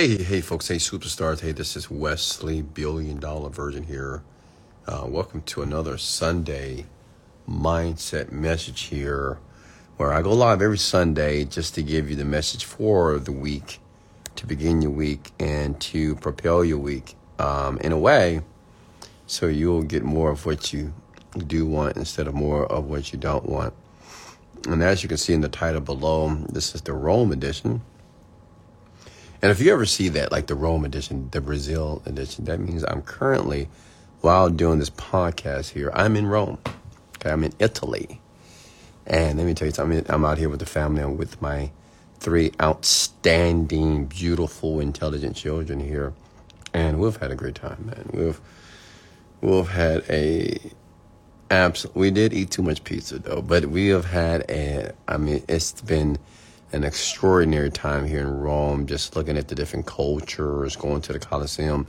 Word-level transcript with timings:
Hey, 0.00 0.16
hey, 0.16 0.40
folks. 0.40 0.68
Hey, 0.68 0.76
superstars. 0.76 1.40
Hey, 1.40 1.52
this 1.52 1.76
is 1.76 1.90
Wesley, 1.90 2.62
billion 2.62 3.20
dollar 3.20 3.50
virgin 3.50 3.82
here. 3.82 4.22
Uh, 4.86 5.04
welcome 5.06 5.42
to 5.42 5.60
another 5.60 5.98
Sunday 5.98 6.86
mindset 7.46 8.32
message 8.32 8.84
here, 8.84 9.36
where 9.98 10.10
I 10.14 10.22
go 10.22 10.32
live 10.32 10.62
every 10.62 10.78
Sunday 10.78 11.44
just 11.44 11.74
to 11.74 11.82
give 11.82 12.08
you 12.08 12.16
the 12.16 12.24
message 12.24 12.64
for 12.64 13.18
the 13.18 13.30
week, 13.30 13.78
to 14.36 14.46
begin 14.46 14.80
your 14.80 14.90
week, 14.90 15.32
and 15.38 15.78
to 15.82 16.14
propel 16.14 16.64
your 16.64 16.78
week 16.78 17.14
um, 17.38 17.76
in 17.80 17.92
a 17.92 17.98
way 17.98 18.40
so 19.26 19.48
you'll 19.48 19.82
get 19.82 20.02
more 20.02 20.30
of 20.30 20.46
what 20.46 20.72
you 20.72 20.94
do 21.46 21.66
want 21.66 21.98
instead 21.98 22.26
of 22.26 22.32
more 22.32 22.64
of 22.72 22.86
what 22.86 23.12
you 23.12 23.18
don't 23.18 23.44
want. 23.44 23.74
And 24.66 24.82
as 24.82 25.02
you 25.02 25.10
can 25.10 25.18
see 25.18 25.34
in 25.34 25.42
the 25.42 25.50
title 25.50 25.82
below, 25.82 26.36
this 26.48 26.74
is 26.74 26.80
the 26.80 26.94
Rome 26.94 27.32
edition. 27.32 27.82
And 29.42 29.50
if 29.50 29.60
you 29.60 29.72
ever 29.72 29.86
see 29.86 30.08
that, 30.10 30.30
like 30.30 30.46
the 30.46 30.54
Rome 30.54 30.84
edition, 30.84 31.28
the 31.30 31.40
Brazil 31.40 32.02
edition, 32.04 32.44
that 32.44 32.60
means 32.60 32.84
I'm 32.84 33.02
currently, 33.02 33.68
while 34.20 34.50
doing 34.50 34.78
this 34.78 34.90
podcast 34.90 35.70
here, 35.70 35.90
I'm 35.94 36.14
in 36.16 36.26
Rome. 36.26 36.58
Okay, 37.16 37.30
I'm 37.30 37.44
in 37.44 37.54
Italy. 37.58 38.20
And 39.06 39.38
let 39.38 39.46
me 39.46 39.54
tell 39.54 39.66
you 39.66 39.72
something, 39.72 40.04
I'm 40.08 40.24
out 40.24 40.38
here 40.38 40.48
with 40.50 40.60
the 40.60 40.66
family. 40.66 41.02
I'm 41.02 41.16
with 41.16 41.40
my 41.40 41.70
three 42.18 42.52
outstanding, 42.60 44.04
beautiful, 44.06 44.78
intelligent 44.78 45.36
children 45.36 45.80
here. 45.80 46.12
And 46.74 47.00
we've 47.00 47.16
had 47.16 47.30
a 47.30 47.34
great 47.34 47.54
time, 47.54 47.86
man. 47.86 48.10
We've 48.12 48.40
we've 49.40 49.68
had 49.68 50.04
a 50.08 50.58
absolute. 51.50 51.96
We 51.96 52.10
did 52.10 52.32
eat 52.32 52.50
too 52.50 52.62
much 52.62 52.84
pizza 52.84 53.18
though, 53.18 53.42
but 53.42 53.66
we 53.66 53.88
have 53.88 54.04
had 54.04 54.48
a. 54.48 54.92
I 55.08 55.16
mean, 55.16 55.42
it's 55.48 55.80
been 55.80 56.18
an 56.72 56.84
extraordinary 56.84 57.70
time 57.70 58.06
here 58.06 58.20
in 58.20 58.38
Rome, 58.38 58.86
just 58.86 59.16
looking 59.16 59.36
at 59.36 59.48
the 59.48 59.54
different 59.54 59.86
cultures, 59.86 60.76
going 60.76 61.00
to 61.02 61.12
the 61.12 61.18
Colosseum, 61.18 61.86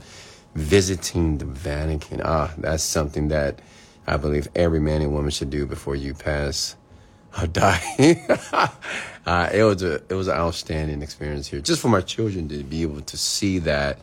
visiting 0.54 1.38
the 1.38 1.44
Vatican. 1.44 2.20
Ah, 2.24 2.52
that's 2.58 2.82
something 2.82 3.28
that 3.28 3.60
I 4.06 4.16
believe 4.16 4.48
every 4.54 4.80
man 4.80 5.02
and 5.02 5.12
woman 5.12 5.30
should 5.30 5.50
do 5.50 5.66
before 5.66 5.96
you 5.96 6.14
pass 6.14 6.76
or 7.40 7.46
die. 7.46 7.82
uh, 9.26 9.50
it 9.54 9.62
was 9.62 9.82
a 9.82 9.94
it 10.08 10.14
was 10.14 10.28
an 10.28 10.36
outstanding 10.36 11.02
experience 11.02 11.46
here, 11.46 11.60
just 11.60 11.80
for 11.80 11.88
my 11.88 12.00
children 12.00 12.48
to 12.48 12.62
be 12.64 12.82
able 12.82 13.00
to 13.02 13.16
see 13.16 13.58
that, 13.60 13.98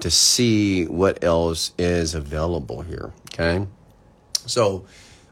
to 0.00 0.10
see 0.10 0.86
what 0.86 1.22
else 1.22 1.72
is 1.78 2.14
available 2.14 2.82
here. 2.82 3.12
Okay, 3.32 3.66
so 4.46 4.86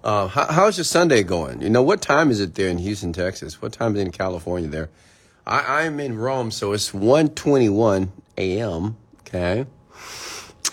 uh, 0.04 0.28
how, 0.28 0.46
how's 0.52 0.76
your 0.76 0.84
Sunday 0.84 1.22
going? 1.22 1.62
You 1.62 1.70
know, 1.70 1.82
what 1.82 2.02
time 2.02 2.30
is 2.30 2.38
it 2.38 2.54
there 2.54 2.68
in 2.68 2.76
Houston, 2.76 3.12
Texas? 3.14 3.62
What 3.62 3.72
time 3.72 3.94
is 3.94 4.02
it 4.02 4.06
in 4.06 4.12
California 4.12 4.68
there? 4.68 4.90
I, 5.46 5.84
I'm 5.84 5.98
in 5.98 6.18
Rome, 6.18 6.50
so 6.50 6.72
it's 6.74 6.90
1.21 6.92 8.08
a.m., 8.36 8.96
okay? 9.20 9.64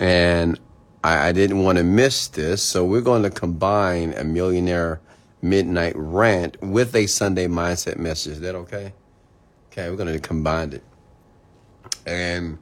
And 0.01 0.59
I, 1.01 1.29
I 1.29 1.31
didn't 1.31 1.63
want 1.63 1.77
to 1.77 1.83
miss 1.83 2.27
this, 2.27 2.61
so 2.61 2.83
we're 2.83 3.01
going 3.01 3.23
to 3.23 3.29
combine 3.29 4.13
a 4.13 4.25
millionaire 4.25 4.99
midnight 5.41 5.93
rant 5.95 6.61
with 6.61 6.93
a 6.93 7.07
Sunday 7.07 7.47
mindset 7.47 7.97
message. 7.97 8.33
Is 8.33 8.39
that 8.41 8.55
okay? 8.55 8.91
Okay, 9.71 9.89
we're 9.89 9.95
going 9.95 10.13
to 10.13 10.19
combine 10.19 10.73
it. 10.73 10.83
And, 12.05 12.57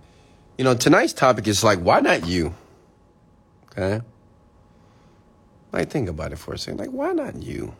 you 0.55 0.63
know, 0.63 0.75
tonight's 0.75 1.13
topic 1.13 1.47
is 1.47 1.63
like, 1.63 1.79
why 1.79 1.99
not 1.99 2.27
you? 2.27 2.53
Okay? 3.71 4.01
Like, 5.71 5.89
think 5.89 6.09
about 6.09 6.31
it 6.31 6.37
for 6.39 6.53
a 6.53 6.57
second. 6.57 6.79
Like, 6.79 6.89
why 6.89 7.11
not 7.11 7.41
you? 7.41 7.75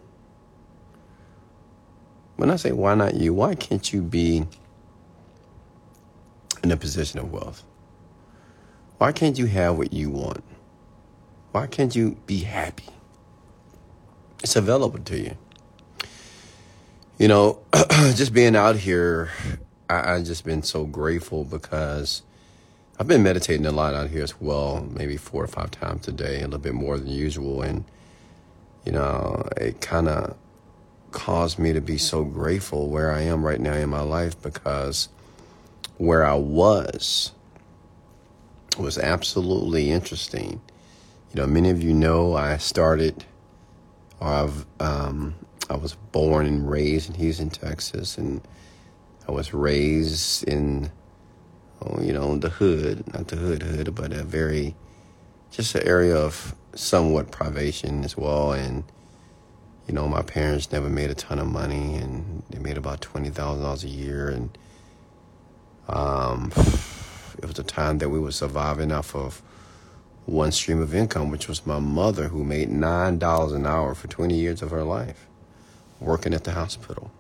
When 2.35 2.51
I 2.51 2.55
say 2.55 2.71
why 2.71 2.95
not 2.95 3.15
you, 3.15 3.33
why 3.33 3.55
can't 3.55 3.91
you 3.91 4.01
be 4.01 4.45
in 6.63 6.71
a 6.71 6.77
position 6.77 7.19
of 7.19 7.31
wealth? 7.31 7.63
Why 8.97 9.11
can't 9.11 9.37
you 9.37 9.45
have 9.47 9.77
what 9.77 9.91
you 9.91 10.09
want? 10.09 10.43
Why 11.51 11.67
can't 11.67 11.95
you 11.95 12.17
be 12.27 12.39
happy? 12.39 12.87
It's 14.43 14.55
available 14.55 14.99
to 14.99 15.19
you. 15.19 15.37
You 17.17 17.27
know, 17.27 17.59
just 18.15 18.33
being 18.33 18.55
out 18.55 18.77
here, 18.77 19.31
I, 19.89 20.13
I 20.15 20.23
just 20.23 20.45
been 20.45 20.63
so 20.63 20.85
grateful 20.85 21.43
because 21.43 22.21
I've 22.99 23.07
been 23.07 23.23
meditating 23.23 23.65
a 23.65 23.71
lot 23.71 23.93
out 23.93 24.09
here 24.09 24.23
as 24.23 24.41
well, 24.41 24.85
maybe 24.91 25.15
four 25.15 25.41
or 25.41 25.47
five 25.47 25.71
times 25.71 26.09
a 26.09 26.11
day, 26.11 26.39
a 26.39 26.43
little 26.43 26.59
bit 26.59 26.73
more 26.73 26.97
than 26.97 27.07
usual. 27.07 27.61
And, 27.61 27.85
you 28.83 28.91
know, 28.91 29.47
it 29.55 29.79
kind 29.79 30.09
of 30.09 30.35
caused 31.11 31.57
me 31.59 31.71
to 31.71 31.79
be 31.79 31.97
so 31.97 32.25
grateful 32.25 32.89
where 32.89 33.13
I 33.13 33.21
am 33.21 33.45
right 33.45 33.61
now 33.61 33.73
in 33.73 33.87
my 33.87 34.01
life 34.01 34.39
because 34.41 35.07
where 35.97 36.25
I 36.25 36.35
was 36.35 37.31
was 38.77 38.97
absolutely 38.97 39.91
interesting. 39.91 40.61
You 41.33 41.41
know, 41.41 41.47
many 41.47 41.69
of 41.69 41.81
you 41.81 41.93
know 41.93 42.35
I 42.35 42.57
started, 42.57 43.23
or 44.19 44.27
I've, 44.27 44.65
um, 44.81 45.35
I 45.69 45.77
was 45.77 45.95
born 46.11 46.45
and 46.45 46.69
raised 46.69 47.09
in 47.09 47.15
Houston, 47.15 47.49
Texas, 47.49 48.17
and 48.17 48.41
I 49.25 49.31
was 49.31 49.53
raised 49.53 50.43
in 50.49 50.91
you 52.01 52.13
know, 52.13 52.37
the 52.37 52.49
hood, 52.49 53.11
not 53.13 53.27
the 53.27 53.35
hood 53.35 53.63
hood, 53.63 53.95
but 53.95 54.11
a 54.11 54.23
very, 54.23 54.75
just 55.51 55.75
an 55.75 55.87
area 55.87 56.15
of 56.15 56.55
somewhat 56.75 57.31
privation 57.31 58.03
as 58.03 58.17
well. 58.17 58.51
And, 58.53 58.83
you 59.87 59.93
know, 59.93 60.07
my 60.07 60.21
parents 60.21 60.71
never 60.71 60.89
made 60.89 61.09
a 61.09 61.15
ton 61.15 61.39
of 61.39 61.47
money 61.47 61.95
and 61.95 62.43
they 62.49 62.59
made 62.59 62.77
about 62.77 63.01
$20,000 63.01 63.83
a 63.83 63.87
year. 63.87 64.29
And, 64.29 64.57
um, 65.87 66.51
it 67.37 67.45
was 67.45 67.57
a 67.57 67.63
time 67.63 67.99
that 67.99 68.09
we 68.09 68.19
were 68.19 68.31
surviving 68.31 68.91
off 68.91 69.15
of 69.15 69.41
one 70.25 70.51
stream 70.51 70.81
of 70.81 70.93
income, 70.93 71.31
which 71.31 71.47
was 71.47 71.65
my 71.65 71.79
mother, 71.79 72.27
who 72.27 72.43
made 72.43 72.69
$9 72.69 73.55
an 73.55 73.65
hour 73.65 73.95
for 73.95 74.07
20 74.07 74.35
years 74.35 74.61
of 74.61 74.71
her 74.71 74.83
life 74.83 75.25
working 75.99 76.33
at 76.33 76.43
the 76.43 76.51
hospital. 76.51 77.11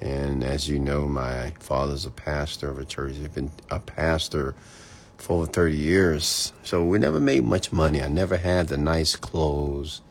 And 0.00 0.44
as 0.44 0.68
you 0.68 0.78
know, 0.78 1.06
my 1.06 1.52
father's 1.58 2.04
a 2.04 2.10
pastor 2.10 2.68
of 2.70 2.78
a 2.78 2.84
church. 2.84 3.14
He's 3.16 3.28
been 3.28 3.50
a 3.70 3.80
pastor 3.80 4.54
for 5.16 5.38
over 5.38 5.46
30 5.46 5.76
years. 5.76 6.52
So 6.62 6.84
we 6.84 6.98
never 6.98 7.20
made 7.20 7.44
much 7.44 7.72
money. 7.72 8.02
I 8.02 8.08
never 8.08 8.36
had 8.36 8.68
the 8.68 8.76
nice 8.76 9.16
clothes. 9.16 10.02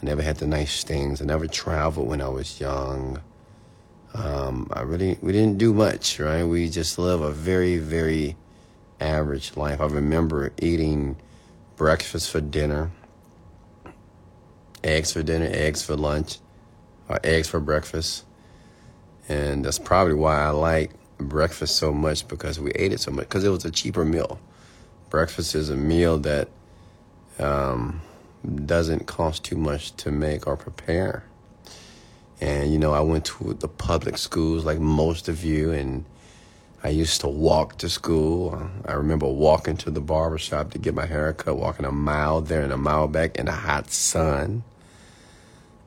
I 0.00 0.06
never 0.06 0.22
had 0.22 0.36
the 0.36 0.46
nice 0.46 0.84
things. 0.84 1.20
I 1.20 1.24
never 1.24 1.48
traveled 1.48 2.06
when 2.08 2.22
I 2.22 2.28
was 2.28 2.60
young. 2.60 3.20
Um, 4.14 4.68
I 4.72 4.82
really, 4.82 5.18
we 5.20 5.32
didn't 5.32 5.58
do 5.58 5.74
much, 5.74 6.20
right? 6.20 6.44
We 6.44 6.68
just 6.70 6.98
live 6.98 7.20
a 7.20 7.32
very, 7.32 7.78
very 7.78 8.36
average 9.00 9.56
life. 9.56 9.80
I 9.80 9.86
remember 9.86 10.52
eating 10.58 11.16
breakfast 11.74 12.30
for 12.30 12.40
dinner, 12.40 12.92
eggs 14.84 15.12
for 15.12 15.22
dinner, 15.24 15.48
eggs 15.50 15.82
for 15.82 15.96
lunch, 15.96 16.38
or 17.08 17.18
eggs 17.24 17.48
for 17.48 17.58
breakfast 17.58 18.24
and 19.28 19.64
that's 19.64 19.78
probably 19.78 20.14
why 20.14 20.40
I 20.40 20.50
like 20.50 20.90
breakfast 21.18 21.76
so 21.76 21.92
much 21.92 22.26
because 22.28 22.58
we 22.58 22.70
ate 22.72 22.92
it 22.92 23.00
so 23.00 23.10
much 23.10 23.28
because 23.28 23.44
it 23.44 23.50
was 23.50 23.64
a 23.64 23.70
cheaper 23.70 24.04
meal. 24.04 24.40
Breakfast 25.10 25.54
is 25.54 25.68
a 25.70 25.76
meal 25.76 26.18
that 26.18 26.48
um, 27.38 28.00
doesn't 28.64 29.06
cost 29.06 29.44
too 29.44 29.56
much 29.56 29.94
to 29.96 30.10
make 30.10 30.46
or 30.46 30.56
prepare. 30.56 31.24
And 32.40 32.72
you 32.72 32.78
know, 32.78 32.92
I 32.92 33.00
went 33.00 33.24
to 33.26 33.54
the 33.54 33.68
public 33.68 34.16
schools 34.16 34.64
like 34.64 34.78
most 34.78 35.28
of 35.28 35.44
you, 35.44 35.72
and 35.72 36.04
I 36.84 36.90
used 36.90 37.20
to 37.22 37.28
walk 37.28 37.78
to 37.78 37.88
school. 37.88 38.70
I 38.86 38.92
remember 38.92 39.26
walking 39.26 39.76
to 39.78 39.90
the 39.90 40.00
barber 40.00 40.38
shop 40.38 40.70
to 40.70 40.78
get 40.78 40.94
my 40.94 41.06
hair 41.06 41.32
cut, 41.32 41.56
walking 41.56 41.84
a 41.84 41.92
mile 41.92 42.40
there 42.40 42.62
and 42.62 42.72
a 42.72 42.76
mile 42.76 43.08
back 43.08 43.36
in 43.36 43.46
the 43.46 43.52
hot 43.52 43.90
sun. 43.90 44.62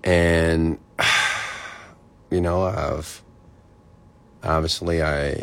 And 0.04 0.78
you 2.32 2.42
know, 2.42 2.64
I've 2.64 3.22
Obviously, 4.44 5.02
I, 5.02 5.36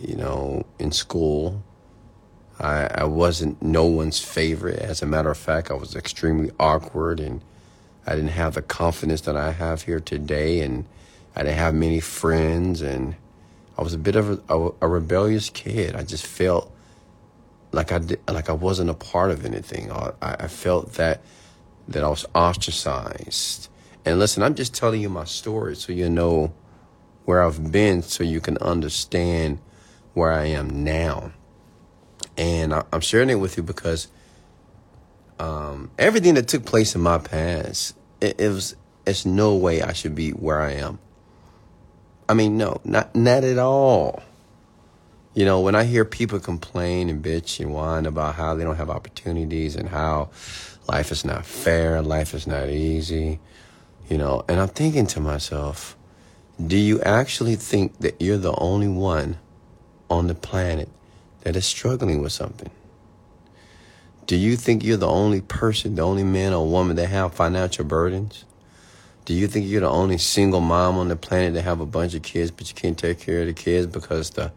you 0.00 0.16
know, 0.16 0.64
in 0.78 0.92
school, 0.92 1.62
I, 2.58 2.86
I 2.86 3.04
wasn't 3.04 3.60
no 3.62 3.84
one's 3.84 4.20
favorite. 4.20 4.78
As 4.78 5.02
a 5.02 5.06
matter 5.06 5.30
of 5.30 5.36
fact, 5.36 5.70
I 5.70 5.74
was 5.74 5.94
extremely 5.94 6.50
awkward 6.58 7.20
and 7.20 7.42
I 8.06 8.14
didn't 8.14 8.30
have 8.30 8.54
the 8.54 8.62
confidence 8.62 9.22
that 9.22 9.36
I 9.36 9.52
have 9.52 9.82
here 9.82 10.00
today. 10.00 10.60
And 10.60 10.86
I 11.34 11.42
didn't 11.42 11.58
have 11.58 11.74
many 11.74 12.00
friends. 12.00 12.80
And 12.80 13.16
I 13.76 13.82
was 13.82 13.92
a 13.92 13.98
bit 13.98 14.16
of 14.16 14.30
a, 14.30 14.54
a, 14.54 14.72
a 14.82 14.88
rebellious 14.88 15.50
kid. 15.50 15.94
I 15.94 16.02
just 16.02 16.24
felt 16.24 16.72
like 17.72 17.92
I 17.92 17.98
did, 17.98 18.20
like 18.28 18.48
I 18.48 18.54
wasn't 18.54 18.90
a 18.90 18.94
part 18.94 19.30
of 19.30 19.44
anything. 19.44 19.92
I, 19.92 20.12
I 20.22 20.48
felt 20.48 20.94
that 20.94 21.20
that 21.88 22.02
I 22.02 22.08
was 22.08 22.24
ostracized. 22.34 23.68
And 24.04 24.18
listen, 24.18 24.42
I'm 24.42 24.54
just 24.54 24.74
telling 24.74 25.00
you 25.00 25.08
my 25.08 25.24
story 25.24 25.76
so 25.76 25.92
you 25.92 26.08
know 26.08 26.52
where 27.26 27.42
I've 27.42 27.70
been 27.70 28.02
so 28.02 28.24
you 28.24 28.40
can 28.40 28.56
understand 28.58 29.58
where 30.14 30.32
I 30.32 30.46
am 30.46 30.84
now. 30.84 31.32
And 32.38 32.72
I, 32.72 32.84
am 32.92 33.00
sharing 33.00 33.28
it 33.30 33.34
with 33.34 33.56
you 33.56 33.62
because 33.62 34.08
um, 35.38 35.90
everything 35.98 36.34
that 36.34 36.48
took 36.48 36.64
place 36.64 36.94
in 36.94 37.00
my 37.00 37.18
past, 37.18 37.96
it, 38.20 38.40
it 38.40 38.48
was, 38.48 38.76
it's 39.06 39.26
no 39.26 39.56
way 39.56 39.82
I 39.82 39.92
should 39.92 40.14
be 40.14 40.30
where 40.30 40.60
I 40.60 40.72
am. 40.72 40.98
I 42.28 42.34
mean, 42.34 42.56
no, 42.56 42.80
not, 42.84 43.14
not 43.14 43.44
at 43.44 43.58
all. 43.58 44.22
You 45.34 45.44
know, 45.44 45.60
when 45.60 45.74
I 45.74 45.84
hear 45.84 46.04
people 46.04 46.38
complain 46.38 47.10
and 47.10 47.22
bitch 47.22 47.60
and 47.60 47.74
whine 47.74 48.06
about 48.06 48.36
how 48.36 48.54
they 48.54 48.64
don't 48.64 48.76
have 48.76 48.88
opportunities 48.88 49.76
and 49.76 49.88
how 49.88 50.30
life 50.88 51.10
is 51.10 51.24
not 51.24 51.44
fair, 51.44 52.02
life 52.02 52.34
is 52.34 52.46
not 52.46 52.68
easy, 52.68 53.40
you 54.08 54.16
know, 54.16 54.44
and 54.48 54.60
I'm 54.60 54.68
thinking 54.68 55.06
to 55.08 55.20
myself, 55.20 55.95
do 56.64 56.76
you 56.78 57.00
actually 57.02 57.56
think 57.56 57.98
that 57.98 58.20
you're 58.20 58.38
the 58.38 58.54
only 58.56 58.88
one 58.88 59.38
on 60.08 60.26
the 60.26 60.34
planet 60.34 60.88
that 61.42 61.54
is 61.54 61.66
struggling 61.66 62.22
with 62.22 62.32
something? 62.32 62.70
Do 64.26 64.36
you 64.36 64.56
think 64.56 64.82
you're 64.82 64.96
the 64.96 65.06
only 65.06 65.42
person, 65.42 65.94
the 65.94 66.02
only 66.02 66.24
man 66.24 66.52
or 66.52 66.66
woman 66.66 66.96
that 66.96 67.08
have 67.08 67.34
financial 67.34 67.84
burdens? 67.84 68.44
Do 69.26 69.34
you 69.34 69.46
think 69.46 69.66
you're 69.66 69.82
the 69.82 69.90
only 69.90 70.18
single 70.18 70.60
mom 70.60 70.98
on 70.98 71.08
the 71.08 71.16
planet 71.16 71.54
that 71.54 71.62
have 71.62 71.80
a 71.80 71.86
bunch 71.86 72.14
of 72.14 72.22
kids, 72.22 72.50
but 72.50 72.68
you 72.68 72.74
can't 72.74 72.98
take 72.98 73.20
care 73.20 73.42
of 73.42 73.46
the 73.46 73.52
kids 73.52 73.86
because 73.86 74.30
the 74.30 74.52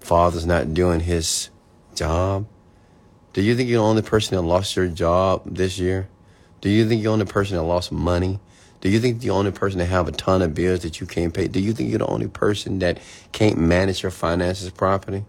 father's 0.00 0.46
not 0.46 0.74
doing 0.74 1.00
his 1.00 1.48
job? 1.94 2.46
Do 3.32 3.40
you 3.40 3.56
think 3.56 3.68
you're 3.68 3.80
the 3.80 3.88
only 3.88 4.02
person 4.02 4.36
that 4.36 4.42
lost 4.42 4.76
your 4.76 4.88
job 4.88 5.42
this 5.46 5.78
year? 5.78 6.08
Do 6.60 6.68
you 6.68 6.86
think 6.86 7.02
you're 7.02 7.16
the 7.16 7.22
only 7.22 7.32
person 7.32 7.56
that 7.56 7.62
lost 7.62 7.90
money? 7.90 8.40
Do 8.80 8.88
you 8.88 8.98
think 8.98 9.20
the 9.20 9.30
only 9.30 9.50
person 9.50 9.78
that 9.78 9.86
have 9.86 10.08
a 10.08 10.12
ton 10.12 10.40
of 10.40 10.54
bills 10.54 10.80
that 10.80 11.00
you 11.00 11.06
can't 11.06 11.34
pay? 11.34 11.48
Do 11.48 11.60
you 11.60 11.72
think 11.72 11.90
you're 11.90 11.98
the 11.98 12.06
only 12.06 12.28
person 12.28 12.78
that 12.78 12.98
can't 13.32 13.58
manage 13.58 14.02
your 14.02 14.10
finances 14.10 14.70
properly? 14.70 15.24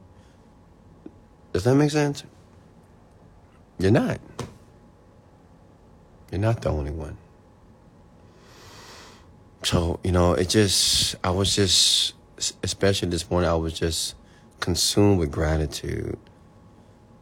Does 1.51 1.65
that 1.65 1.75
make 1.75 1.92
sense? 1.92 2.24
You're 3.77 3.92
not. 3.92 4.21
You're 6.31 6.39
not 6.39 6.62
the 6.62 6.69
only 6.69 6.92
one. 6.92 7.18
So, 9.63 10.00
you 10.03 10.12
know, 10.12 10.33
it 10.33 10.48
just, 10.48 11.15
I 11.24 11.31
was 11.31 11.56
just, 11.56 12.13
especially 12.63 13.09
this 13.09 13.30
morning, 13.30 13.50
I 13.50 13.56
was 13.56 13.74
just 13.74 14.15
consumed 14.62 15.19
with 15.19 15.30
gratitude. 15.31 16.18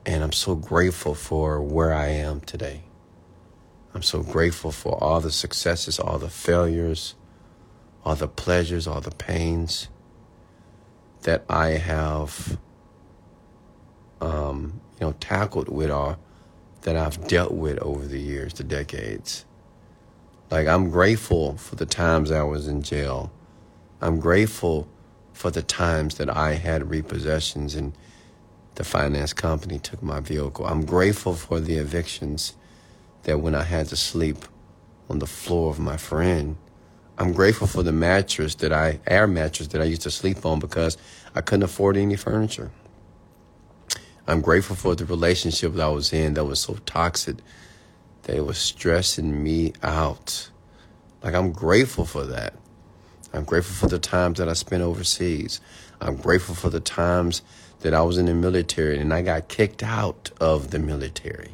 And 0.06 0.24
I'm 0.24 0.31
so 0.31 0.56
grateful 0.56 1.16
for 1.16 1.62
where 1.62 1.94
I 1.94 2.08
am 2.08 2.42
today. 2.42 2.84
I'm 3.94 4.04
so 4.04 4.24
grateful 4.24 4.72
for 4.72 5.04
all 5.04 5.20
the 5.22 5.32
successes, 5.32 6.00
all 6.00 6.20
the 6.20 6.30
failures, 6.30 7.16
all 8.06 8.16
the 8.16 8.28
pleasures, 8.28 8.88
all 8.88 9.02
the 9.02 9.12
pains 9.12 9.90
that 11.24 11.44
I 11.50 11.70
have, 11.70 12.60
um, 14.22 14.82
you 15.00 15.08
know, 15.08 15.14
tackled 15.20 15.70
with, 15.70 15.92
or 15.92 16.18
that 16.82 16.96
I've 16.96 17.28
dealt 17.28 17.54
with 17.54 17.80
over 17.80 18.06
the 18.06 18.20
years, 18.20 18.54
the 18.54 18.64
decades. 18.64 19.46
Like, 20.52 20.68
I'm 20.68 20.90
grateful 20.90 21.58
for 21.58 21.76
the 21.76 21.86
times 21.86 22.32
I 22.32 22.44
was 22.44 22.68
in 22.68 22.82
jail. 22.82 23.32
I'm 24.02 24.20
grateful 24.20 24.88
for 25.34 25.52
the 25.52 25.62
times 25.62 26.16
that 26.16 26.30
I 26.30 26.54
had 26.54 26.90
repossessions 26.90 27.76
and 27.76 27.94
the 28.76 28.84
finance 28.84 29.34
company 29.34 29.80
took 29.80 30.02
my 30.04 30.20
vehicle. 30.22 30.66
I'm 30.66 30.86
grateful 30.86 31.34
for 31.36 31.60
the 31.60 31.76
evictions 31.78 32.54
that 33.24 33.39
when 33.39 33.56
I 33.56 33.63
had 33.63 33.88
to 33.88 33.95
sleep 33.95 34.38
on 35.10 35.19
the 35.19 35.27
floor 35.27 35.69
of 35.69 35.80
my 35.80 35.98
friend, 35.98 36.57
I'm 37.18 37.33
grateful 37.33 37.68
for 37.68 37.83
the 37.83 37.92
mattress 37.92 38.56
that 38.56 38.71
I, 38.71 39.00
air 39.06 39.27
mattress 39.27 39.68
that 39.69 39.81
I 39.81 39.86
used 39.86 40.04
to 40.04 40.12
sleep 40.12 40.45
on 40.45 40.60
because 40.60 40.98
I 41.36 41.42
couldn't 41.42 41.63
afford 41.63 41.98
any 41.98 42.16
furniture. 42.16 42.71
I'm 44.25 44.42
grateful 44.42 44.75
for 44.75 44.95
the 44.95 45.06
relationship 45.06 45.74
that 45.74 45.83
I 45.83 45.89
was 45.89 46.13
in 46.13 46.36
that 46.36 46.45
was 46.45 46.60
so 46.60 46.75
toxic 46.86 47.38
that 48.24 48.36
it 48.36 48.45
was 48.45 48.57
stressing 48.57 49.44
me 49.44 49.74
out. 49.81 50.50
Like, 51.24 51.33
I'm 51.33 51.51
grateful 51.51 52.06
for 52.06 52.25
that. 52.25 52.54
I'm 53.33 53.44
grateful 53.44 53.75
for 53.75 53.88
the 53.88 54.00
times 54.00 54.38
that 54.38 54.48
I 54.48 54.54
spent 54.54 54.81
overseas. 54.81 55.60
I'm 56.00 56.16
grateful 56.16 56.56
for 56.56 56.69
the 56.69 56.80
times 56.80 57.42
that 57.81 57.94
I 57.94 58.01
was 58.01 58.18
in 58.18 58.27
the 58.27 58.33
military 58.33 58.98
and 58.98 59.13
I 59.13 59.21
got 59.21 59.50
kicked 59.50 59.83
out 59.83 60.31
of 60.39 60.71
the 60.71 60.80
military. 60.80 61.51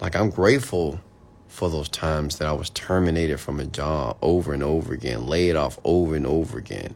Like, 0.00 0.16
I'm 0.16 0.30
grateful 0.30 1.00
for 1.46 1.68
those 1.68 1.88
times 1.88 2.38
that 2.38 2.48
I 2.48 2.52
was 2.52 2.70
terminated 2.70 3.38
from 3.38 3.60
a 3.60 3.66
job 3.66 4.16
over 4.22 4.54
and 4.54 4.62
over 4.62 4.94
again, 4.94 5.26
laid 5.26 5.56
off 5.56 5.78
over 5.84 6.14
and 6.14 6.26
over 6.26 6.58
again. 6.58 6.94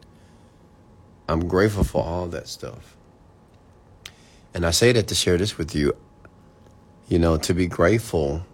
I'm 1.27 1.47
grateful 1.47 1.83
for 1.83 2.03
all 2.03 2.27
that 2.27 2.47
stuff. 2.47 2.95
And 4.53 4.65
I 4.65 4.71
say 4.71 4.91
that 4.93 5.07
to 5.07 5.15
share 5.15 5.37
this 5.37 5.57
with 5.57 5.75
you, 5.75 5.93
you 7.09 7.19
know, 7.19 7.37
to 7.37 7.53
be 7.53 7.67
grateful 7.67 8.45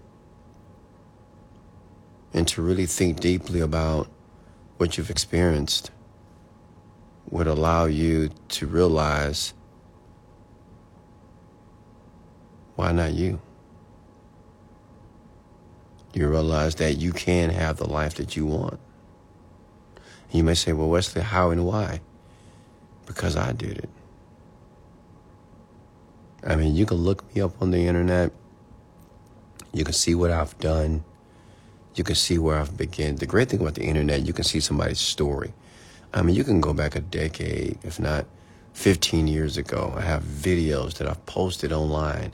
and 2.34 2.48
to 2.48 2.62
really 2.62 2.88
think 2.88 3.20
deeply 3.20 3.60
about 3.60 4.10
what 4.78 4.98
you've 4.98 5.12
experienced 5.12 5.92
would 7.30 7.48
allow 7.48 7.86
you 7.86 8.32
to 8.50 8.68
realize 8.68 9.54
why 12.76 12.92
not 12.92 13.14
you? 13.14 13.40
You 16.14 16.28
realize 16.28 16.76
that 16.76 16.98
you 16.98 17.14
can 17.14 17.50
have 17.50 17.78
the 17.78 17.88
life 17.88 18.16
that 18.16 18.36
you 18.36 18.46
want. 18.46 18.80
And 19.96 20.34
you 20.34 20.44
may 20.44 20.56
say, 20.56 20.74
well, 20.74 20.90
Wesley, 20.90 21.22
how 21.22 21.52
and 21.52 21.66
why? 21.66 22.02
Because 23.06 23.36
I 23.36 23.52
did 23.54 23.78
it. 23.78 23.90
I 26.46 26.56
mean, 26.56 26.76
you 26.76 26.86
can 26.86 26.98
look 26.98 27.36
me 27.36 27.42
up 27.42 27.62
on 27.62 27.72
the 27.72 27.86
internet. 27.86 28.32
You 29.74 29.84
can 29.84 29.94
see 29.94 30.16
what 30.16 30.32
I've 30.32 30.58
done 30.60 31.04
you 31.96 32.04
can 32.04 32.16
see 32.16 32.38
where 32.38 32.58
I've 32.58 32.78
begun. 32.78 33.16
The 33.16 33.26
great 33.26 33.50
thing 33.50 33.60
about 33.60 33.76
the 33.76 33.84
internet, 33.84 34.26
you 34.26 34.34
can 34.34 34.44
see 34.44 34.60
somebody's 34.60 35.00
story. 35.00 35.54
I 36.14 36.22
mean, 36.22 36.36
you 36.36 36.44
can 36.44 36.62
go 36.62 36.74
back 36.74 36.96
a 36.96 37.02
decade, 37.02 37.78
if 37.84 38.00
not 38.00 38.26
15 38.74 39.28
years 39.28 39.58
ago. 39.58 39.94
I 39.98 40.02
have 40.02 40.24
videos 40.24 40.96
that 40.96 41.08
I've 41.08 41.26
posted 41.26 41.72
online 41.72 42.32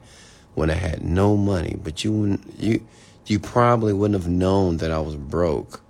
when 0.56 0.70
I 0.70 0.76
had 0.76 1.04
no 1.04 1.36
money, 1.38 1.76
but 1.84 2.04
you 2.04 2.40
you 2.58 2.86
you 3.28 3.40
probably 3.40 3.94
wouldn't 3.94 4.22
have 4.22 4.32
known 4.32 4.78
that 4.78 4.92
I 4.92 5.00
was 5.00 5.16
broke. 5.16 5.82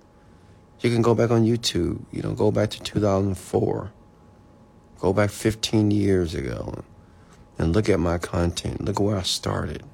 You 0.80 0.90
can 0.90 1.02
go 1.02 1.14
back 1.14 1.30
on 1.30 1.44
YouTube, 1.44 2.04
you 2.12 2.22
know, 2.22 2.32
go 2.32 2.50
back 2.50 2.70
to 2.70 2.80
2004. 2.82 3.92
Go 4.98 5.12
back 5.12 5.30
15 5.30 5.90
years 5.90 6.34
ago 6.34 6.84
and 7.56 7.72
look 7.72 7.88
at 7.88 8.00
my 8.00 8.18
content. 8.18 8.84
Look 8.84 8.96
at 8.96 9.02
where 9.02 9.16
I 9.16 9.22
started. 9.22 9.84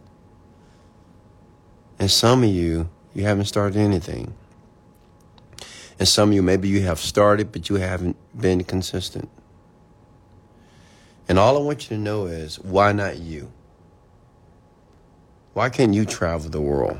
And 1.98 2.10
some 2.10 2.42
of 2.42 2.50
you 2.50 2.88
you 3.14 3.22
haven't 3.22 3.44
started 3.44 3.78
anything. 3.78 4.34
And 5.98 6.08
some 6.08 6.30
of 6.30 6.34
you, 6.34 6.42
maybe 6.42 6.68
you 6.68 6.80
have 6.82 6.98
started, 6.98 7.52
but 7.52 7.68
you 7.68 7.76
haven't 7.76 8.16
been 8.38 8.64
consistent. 8.64 9.28
And 11.28 11.38
all 11.38 11.56
I 11.56 11.60
want 11.60 11.88
you 11.88 11.96
to 11.96 12.02
know 12.02 12.26
is 12.26 12.58
why 12.58 12.90
not 12.92 13.18
you? 13.18 13.52
Why 15.52 15.70
can't 15.70 15.94
you 15.94 16.04
travel 16.04 16.50
the 16.50 16.60
world 16.60 16.98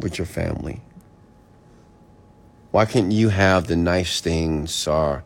with 0.00 0.18
your 0.18 0.26
family? 0.26 0.80
Why 2.70 2.84
can't 2.84 3.10
you 3.10 3.30
have 3.30 3.66
the 3.66 3.76
nice 3.76 4.20
things 4.20 4.86
or 4.86 5.24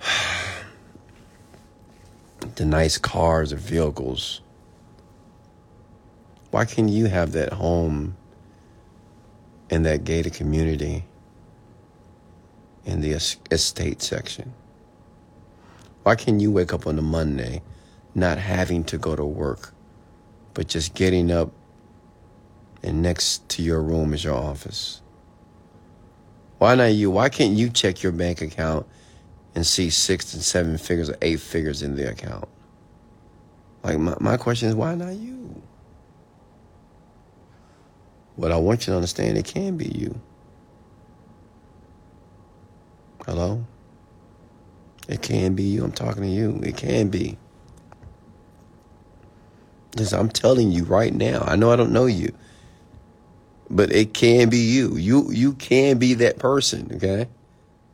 the 2.56 2.64
nice 2.64 2.98
cars 2.98 3.52
or 3.52 3.56
vehicles? 3.56 4.40
Why 6.50 6.66
can't 6.66 6.90
you 6.90 7.06
have 7.06 7.32
that 7.32 7.54
home 7.54 8.16
in 9.70 9.84
that 9.84 10.04
gated 10.04 10.34
community 10.34 11.04
in 12.84 13.00
the 13.00 13.12
estate 13.50 14.02
section? 14.02 14.52
Why 16.02 16.14
can't 16.14 16.40
you 16.40 16.50
wake 16.50 16.74
up 16.74 16.86
on 16.86 16.98
a 16.98 17.02
Monday 17.02 17.62
not 18.14 18.36
having 18.36 18.84
to 18.84 18.98
go 18.98 19.16
to 19.16 19.24
work, 19.24 19.72
but 20.52 20.68
just 20.68 20.94
getting 20.94 21.30
up 21.30 21.52
and 22.82 23.02
next 23.02 23.48
to 23.50 23.62
your 23.62 23.82
room 23.82 24.12
is 24.14 24.24
your 24.24 24.34
office? 24.34 25.00
Why 26.58 26.74
not 26.74 26.94
you? 26.94 27.10
Why 27.10 27.28
can't 27.28 27.54
you 27.54 27.70
check 27.70 28.02
your 28.02 28.12
bank 28.12 28.40
account 28.40 28.86
and 29.54 29.66
see 29.66 29.90
six 29.90 30.32
and 30.34 30.42
seven 30.42 30.78
figures 30.78 31.10
or 31.10 31.16
eight 31.22 31.40
figures 31.40 31.82
in 31.82 31.96
the 31.96 32.08
account? 32.10 32.48
Like, 33.82 33.98
my, 33.98 34.16
my 34.20 34.36
question 34.36 34.68
is, 34.68 34.74
why 34.74 34.94
not 34.94 35.14
you? 35.14 35.60
But 38.38 38.52
I 38.52 38.56
want 38.56 38.86
you 38.86 38.92
to 38.92 38.96
understand 38.96 39.36
it 39.36 39.44
can 39.44 39.76
be 39.76 39.86
you. 39.86 40.20
Hello? 43.26 43.64
It 45.08 45.22
can 45.22 45.54
be 45.54 45.64
you. 45.64 45.84
I'm 45.84 45.92
talking 45.92 46.22
to 46.22 46.28
you. 46.28 46.60
It 46.62 46.76
can 46.76 47.08
be. 47.08 47.36
Listen, 49.96 50.20
I'm 50.20 50.28
telling 50.28 50.72
you 50.72 50.84
right 50.84 51.12
now. 51.12 51.42
I 51.46 51.56
know 51.56 51.70
I 51.70 51.76
don't 51.76 51.92
know 51.92 52.06
you. 52.06 52.32
But 53.72 53.90
it 53.90 54.12
can 54.12 54.50
be 54.50 54.58
you. 54.58 54.96
You 54.96 55.32
you 55.32 55.54
can 55.54 55.96
be 55.98 56.12
that 56.14 56.38
person, 56.38 56.92
okay? 56.96 57.26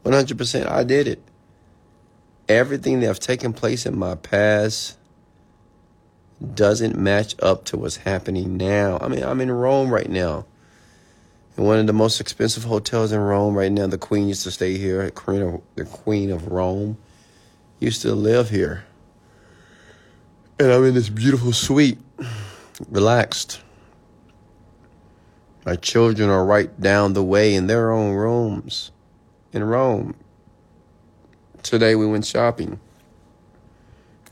100% 0.05 0.69
I 0.69 0.83
did 0.83 1.07
it. 1.07 1.23
Everything 2.49 2.99
that's 3.01 3.21
taken 3.21 3.53
place 3.53 3.87
in 3.87 3.97
my 3.97 4.17
past 4.17 4.99
doesn't 6.55 6.99
match 6.99 7.37
up 7.41 7.65
to 7.67 7.77
what's 7.77 7.99
happening 7.99 8.57
now. 8.57 8.99
I 9.01 9.07
mean, 9.07 9.23
I'm 9.23 9.41
in 9.41 9.53
Rome 9.53 9.91
right 9.91 10.09
now. 10.09 10.47
In 11.57 11.65
one 11.65 11.79
of 11.79 11.87
the 11.87 11.93
most 11.93 12.21
expensive 12.21 12.65
hotels 12.65 13.13
in 13.13 13.21
Rome 13.21 13.55
right 13.55 13.71
now. 13.71 13.87
The 13.87 13.99
Queen 13.99 14.29
used 14.29 14.45
to 14.45 14.51
stay 14.51 14.79
here, 14.79 15.09
Queen 15.13 15.43
of, 15.43 15.61
the 15.77 15.85
Queen 15.85 16.31
of 16.31 16.49
Rome. 16.49 16.99
used 17.79 18.03
to 18.03 18.15
live 18.15 18.51
here. 18.51 18.85
And 20.59 20.73
I'm 20.73 20.85
in 20.85 20.95
this 20.95 21.09
beautiful 21.09 21.53
suite, 21.53 21.99
relaxed. 22.91 23.61
My 25.69 25.77
children 25.77 26.31
are 26.31 26.47
right 26.47 26.81
down 26.81 27.13
the 27.13 27.23
way 27.23 27.55
in 27.55 27.67
their 27.67 27.93
own 27.93 28.15
rooms 28.15 28.91
in 29.53 29.63
Rome. 29.63 30.15
Today 31.63 31.95
we 31.95 32.07
went 32.07 32.25
shopping. 32.25 32.81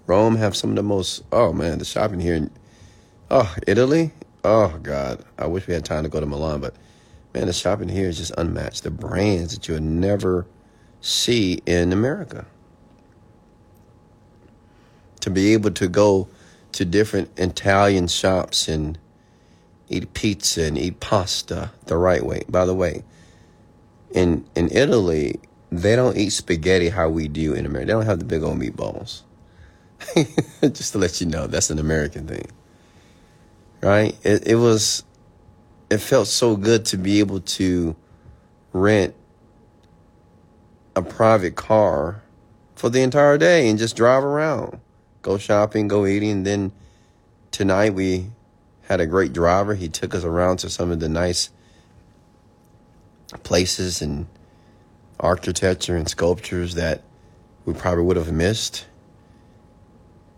Rome 0.07 0.37
have 0.37 0.57
some 0.57 0.71
of 0.71 0.76
the 0.76 0.83
most 0.83 1.25
oh 1.33 1.52
man, 1.52 1.78
the 1.78 1.85
shopping 1.85 2.21
here 2.21 2.37
in 2.37 2.50
oh, 3.31 3.55
Italy. 3.66 4.12
Oh 4.45 4.78
God. 4.83 5.26
I 5.37 5.47
wish 5.47 5.66
we 5.66 5.75
had 5.75 5.85
time 5.85 6.05
to 6.05 6.09
go 6.09 6.21
to 6.21 6.25
Milan, 6.25 6.62
but 6.62 6.75
man, 7.35 7.49
the 7.49 7.52
shopping 7.52 7.90
here 7.90 8.09
is 8.09 8.16
just 8.16 8.33
unmatched. 8.38 8.85
The 8.85 8.90
brands 8.90 9.55
that 9.55 9.69
you 9.69 9.75
would 9.75 9.83
never 9.83 10.47
see 11.02 11.61
in 11.66 11.93
America. 11.93 12.47
To 15.21 15.28
be 15.28 15.52
able 15.52 15.73
to 15.73 15.87
go 15.87 16.28
to 16.73 16.87
different 16.87 17.38
Italian 17.38 18.09
shops 18.09 18.69
and 18.69 18.99
eat 19.88 20.12
pizza 20.14 20.64
and 20.64 20.78
eat 20.78 21.00
pasta 21.00 21.71
the 21.87 21.97
right 21.97 22.25
way. 22.25 22.43
By 22.49 22.64
the 22.64 22.75
way, 22.75 23.05
in 24.12 24.45
in 24.55 24.71
Italy, 24.71 25.40
they 25.71 25.97
don't 25.97 26.16
eat 26.16 26.31
spaghetti 26.31 26.88
how 26.88 27.09
we 27.09 27.28
do 27.28 27.55
in 27.55 27.66
America. 27.66 27.87
They 27.87 27.93
don't 27.93 28.07
have 28.07 28.19
the 28.19 28.25
big 28.25 28.43
old 28.43 28.59
meatballs. 28.59 29.23
Just 30.62 30.93
to 30.93 30.99
let 30.99 31.21
you 31.21 31.26
know, 31.26 31.47
that's 31.47 31.71
an 31.71 31.78
American 31.78 32.26
thing. 32.26 32.50
Right? 33.83 34.16
It, 34.23 34.47
it 34.47 34.57
was, 34.57 35.05
it 35.90 35.99
felt 35.99 36.28
so 36.28 36.57
good 36.57 36.85
to 36.87 36.97
be 36.97 37.21
able 37.21 37.40
to 37.40 37.97
rent 38.73 39.14
a 40.95 41.02
private 41.02 41.57
car 41.57 42.23
for 42.75 42.90
the 42.90 43.02
entire 43.02 43.38
day 43.38 43.69
and 43.69 43.78
just 43.78 43.97
drive 43.97 44.25
around, 44.25 44.81
go 45.23 45.38
shopping, 45.38 45.88
go 45.88 46.07
eating. 46.07 46.43
Then 46.43 46.73
tonight 47.50 47.95
we 47.95 48.31
had 48.88 49.00
a 49.00 49.07
great 49.07 49.33
driver. 49.33 49.75
He 49.75 49.88
took 49.88 50.14
us 50.14 50.25
around 50.25 50.59
to 50.59 50.71
some 50.71 50.90
of 50.90 51.00
the 51.00 51.09
nice 51.09 51.50
places 53.43 54.00
and 54.00 54.26
architecture 55.19 55.97
and 55.97 56.09
sculptures 56.09 56.75
that 56.75 57.02
we 57.64 57.75
probably 57.75 58.05
would 58.05 58.16
have 58.16 58.33
missed. 58.33 58.87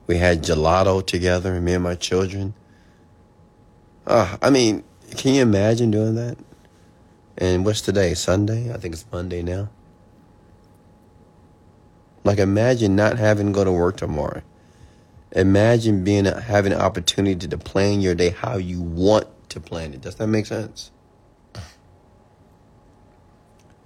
We 0.07 0.17
had 0.17 0.43
gelato 0.43 1.07
together, 1.07 1.61
me 1.61 1.75
and 1.75 1.85
my 1.85 1.95
children. 1.95 2.55
Uh, 4.07 4.38
I 4.40 4.49
mean, 4.49 4.83
can 5.17 5.35
you 5.35 5.43
imagine 5.43 5.90
doing 5.90 6.14
that? 6.14 6.38
And 7.37 7.64
what's 7.64 7.83
today? 7.83 8.14
Sunday? 8.14 8.73
I 8.73 8.78
think 8.78 8.95
it's 8.95 9.05
Monday 9.12 9.43
now. 9.43 9.69
Like, 12.25 12.38
imagine 12.38 12.97
not 12.97 13.19
having 13.19 13.49
to 13.49 13.52
go 13.52 13.64
to 13.64 13.73
work 13.73 13.99
tomorrow. 13.99 14.43
Imagine 15.32 16.04
being 16.04 16.25
having 16.25 16.73
an 16.73 16.80
opportunity 16.80 17.47
to 17.47 17.58
plan 17.58 18.00
your 18.00 18.14
day 18.14 18.30
how 18.30 18.56
you 18.56 18.80
want 18.80 19.26
to 19.50 19.61
plan 19.61 19.92
it. 19.92 20.00
Does 20.00 20.14
that 20.16 20.26
make 20.26 20.47
sense? 20.47 20.90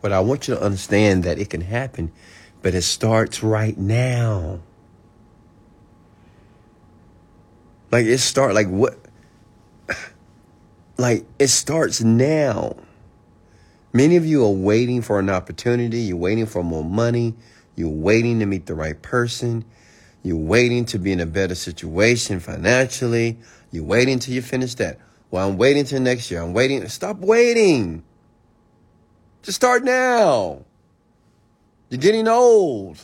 But 0.01 0.13
I 0.13 0.21
want 0.21 0.49
you 0.49 0.55
to 0.55 0.63
understand 0.63 1.25
that 1.25 1.39
it 1.39 1.51
can 1.51 1.61
happen, 1.61 2.13
but 2.61 2.75
it 2.75 2.83
starts 2.83 3.43
right 3.43 3.77
now. 3.79 4.61
Like 7.91 8.07
it 8.07 8.19
start 8.19 8.55
like 8.55 8.69
what 8.69 8.99
like 10.99 11.25
it 11.39 11.49
starts 11.49 12.01
now. 12.03 12.77
Many 13.93 14.17
of 14.17 14.25
you 14.25 14.45
are 14.45 14.51
waiting 14.51 15.03
for 15.03 15.19
an 15.19 15.29
opportunity, 15.29 16.01
you're 16.01 16.17
waiting 16.17 16.47
for 16.47 16.65
more 16.65 16.85
money, 16.85 17.35
you're 17.77 17.91
waiting 17.91 18.39
to 18.39 18.47
meet 18.47 18.67
the 18.67 18.75
right 18.75 19.01
person, 19.01 19.67
you're 20.23 20.37
waiting 20.37 20.85
to 20.87 20.99
be 20.99 21.13
in 21.13 21.21
a 21.21 21.27
better 21.27 21.55
situation 21.55 22.39
financially, 22.41 23.39
you're 23.71 23.85
waiting 23.85 24.19
till 24.19 24.35
you 24.35 24.43
finish 24.43 24.75
that. 24.77 24.99
Well, 25.31 25.49
I'm 25.49 25.57
waiting 25.57 25.85
till 25.85 26.01
next 26.01 26.31
year. 26.31 26.43
I'm 26.43 26.53
waiting. 26.53 26.87
Stop 26.89 27.19
waiting. 27.19 28.05
Just 29.43 29.57
start 29.57 29.83
now. 29.83 30.65
You're 31.89 32.01
getting 32.01 32.29
old. 32.29 32.99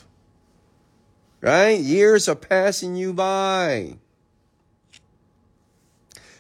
Right? 1.41 1.81
Years 1.81 2.29
are 2.29 2.35
passing 2.35 2.97
you 2.97 3.13
by. 3.13 3.97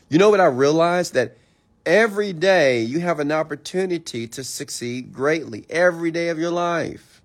You 0.08 0.18
know 0.18 0.30
what 0.30 0.40
I 0.40 0.46
realized? 0.46 1.14
That 1.14 1.36
every 1.84 2.32
day 2.32 2.82
you 2.82 3.00
have 3.00 3.18
an 3.18 3.32
opportunity 3.32 4.26
to 4.28 4.44
succeed 4.44 5.12
greatly. 5.12 5.64
Every 5.70 6.10
day 6.10 6.28
of 6.28 6.38
your 6.38 6.50
life. 6.50 7.22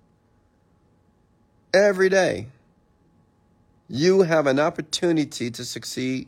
Every 1.72 2.08
day. 2.08 2.46
You 3.94 4.22
have 4.22 4.48
an 4.48 4.58
opportunity 4.58 5.52
to 5.52 5.64
succeed 5.64 6.26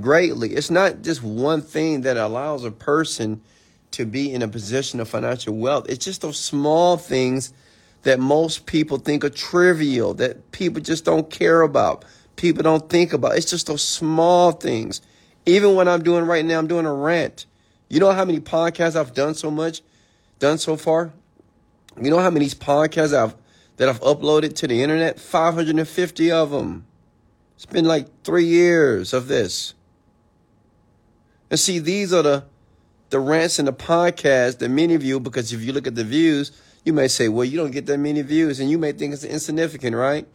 greatly. 0.00 0.50
It's 0.50 0.70
not 0.70 1.02
just 1.02 1.20
one 1.20 1.60
thing 1.60 2.02
that 2.02 2.16
allows 2.16 2.64
a 2.64 2.70
person 2.70 3.40
to 3.90 4.06
be 4.06 4.32
in 4.32 4.40
a 4.40 4.46
position 4.46 5.00
of 5.00 5.08
financial 5.08 5.56
wealth. 5.56 5.86
It's 5.88 6.04
just 6.04 6.20
those 6.20 6.38
small 6.38 6.96
things 6.96 7.52
that 8.04 8.20
most 8.20 8.66
people 8.66 8.98
think 8.98 9.24
are 9.24 9.30
trivial, 9.30 10.14
that 10.14 10.52
people 10.52 10.80
just 10.80 11.04
don't 11.04 11.28
care 11.28 11.62
about. 11.62 12.04
People 12.36 12.62
don't 12.62 12.88
think 12.88 13.12
about. 13.12 13.36
It's 13.36 13.50
just 13.50 13.66
those 13.66 13.82
small 13.82 14.52
things. 14.52 15.00
Even 15.44 15.74
what 15.74 15.88
I'm 15.88 16.04
doing 16.04 16.24
right 16.24 16.44
now, 16.44 16.60
I'm 16.60 16.68
doing 16.68 16.86
a 16.86 16.94
rant. 16.94 17.46
You 17.88 17.98
know 17.98 18.12
how 18.12 18.24
many 18.24 18.38
podcasts 18.38 18.94
I've 18.94 19.12
done 19.12 19.34
so 19.34 19.50
much, 19.50 19.82
done 20.38 20.56
so 20.56 20.76
far? 20.76 21.12
You 22.00 22.10
know 22.12 22.20
how 22.20 22.30
many 22.30 22.46
podcasts 22.46 23.12
I've 23.12 23.34
that 23.78 23.88
I've 23.88 24.00
uploaded 24.02 24.54
to 24.54 24.68
the 24.68 24.84
internet? 24.84 25.18
550 25.18 26.30
of 26.30 26.52
them. 26.52 26.86
It's 27.62 27.72
been 27.72 27.84
like 27.84 28.08
three 28.24 28.46
years 28.46 29.12
of 29.12 29.28
this. 29.28 29.74
And 31.48 31.60
see, 31.60 31.78
these 31.78 32.12
are 32.12 32.22
the 32.22 32.44
the 33.10 33.20
rants 33.20 33.60
and 33.60 33.68
the 33.68 33.72
podcast 33.72 34.58
that 34.58 34.68
many 34.68 34.94
of 34.94 35.04
you, 35.04 35.20
because 35.20 35.52
if 35.52 35.62
you 35.62 35.72
look 35.72 35.86
at 35.86 35.94
the 35.94 36.02
views, 36.02 36.50
you 36.84 36.92
may 36.92 37.06
say, 37.06 37.28
well, 37.28 37.44
you 37.44 37.56
don't 37.56 37.70
get 37.70 37.86
that 37.86 37.98
many 37.98 38.20
views, 38.22 38.58
and 38.58 38.68
you 38.68 38.78
may 38.78 38.90
think 38.90 39.14
it's 39.14 39.22
insignificant, 39.22 39.94
right? 39.94 40.26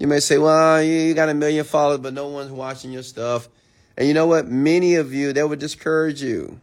You 0.00 0.08
may 0.08 0.18
say, 0.18 0.38
well, 0.38 0.82
you 0.82 1.14
got 1.14 1.28
a 1.28 1.34
million 1.34 1.64
followers, 1.64 2.00
but 2.00 2.14
no 2.14 2.26
one's 2.28 2.50
watching 2.50 2.90
your 2.90 3.04
stuff. 3.04 3.48
And 3.96 4.08
you 4.08 4.14
know 4.14 4.26
what? 4.26 4.48
Many 4.48 4.96
of 4.96 5.14
you, 5.14 5.32
that 5.34 5.48
would 5.48 5.60
discourage 5.60 6.20
you. 6.20 6.60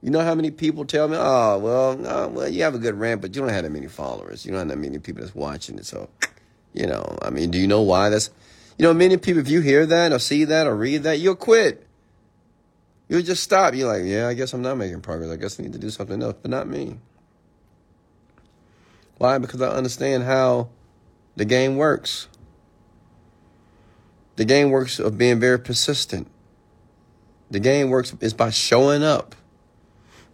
You 0.00 0.10
know 0.10 0.20
how 0.20 0.34
many 0.34 0.50
people 0.50 0.86
tell 0.86 1.06
me, 1.06 1.18
oh, 1.18 1.58
well, 1.58 2.06
uh, 2.06 2.28
well, 2.28 2.48
you 2.48 2.62
have 2.62 2.74
a 2.74 2.78
good 2.78 2.94
rant, 2.94 3.20
but 3.20 3.36
you 3.36 3.42
don't 3.42 3.50
have 3.50 3.64
that 3.64 3.70
many 3.70 3.88
followers. 3.88 4.46
You 4.46 4.52
don't 4.52 4.60
have 4.60 4.68
that 4.68 4.78
many 4.78 4.98
people 5.00 5.22
that's 5.22 5.34
watching 5.34 5.76
it. 5.76 5.84
So, 5.84 6.08
you 6.72 6.86
know, 6.86 7.18
I 7.22 7.30
mean, 7.30 7.50
do 7.50 7.58
you 7.58 7.66
know 7.66 7.82
why 7.82 8.08
that's, 8.08 8.30
you 8.78 8.84
know, 8.84 8.94
many 8.94 9.16
people, 9.16 9.40
if 9.40 9.48
you 9.48 9.60
hear 9.60 9.86
that 9.86 10.12
or 10.12 10.18
see 10.18 10.44
that 10.44 10.66
or 10.66 10.74
read 10.74 11.02
that, 11.02 11.18
you'll 11.18 11.36
quit. 11.36 11.86
You'll 13.08 13.22
just 13.22 13.42
stop. 13.42 13.74
You're 13.74 13.88
like, 13.88 14.04
yeah, 14.04 14.28
I 14.28 14.34
guess 14.34 14.52
I'm 14.54 14.62
not 14.62 14.78
making 14.78 15.02
progress. 15.02 15.30
I 15.30 15.36
guess 15.36 15.60
I 15.60 15.64
need 15.64 15.74
to 15.74 15.78
do 15.78 15.90
something 15.90 16.22
else, 16.22 16.36
but 16.40 16.50
not 16.50 16.66
me. 16.66 16.96
Why? 19.18 19.38
Because 19.38 19.60
I 19.60 19.68
understand 19.68 20.24
how 20.24 20.70
the 21.36 21.44
game 21.44 21.76
works. 21.76 22.28
The 24.36 24.44
game 24.44 24.70
works 24.70 24.98
of 24.98 25.18
being 25.18 25.38
very 25.38 25.58
persistent. 25.58 26.26
The 27.50 27.60
game 27.60 27.90
works 27.90 28.14
is 28.20 28.32
by 28.32 28.48
showing 28.50 29.02
up 29.02 29.34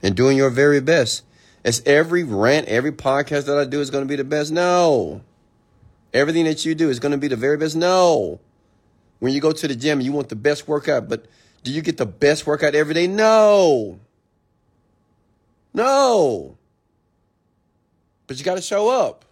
and 0.02 0.14
doing 0.14 0.36
your 0.36 0.50
very 0.50 0.80
best. 0.80 1.24
It's 1.64 1.82
every 1.84 2.22
rant, 2.22 2.68
every 2.68 2.92
podcast 2.92 3.46
that 3.46 3.58
I 3.58 3.64
do 3.64 3.80
is 3.80 3.90
going 3.90 4.04
to 4.04 4.08
be 4.08 4.14
the 4.14 4.24
best. 4.24 4.52
No. 4.52 5.22
Everything 6.18 6.46
that 6.46 6.64
you 6.64 6.74
do 6.74 6.90
is 6.90 6.98
going 6.98 7.12
to 7.12 7.18
be 7.18 7.28
the 7.28 7.36
very 7.36 7.56
best. 7.56 7.76
No. 7.76 8.40
When 9.20 9.32
you 9.32 9.40
go 9.40 9.52
to 9.52 9.68
the 9.68 9.76
gym, 9.76 10.00
you 10.00 10.10
want 10.10 10.28
the 10.28 10.34
best 10.34 10.66
workout, 10.66 11.08
but 11.08 11.26
do 11.62 11.70
you 11.70 11.80
get 11.80 11.96
the 11.96 12.06
best 12.06 12.44
workout 12.44 12.74
every 12.74 12.92
day? 12.92 13.06
No. 13.06 14.00
No. 15.72 16.58
But 18.26 18.36
you 18.36 18.44
got 18.44 18.56
to 18.56 18.60
show 18.62 18.88
up. 18.88 19.24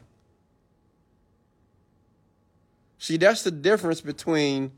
See, 2.98 3.16
that's 3.16 3.42
the 3.42 3.50
difference 3.50 4.00
between 4.00 4.70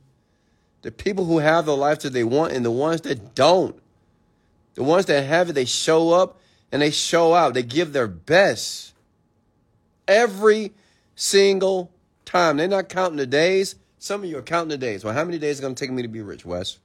the 0.80 0.90
people 0.90 1.26
who 1.26 1.40
have 1.40 1.66
the 1.66 1.76
life 1.76 2.00
that 2.00 2.14
they 2.14 2.24
want 2.24 2.54
and 2.54 2.64
the 2.64 2.70
ones 2.70 3.02
that 3.02 3.34
don't. 3.34 3.78
The 4.76 4.82
ones 4.82 5.04
that 5.06 5.26
have 5.26 5.50
it, 5.50 5.52
they 5.52 5.66
show 5.66 6.12
up 6.12 6.40
and 6.72 6.80
they 6.80 6.90
show 6.90 7.34
out. 7.34 7.52
They 7.52 7.62
give 7.62 7.92
their 7.92 8.08
best 8.08 8.94
every 10.06 10.72
single 11.14 11.90
time. 12.28 12.56
They're 12.56 12.68
not 12.68 12.88
counting 12.88 13.16
the 13.16 13.26
days. 13.26 13.74
Some 13.98 14.22
of 14.22 14.30
you 14.30 14.38
are 14.38 14.42
counting 14.42 14.68
the 14.68 14.78
days. 14.78 15.04
Well, 15.04 15.14
how 15.14 15.24
many 15.24 15.38
days 15.38 15.56
is 15.56 15.58
it 15.58 15.62
going 15.62 15.74
to 15.74 15.84
take 15.84 15.92
me 15.92 16.02
to 16.02 16.08
be 16.08 16.22
rich, 16.22 16.44
Wes? 16.44 16.78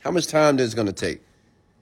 How 0.00 0.10
much 0.10 0.26
time 0.26 0.58
is 0.58 0.72
it 0.72 0.76
going 0.76 0.86
to 0.86 0.92
take? 0.92 1.20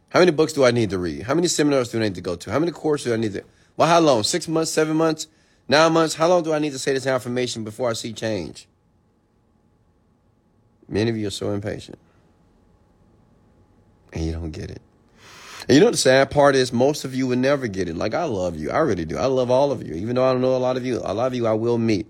How 0.08 0.18
many 0.20 0.32
books 0.32 0.52
do 0.52 0.64
I 0.64 0.70
need 0.70 0.90
to 0.90 0.98
read? 0.98 1.22
How 1.22 1.34
many 1.34 1.46
seminars 1.46 1.90
do 1.90 1.98
I 1.98 2.02
need 2.02 2.14
to 2.16 2.20
go 2.20 2.34
to? 2.34 2.50
How 2.50 2.58
many 2.58 2.72
courses 2.72 3.06
do 3.06 3.14
I 3.14 3.16
need 3.16 3.34
to? 3.34 3.44
Well, 3.76 3.88
how 3.88 4.00
long? 4.00 4.22
Six 4.24 4.48
months, 4.48 4.72
seven 4.72 4.96
months, 4.96 5.28
nine 5.68 5.92
months? 5.92 6.14
How 6.14 6.26
long 6.28 6.42
do 6.42 6.52
I 6.52 6.58
need 6.58 6.72
to 6.72 6.78
say 6.78 6.94
this 6.94 7.06
affirmation 7.06 7.62
before 7.62 7.90
I 7.90 7.92
see 7.92 8.12
change? 8.12 8.66
Many 10.88 11.10
of 11.10 11.16
you 11.16 11.28
are 11.28 11.30
so 11.30 11.52
impatient 11.52 11.98
and 14.12 14.24
you 14.24 14.32
don't 14.32 14.50
get 14.50 14.70
it. 14.70 14.82
And 15.68 15.76
you 15.76 15.84
know 15.84 15.90
the 15.90 15.98
sad 15.98 16.30
part 16.30 16.56
is 16.56 16.72
most 16.72 17.04
of 17.04 17.14
you 17.14 17.26
will 17.26 17.36
never 17.36 17.66
get 17.66 17.88
it. 17.88 17.96
Like 17.96 18.14
I 18.14 18.24
love 18.24 18.56
you. 18.56 18.70
I 18.70 18.78
really 18.78 19.04
do. 19.04 19.18
I 19.18 19.26
love 19.26 19.50
all 19.50 19.70
of 19.70 19.86
you. 19.86 19.94
Even 19.94 20.16
though 20.16 20.24
I 20.24 20.32
don't 20.32 20.40
know 20.40 20.56
a 20.56 20.58
lot 20.58 20.78
of 20.78 20.86
you, 20.86 21.00
a 21.04 21.12
lot 21.12 21.26
of 21.26 21.34
you 21.34 21.46
I 21.46 21.52
will 21.52 21.76
meet. 21.76 22.06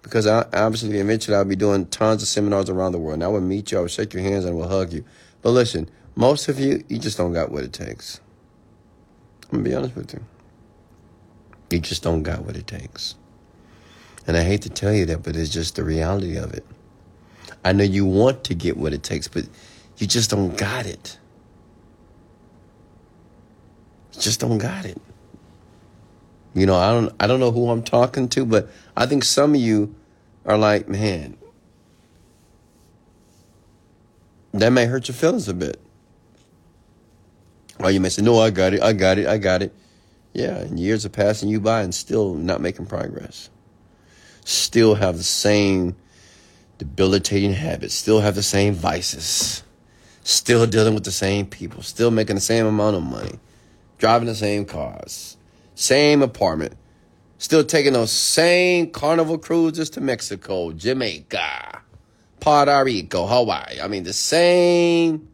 Because 0.00 0.26
I 0.26 0.46
obviously 0.54 0.98
eventually 0.98 1.36
I'll 1.36 1.44
be 1.44 1.54
doing 1.54 1.86
tons 1.86 2.22
of 2.22 2.28
seminars 2.28 2.70
around 2.70 2.92
the 2.92 2.98
world. 2.98 3.14
And 3.14 3.24
I 3.24 3.28
will 3.28 3.42
meet 3.42 3.70
you, 3.70 3.78
I 3.78 3.80
will 3.82 3.88
shake 3.88 4.14
your 4.14 4.22
hands 4.22 4.46
and 4.46 4.54
I 4.54 4.56
will 4.56 4.68
hug 4.68 4.92
you. 4.94 5.04
But 5.42 5.50
listen, 5.50 5.90
most 6.14 6.48
of 6.48 6.58
you, 6.58 6.82
you 6.88 6.98
just 6.98 7.18
don't 7.18 7.34
got 7.34 7.52
what 7.52 7.64
it 7.64 7.72
takes. 7.74 8.20
I'm 9.44 9.58
gonna 9.58 9.68
be 9.68 9.74
honest 9.74 9.94
with 9.94 10.14
you. 10.14 10.24
You 11.70 11.80
just 11.80 12.02
don't 12.02 12.22
got 12.22 12.44
what 12.44 12.56
it 12.56 12.66
takes. 12.66 13.14
And 14.26 14.36
I 14.36 14.44
hate 14.44 14.62
to 14.62 14.70
tell 14.70 14.92
you 14.92 15.04
that, 15.06 15.22
but 15.22 15.36
it's 15.36 15.50
just 15.50 15.76
the 15.76 15.84
reality 15.84 16.36
of 16.36 16.54
it. 16.54 16.64
I 17.64 17.72
know 17.72 17.84
you 17.84 18.06
want 18.06 18.44
to 18.44 18.54
get 18.54 18.76
what 18.76 18.94
it 18.94 19.02
takes, 19.02 19.28
but 19.28 19.46
you 19.98 20.06
just 20.06 20.30
don't 20.30 20.56
got 20.56 20.86
it. 20.86 21.18
Just 24.18 24.40
don't 24.40 24.58
got 24.58 24.84
it. 24.84 25.00
You 26.54 26.66
know, 26.66 26.76
I 26.76 26.92
don't 26.92 27.14
I 27.18 27.26
don't 27.26 27.40
know 27.40 27.50
who 27.50 27.70
I'm 27.70 27.82
talking 27.82 28.28
to, 28.30 28.44
but 28.44 28.68
I 28.96 29.06
think 29.06 29.24
some 29.24 29.54
of 29.54 29.60
you 29.60 29.94
are 30.44 30.58
like, 30.58 30.88
man, 30.88 31.36
that 34.52 34.70
may 34.70 34.86
hurt 34.86 35.08
your 35.08 35.14
feelings 35.14 35.48
a 35.48 35.54
bit. 35.54 35.80
Or 37.78 37.90
you 37.90 38.00
may 38.00 38.10
say, 38.10 38.22
no, 38.22 38.38
I 38.38 38.50
got 38.50 38.74
it, 38.74 38.82
I 38.82 38.92
got 38.92 39.18
it, 39.18 39.26
I 39.26 39.38
got 39.38 39.62
it. 39.62 39.74
Yeah, 40.34 40.58
and 40.58 40.78
years 40.78 41.04
are 41.04 41.10
passing 41.10 41.48
you 41.48 41.60
by 41.60 41.82
and 41.82 41.94
still 41.94 42.34
not 42.34 42.60
making 42.60 42.86
progress. 42.86 43.50
Still 44.44 44.94
have 44.94 45.16
the 45.16 45.24
same 45.24 45.96
debilitating 46.78 47.52
habits, 47.52 47.94
still 47.94 48.20
have 48.20 48.34
the 48.34 48.42
same 48.42 48.74
vices, 48.74 49.62
still 50.22 50.66
dealing 50.66 50.94
with 50.94 51.04
the 51.04 51.12
same 51.12 51.46
people, 51.46 51.82
still 51.82 52.10
making 52.10 52.36
the 52.36 52.40
same 52.40 52.66
amount 52.66 52.96
of 52.96 53.02
money, 53.02 53.38
driving 54.02 54.26
the 54.26 54.34
same 54.34 54.64
cars, 54.64 55.36
same 55.76 56.22
apartment, 56.22 56.74
still 57.38 57.62
taking 57.62 57.92
those 57.92 58.10
same 58.10 58.90
carnival 58.90 59.38
cruises 59.38 59.88
to 59.90 60.00
Mexico, 60.00 60.72
Jamaica, 60.72 61.80
Puerto 62.40 62.84
Rico, 62.84 63.28
Hawaii. 63.28 63.80
I 63.80 63.86
mean, 63.86 64.02
the 64.02 64.12
same 64.12 65.28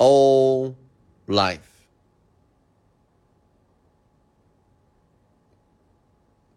old 0.00 0.74
life. 1.28 1.86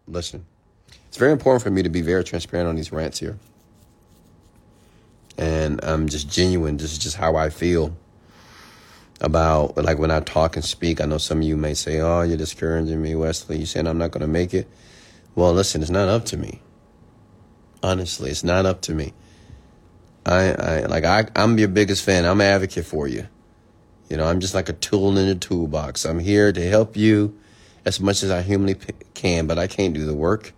Listen, 0.08 0.44
it's 1.06 1.16
very 1.16 1.30
important 1.30 1.62
for 1.62 1.70
me 1.70 1.84
to 1.84 1.88
be 1.88 2.00
very 2.00 2.24
transparent 2.24 2.68
on 2.68 2.74
these 2.74 2.90
rants 2.90 3.20
here. 3.20 3.38
And 5.38 5.78
I'm 5.84 6.08
just 6.08 6.28
genuine. 6.28 6.76
This 6.76 6.90
is 6.90 6.98
just 6.98 7.14
how 7.14 7.36
I 7.36 7.50
feel 7.50 7.96
about, 9.22 9.78
like, 9.78 9.98
when 9.98 10.10
I 10.10 10.20
talk 10.20 10.56
and 10.56 10.64
speak. 10.64 11.00
I 11.00 11.06
know 11.06 11.16
some 11.16 11.38
of 11.38 11.44
you 11.44 11.56
may 11.56 11.72
say, 11.72 12.00
Oh, 12.00 12.20
you're 12.20 12.36
discouraging 12.36 13.00
me, 13.00 13.14
Wesley. 13.14 13.56
You're 13.56 13.66
saying 13.66 13.86
I'm 13.86 13.98
not 13.98 14.10
going 14.10 14.20
to 14.20 14.26
make 14.26 14.52
it. 14.52 14.68
Well, 15.34 15.54
listen, 15.54 15.80
it's 15.80 15.90
not 15.90 16.08
up 16.08 16.26
to 16.26 16.36
me. 16.36 16.60
Honestly, 17.82 18.30
it's 18.30 18.44
not 18.44 18.66
up 18.66 18.82
to 18.82 18.94
me. 18.94 19.14
I, 20.26 20.52
I 20.52 20.80
like 20.86 21.04
I, 21.04 21.26
I'm 21.34 21.58
your 21.58 21.68
biggest 21.68 22.04
fan. 22.04 22.24
I'm 22.24 22.40
an 22.40 22.46
advocate 22.46 22.84
for 22.84 23.08
you. 23.08 23.26
You 24.08 24.16
know, 24.16 24.26
I'm 24.26 24.40
just 24.40 24.54
like 24.54 24.68
a 24.68 24.74
tool 24.74 25.16
in 25.16 25.26
the 25.26 25.34
toolbox. 25.34 26.04
I'm 26.04 26.18
here 26.18 26.52
to 26.52 26.68
help 26.68 26.96
you 26.96 27.36
as 27.84 27.98
much 27.98 28.22
as 28.22 28.30
I 28.30 28.42
humanly 28.42 28.76
can, 29.14 29.46
but 29.46 29.58
I 29.58 29.66
can't 29.66 29.94
do 29.94 30.04
the 30.04 30.14
work. 30.14 30.52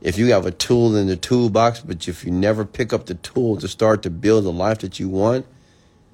If 0.00 0.16
you 0.16 0.32
have 0.32 0.46
a 0.46 0.52
tool 0.52 0.96
in 0.96 1.08
the 1.08 1.16
toolbox, 1.16 1.80
but 1.80 2.06
if 2.06 2.24
you 2.24 2.30
never 2.30 2.64
pick 2.64 2.92
up 2.92 3.06
the 3.06 3.16
tool 3.16 3.56
to 3.56 3.66
start 3.66 4.02
to 4.04 4.10
build 4.10 4.44
the 4.44 4.52
life 4.52 4.78
that 4.78 5.00
you 5.00 5.08
want, 5.08 5.44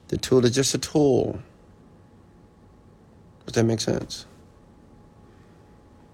the 0.09 0.17
tool 0.17 0.45
is 0.45 0.55
just 0.55 0.75
a 0.75 0.79
tool. 0.79 1.41
Does 3.47 3.55
that 3.55 3.65
make 3.65 3.81
sense? 3.81 4.27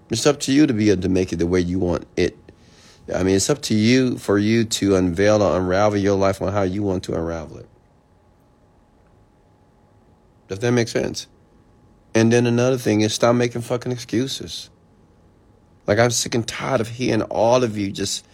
It's 0.09 0.25
up 0.25 0.39
to 0.41 0.51
you 0.51 0.67
to 0.67 0.73
be 0.73 0.89
able 0.89 1.03
to 1.03 1.09
make 1.09 1.31
it 1.31 1.37
the 1.37 1.47
way 1.47 1.61
you 1.61 1.79
want 1.79 2.05
it. 2.17 2.37
I 3.13 3.23
mean, 3.23 3.35
it's 3.35 3.49
up 3.49 3.61
to 3.63 3.73
you 3.73 4.17
for 4.17 4.37
you 4.37 4.65
to 4.65 4.95
unveil 4.95 5.41
or 5.41 5.57
unravel 5.57 5.97
your 5.97 6.17
life 6.17 6.41
on 6.41 6.51
how 6.51 6.63
you 6.63 6.83
want 6.83 7.03
to 7.05 7.15
unravel 7.15 7.59
it. 7.59 7.69
Does 10.47 10.59
that 10.59 10.71
make 10.71 10.89
sense? 10.89 11.27
And 12.13 12.31
then 12.31 12.45
another 12.45 12.77
thing 12.77 13.01
is 13.01 13.13
stop 13.13 13.35
making 13.35 13.61
fucking 13.61 13.91
excuses. 13.91 14.69
Like 15.87 15.97
I'm 15.97 16.11
sick 16.11 16.35
and 16.35 16.45
tired 16.45 16.81
of 16.81 16.89
hearing 16.89 17.21
all 17.23 17.63
of 17.63 17.77
you 17.77 17.91
just 17.91 18.25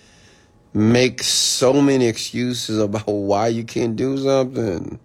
make 0.74 1.22
so 1.22 1.74
many 1.74 2.08
excuses 2.08 2.80
about 2.80 3.08
why 3.08 3.48
you 3.50 3.64
can't 3.64 3.96
do 3.96 4.18
something. 4.18 5.00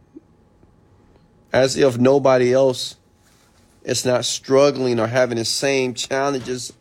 As 1.53 1.77
if 1.77 1.99
nobody 1.99 2.53
else 2.55 2.97
is 3.85 4.05
not 4.05 4.25
struggling 4.25 5.01
or 5.01 5.07
having 5.07 5.39
the 5.39 5.45
same 5.45 5.95
challenges 5.95 6.73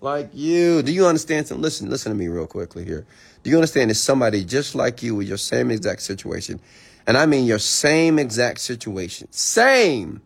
like 0.00 0.30
you. 0.32 0.82
Do 0.82 0.92
you 0.92 1.06
understand? 1.06 1.46
Some, 1.48 1.60
listen, 1.60 1.90
listen 1.90 2.10
to 2.10 2.18
me 2.18 2.28
real 2.28 2.46
quickly 2.46 2.84
here. 2.84 3.06
Do 3.42 3.50
you 3.50 3.56
understand 3.56 3.90
that 3.90 3.94
somebody 3.94 4.44
just 4.44 4.74
like 4.74 5.02
you 5.02 5.14
with 5.14 5.28
your 5.28 5.38
same 5.38 5.70
exact 5.70 6.02
situation? 6.02 6.60
And 7.06 7.16
I 7.16 7.26
mean 7.26 7.46
your 7.46 7.58
same 7.58 8.18
exact 8.18 8.60
situation. 8.60 9.28
Same 9.30 10.22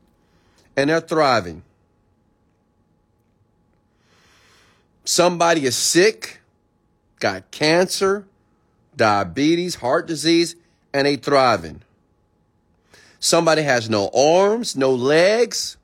and 0.76 0.90
they're 0.90 1.00
thriving. 1.00 1.62
Somebody 5.04 5.66
is 5.66 5.76
sick, 5.76 6.40
got 7.20 7.50
cancer, 7.50 8.26
diabetes, 8.96 9.76
heart 9.76 10.06
disease, 10.06 10.56
and 10.92 11.06
they 11.06 11.16
thriving. 11.16 11.82
Somebody 13.20 13.62
has 13.62 13.88
no 13.88 14.10
arms, 14.14 14.76
no 14.76 14.92
legs. 14.92 15.76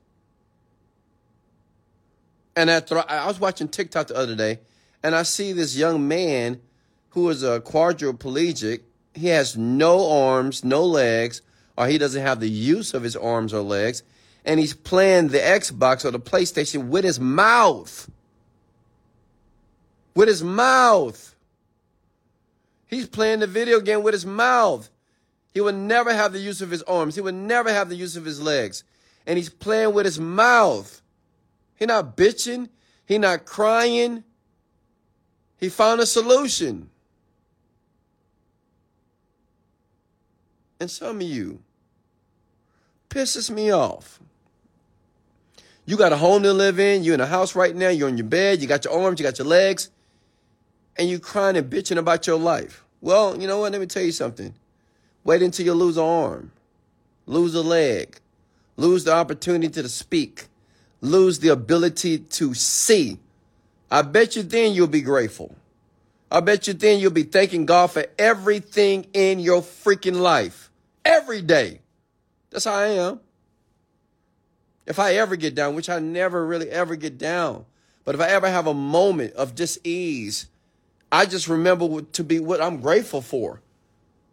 And 2.55 2.69
I, 2.69 2.81
I 3.07 3.27
was 3.27 3.39
watching 3.39 3.67
TikTok 3.67 4.07
the 4.07 4.15
other 4.15 4.35
day, 4.35 4.59
and 5.03 5.15
I 5.15 5.23
see 5.23 5.53
this 5.53 5.75
young 5.75 6.07
man 6.07 6.61
who 7.09 7.29
is 7.29 7.43
a 7.43 7.59
quadriplegic. 7.61 8.81
He 9.13 9.27
has 9.27 9.57
no 9.57 10.09
arms, 10.09 10.63
no 10.63 10.85
legs, 10.85 11.41
or 11.77 11.87
he 11.87 11.97
doesn't 11.97 12.21
have 12.21 12.39
the 12.39 12.49
use 12.49 12.93
of 12.93 13.03
his 13.03 13.15
arms 13.15 13.53
or 13.53 13.61
legs 13.61 14.03
and 14.45 14.59
he's 14.59 14.73
playing 14.73 15.29
the 15.29 15.37
Xbox 15.37 16.05
or 16.05 16.11
the 16.11 16.19
PlayStation 16.19 16.87
with 16.87 17.03
his 17.03 17.19
mouth. 17.19 18.09
With 20.15 20.27
his 20.27 20.43
mouth. 20.43 21.35
He's 22.87 23.07
playing 23.07 23.39
the 23.39 23.47
video 23.47 23.79
game 23.79 24.03
with 24.03 24.13
his 24.13 24.25
mouth. 24.25 24.89
He 25.53 25.61
would 25.61 25.75
never 25.75 26.13
have 26.13 26.33
the 26.33 26.39
use 26.39 26.61
of 26.61 26.71
his 26.71 26.81
arms. 26.83 27.15
He 27.15 27.21
would 27.21 27.35
never 27.35 27.71
have 27.71 27.89
the 27.89 27.95
use 27.95 28.15
of 28.15 28.25
his 28.25 28.41
legs. 28.41 28.83
And 29.25 29.37
he's 29.37 29.49
playing 29.49 29.93
with 29.93 30.05
his 30.05 30.19
mouth. 30.19 31.00
He 31.81 31.87
not 31.87 32.15
bitching. 32.15 32.69
He 33.07 33.17
not 33.17 33.45
crying. 33.45 34.23
He 35.57 35.67
found 35.67 35.99
a 35.99 36.05
solution. 36.05 36.91
And 40.79 40.91
some 40.91 41.15
of 41.15 41.23
you 41.23 41.63
pisses 43.09 43.49
me 43.49 43.71
off. 43.71 44.19
You 45.87 45.97
got 45.97 46.13
a 46.13 46.17
home 46.17 46.43
to 46.43 46.53
live 46.53 46.79
in. 46.79 47.03
You're 47.03 47.15
in 47.15 47.19
a 47.19 47.25
house 47.25 47.55
right 47.55 47.75
now. 47.75 47.89
You're 47.89 48.09
on 48.09 48.17
your 48.17 48.27
bed. 48.27 48.61
You 48.61 48.67
got 48.67 48.85
your 48.85 48.93
arms. 48.93 49.19
You 49.19 49.23
got 49.25 49.39
your 49.39 49.47
legs. 49.47 49.89
And 50.97 51.09
you 51.09 51.17
crying 51.17 51.57
and 51.57 51.67
bitching 51.67 51.97
about 51.97 52.27
your 52.27 52.37
life. 52.37 52.83
Well, 53.01 53.41
you 53.41 53.47
know 53.47 53.57
what? 53.57 53.71
Let 53.71 53.81
me 53.81 53.87
tell 53.87 54.03
you 54.03 54.11
something. 54.11 54.53
Wait 55.23 55.41
until 55.41 55.65
you 55.65 55.73
lose 55.73 55.97
an 55.97 56.03
arm, 56.03 56.51
lose 57.25 57.55
a 57.55 57.63
leg, 57.63 58.19
lose 58.77 59.03
the 59.03 59.13
opportunity 59.15 59.81
to 59.81 59.89
speak, 59.89 60.45
lose 61.01 61.39
the 61.39 61.49
ability 61.49 62.19
to 62.19 62.53
see. 62.53 63.19
I 63.89 64.03
bet 64.03 64.35
you 64.35 64.43
then 64.43 64.73
you'll 64.73 64.87
be 64.87 65.01
grateful. 65.01 65.55
I 66.31 66.39
bet 66.39 66.67
you 66.67 66.73
then 66.73 66.99
you'll 66.99 67.11
be 67.11 67.23
thanking 67.23 67.65
God 67.65 67.87
for 67.87 68.05
everything 68.17 69.07
in 69.13 69.39
your 69.39 69.61
freaking 69.61 70.19
life. 70.19 70.69
Every 71.03 71.41
day. 71.41 71.81
That's 72.51 72.65
how 72.65 72.73
I 72.73 72.87
am. 72.87 73.19
If 74.85 74.99
I 74.99 75.15
ever 75.15 75.35
get 75.35 75.55
down, 75.55 75.75
which 75.75 75.89
I 75.89 75.99
never 75.99 76.45
really 76.45 76.69
ever 76.69 76.95
get 76.95 77.17
down, 77.17 77.65
but 78.03 78.15
if 78.15 78.21
I 78.21 78.29
ever 78.29 78.49
have 78.49 78.67
a 78.67 78.73
moment 78.73 79.33
of 79.33 79.55
dis-ease, 79.55 80.47
I 81.11 81.25
just 81.25 81.47
remember 81.47 82.01
to 82.01 82.23
be 82.23 82.39
what 82.39 82.61
I'm 82.61 82.79
grateful 82.79 83.21
for. 83.21 83.61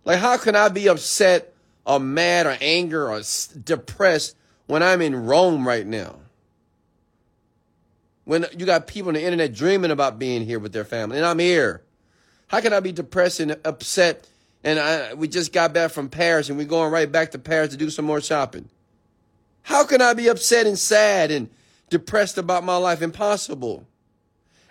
Like, 0.04 0.20
how 0.20 0.36
can 0.36 0.56
I 0.56 0.68
be 0.68 0.88
upset 0.88 1.52
or 1.84 2.00
mad 2.00 2.46
or 2.46 2.56
angry 2.60 2.98
or 2.98 3.20
depressed 3.64 4.36
when 4.66 4.82
I'm 4.82 5.02
in 5.02 5.26
Rome 5.26 5.66
right 5.66 5.86
now? 5.86 6.16
When 8.28 8.44
you 8.58 8.66
got 8.66 8.86
people 8.86 9.08
on 9.08 9.14
the 9.14 9.22
internet 9.22 9.54
dreaming 9.54 9.90
about 9.90 10.18
being 10.18 10.44
here 10.44 10.58
with 10.58 10.74
their 10.74 10.84
family, 10.84 11.16
and 11.16 11.24
I'm 11.24 11.38
here. 11.38 11.80
How 12.48 12.60
can 12.60 12.74
I 12.74 12.80
be 12.80 12.92
depressed 12.92 13.40
and 13.40 13.56
upset? 13.64 14.28
And 14.62 14.78
I, 14.78 15.14
we 15.14 15.28
just 15.28 15.50
got 15.50 15.72
back 15.72 15.92
from 15.92 16.10
Paris, 16.10 16.50
and 16.50 16.58
we're 16.58 16.66
going 16.66 16.92
right 16.92 17.10
back 17.10 17.30
to 17.30 17.38
Paris 17.38 17.70
to 17.70 17.78
do 17.78 17.88
some 17.88 18.04
more 18.04 18.20
shopping. 18.20 18.68
How 19.62 19.86
can 19.86 20.02
I 20.02 20.12
be 20.12 20.28
upset 20.28 20.66
and 20.66 20.78
sad 20.78 21.30
and 21.30 21.48
depressed 21.88 22.36
about 22.36 22.64
my 22.64 22.76
life? 22.76 23.00
Impossible. 23.00 23.86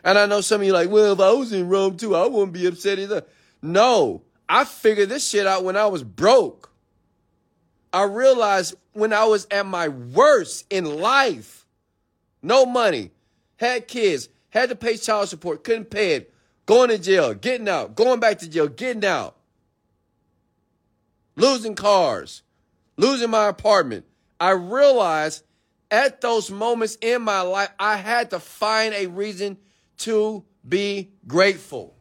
And 0.04 0.20
I 0.20 0.28
know 0.28 0.42
some 0.42 0.62
of 0.62 0.68
you 0.68 0.74
like, 0.74 0.92
well, 0.92 1.14
if 1.14 1.20
I 1.20 1.32
was 1.32 1.52
in 1.52 1.68
Rome 1.68 1.98
too, 1.98 2.16
I 2.16 2.28
wouldn't 2.28 2.54
be 2.54 2.68
upset 2.68 3.00
either. 3.00 3.24
No, 3.64 4.22
I 4.48 4.66
figured 4.66 5.10
this 5.10 5.28
shit 5.28 5.48
out 5.48 5.64
when 5.64 5.76
I 5.76 5.88
was 5.88 6.04
broke. 6.04 6.72
I 7.92 8.04
realized 8.04 8.76
when 8.94 9.14
I 9.14 9.26
was 9.26 9.48
at 9.50 9.66
my 9.66 9.88
worst 9.88 10.68
in 10.70 11.00
life, 11.00 11.66
no 12.44 12.64
money, 12.64 13.14
had 13.58 13.88
kids, 13.88 14.30
had 14.50 14.70
to 14.70 14.76
pay 14.76 14.98
child 14.98 15.30
support, 15.30 15.64
couldn't 15.64 15.90
pay 15.90 16.14
it, 16.14 16.34
going 16.66 16.90
to 16.90 16.98
jail, 16.98 17.34
getting 17.34 17.68
out, 17.68 17.96
going 17.96 18.20
back 18.20 18.40
to 18.40 18.50
jail, 18.50 18.68
getting 18.68 19.06
out, 19.06 19.36
losing 21.36 21.76
cars, 21.76 22.44
losing 22.96 23.30
my 23.30 23.48
apartment. 23.48 24.06
I 24.40 24.52
realized 24.52 25.44
at 25.90 26.22
those 26.22 26.52
moments 26.52 26.98
in 27.02 27.22
my 27.22 27.42
life, 27.42 27.70
I 27.80 27.98
had 27.98 28.30
to 28.32 28.40
find 28.40 28.94
a 28.94 29.08
reason 29.08 29.58
to 30.00 30.44
be 30.68 31.10
grateful. 31.28 31.96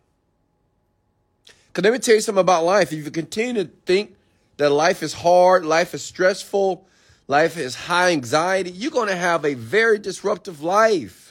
Because 1.68 1.84
let 1.84 1.92
me 1.92 1.98
tell 1.98 2.14
you 2.14 2.20
something 2.20 2.40
about 2.40 2.64
life. 2.64 2.92
If 2.92 3.04
you 3.04 3.10
continue 3.10 3.64
to 3.64 3.70
think 3.84 4.16
that 4.56 4.70
life 4.70 5.02
is 5.02 5.12
hard, 5.12 5.64
life 5.64 5.94
is 5.94 6.02
stressful, 6.02 6.86
life 7.28 7.56
is 7.56 7.74
high 7.74 8.12
anxiety, 8.12 8.70
you're 8.70 8.90
going 8.90 9.08
to 9.08 9.16
have 9.16 9.44
a 9.44 9.54
very 9.54 9.98
disruptive 9.98 10.62
life. 10.62 11.25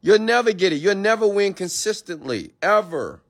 You'll 0.00 0.18
never 0.20 0.52
get 0.52 0.72
it. 0.72 0.76
You'll 0.76 0.94
never 0.94 1.26
win 1.26 1.54
consistently, 1.54 2.52
ever. 2.62 3.20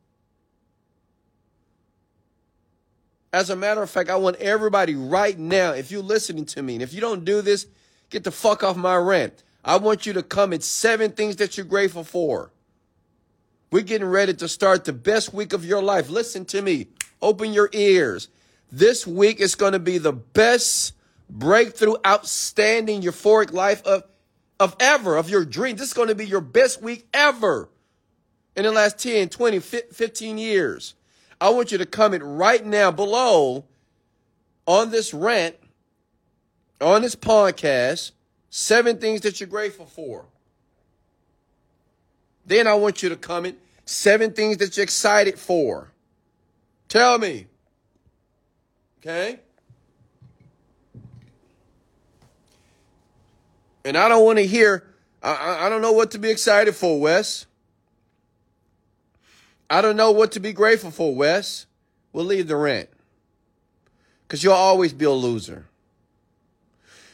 As 3.33 3.51
a 3.51 3.57
matter 3.57 3.83
of 3.83 3.91
fact, 3.91 4.11
I 4.11 4.17
want 4.17 4.37
everybody 4.37 4.95
right 4.95 5.39
now, 5.39 5.73
if 5.73 5.91
you're 5.91 6.03
listening 6.03 6.47
to 6.47 6.63
me, 6.63 6.75
and 6.75 6.83
if 6.83 6.93
you 6.93 7.01
don't 7.01 7.25
do 7.25 7.43
this, 7.43 7.67
get 8.11 8.25
the 8.25 8.31
fuck 8.31 8.63
off 8.63 8.77
my 8.77 8.97
rant. 8.97 9.43
I 9.65 9.77
want 9.77 10.07
you 10.07 10.13
to 10.15 10.23
come 10.23 10.53
at 10.53 10.63
seven 10.63 11.13
things 11.13 11.37
that 11.37 11.57
you're 11.57 11.67
grateful 11.67 12.05
for. 12.05 12.53
We're 13.71 13.83
getting 13.83 14.09
ready 14.09 14.33
to 14.33 14.49
start 14.49 14.87
the 14.87 14.95
best 14.95 15.35
week 15.35 15.53
of 15.53 15.65
your 15.65 15.83
life. 15.83 16.09
Listen 16.09 16.47
to 16.47 16.63
me. 16.63 16.89
Open 17.21 17.53
your 17.53 17.69
ears. 17.73 18.29
This 18.73 19.07
week 19.07 19.41
is 19.41 19.55
going 19.55 19.73
to 19.73 19.79
be 19.79 19.99
the 19.99 20.13
best 20.13 20.95
breakthrough, 21.29 21.97
outstanding, 22.07 23.03
euphoric 23.03 23.53
life 23.53 23.83
of, 23.85 24.05
of 24.61 24.77
ever, 24.81 25.17
of 25.17 25.31
your 25.31 25.45
dream. 25.45 25.77
This 25.77 25.89
is 25.89 25.95
going 25.95 26.09
to 26.09 26.15
be 26.15 26.27
your 26.27 26.41
best 26.41 26.83
week 26.83 27.07
ever 27.15 27.69
in 28.57 28.65
the 28.65 28.73
last 28.73 28.99
10, 28.99 29.29
20, 29.29 29.61
15 29.61 30.39
years. 30.39 30.95
I 31.41 31.51
want 31.51 31.71
you 31.71 31.79
to 31.79 31.87
comment 31.87 32.23
right 32.25 32.65
now 32.65 32.91
below 32.91 33.65
on 34.67 34.91
this 34.91 35.15
rant, 35.15 35.57
on 36.81 37.03
this 37.03 37.15
podcast, 37.15 38.13
seven 38.51 38.99
things 38.99 39.21
that 39.21 39.41
you're 39.41 39.49
grateful 39.49 39.87
for. 39.87 40.27
Then 42.45 42.67
I 42.67 42.75
want 42.75 43.03
you 43.03 43.09
to 43.11 43.17
comment 43.17 43.59
seven 43.85 44.33
things 44.33 44.57
that 44.59 44.77
you're 44.77 44.85
excited 44.85 45.39
for. 45.39 45.93
Tell 46.89 47.19
me. 47.19 47.47
Okay? 49.01 49.41
And 53.89 53.97
I 53.97 54.07
don't 54.11 54.23
want 54.23 54.37
to 54.37 54.47
hear, 54.47 54.85
I, 55.23 55.61
I 55.65 55.69
don't 55.71 55.81
know 55.81 55.93
what 55.93 56.11
to 56.11 56.19
be 56.19 56.29
excited 56.29 56.75
for, 56.75 57.01
Wes. 57.01 57.47
I 59.71 59.81
don't 59.81 59.97
know 59.97 60.11
what 60.11 60.33
to 60.33 60.41
be 60.41 60.53
grateful 60.53 60.91
for, 60.91 61.15
Wes. 61.15 61.65
We'll 62.13 62.27
leave 62.27 62.49
the 62.49 62.57
rent. 62.57 62.91
Because 64.27 64.45
you'll 64.45 64.53
always 64.53 64.93
be 64.93 65.07
a 65.07 65.11
loser. 65.11 65.69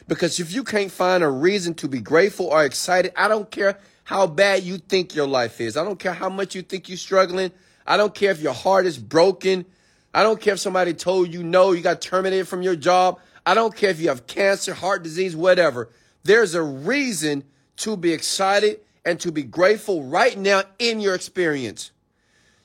Because 0.09 0.41
if 0.41 0.53
you 0.53 0.65
can't 0.65 0.91
find 0.91 1.23
a 1.23 1.31
reason 1.31 1.75
to 1.75 1.87
be 1.87 2.01
grateful 2.01 2.47
or 2.47 2.65
excited, 2.65 3.13
I 3.17 3.29
don't 3.29 3.49
care 3.53 3.79
how 4.03 4.27
bad 4.27 4.65
you 4.65 4.79
think 4.79 5.15
your 5.15 5.29
life 5.29 5.61
is. 5.61 5.77
I 5.77 5.85
don't 5.85 6.01
care 6.01 6.13
how 6.13 6.29
much 6.29 6.57
you 6.57 6.63
think 6.63 6.89
you're 6.89 6.99
struggling. 6.99 7.53
I 7.87 7.97
don't 7.97 8.13
care 8.13 8.33
if 8.33 8.41
your 8.41 8.53
heart 8.53 8.87
is 8.87 8.99
broken. 8.99 9.65
I 10.13 10.25
don't 10.25 10.41
care 10.41 10.55
if 10.55 10.61
somebody 10.61 10.93
told 10.93 11.33
you 11.33 11.45
no, 11.45 11.71
you 11.71 11.83
got 11.83 12.03
terminated 12.03 12.49
from 12.49 12.63
your 12.63 12.75
job. 12.75 13.21
I 13.47 13.55
don't 13.55 13.77
care 13.77 13.91
if 13.91 14.01
you 14.01 14.09
have 14.09 14.27
cancer, 14.27 14.75
heart 14.75 15.05
disease, 15.05 15.37
whatever. 15.37 15.89
There's 16.25 16.55
a 16.55 16.63
reason 16.63 17.45
to 17.77 17.97
be 17.97 18.13
excited 18.13 18.81
and 19.05 19.21
to 19.21 19.31
be 19.31 19.43
grateful 19.43 20.03
right 20.03 20.37
now 20.37 20.63
in 20.79 21.01
your 21.01 21.15
experience. 21.15 21.91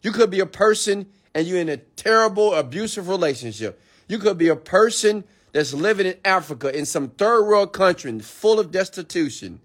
You 0.01 0.11
could 0.11 0.29
be 0.29 0.39
a 0.39 0.45
person 0.45 1.07
and 1.35 1.45
you're 1.45 1.59
in 1.59 1.69
a 1.69 1.77
terrible, 1.77 2.53
abusive 2.53 3.09
relationship. 3.09 3.81
You 4.07 4.17
could 4.17 4.37
be 4.37 4.47
a 4.47 4.55
person 4.55 5.25
that's 5.51 5.73
living 5.73 6.07
in 6.07 6.15
Africa 6.23 6.75
in 6.75 6.85
some 6.85 7.09
third 7.09 7.43
world 7.45 7.73
country 7.73 8.17
full 8.19 8.59
of 8.59 8.71
destitution. 8.71 9.59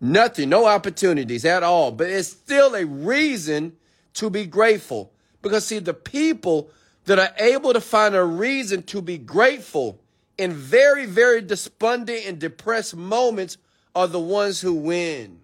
Nothing, 0.00 0.48
no 0.48 0.66
opportunities 0.66 1.44
at 1.44 1.62
all. 1.62 1.92
But 1.92 2.10
it's 2.10 2.28
still 2.28 2.74
a 2.74 2.84
reason 2.84 3.76
to 4.14 4.30
be 4.30 4.46
grateful. 4.46 5.12
Because, 5.42 5.66
see, 5.66 5.78
the 5.78 5.94
people 5.94 6.70
that 7.04 7.18
are 7.18 7.32
able 7.38 7.72
to 7.72 7.80
find 7.80 8.14
a 8.14 8.24
reason 8.24 8.82
to 8.84 9.00
be 9.00 9.18
grateful 9.18 10.00
in 10.38 10.52
very, 10.52 11.06
very 11.06 11.40
despondent 11.40 12.26
and 12.26 12.38
depressed 12.38 12.96
moments 12.96 13.58
are 13.94 14.08
the 14.08 14.20
ones 14.20 14.60
who 14.60 14.74
win. 14.74 15.38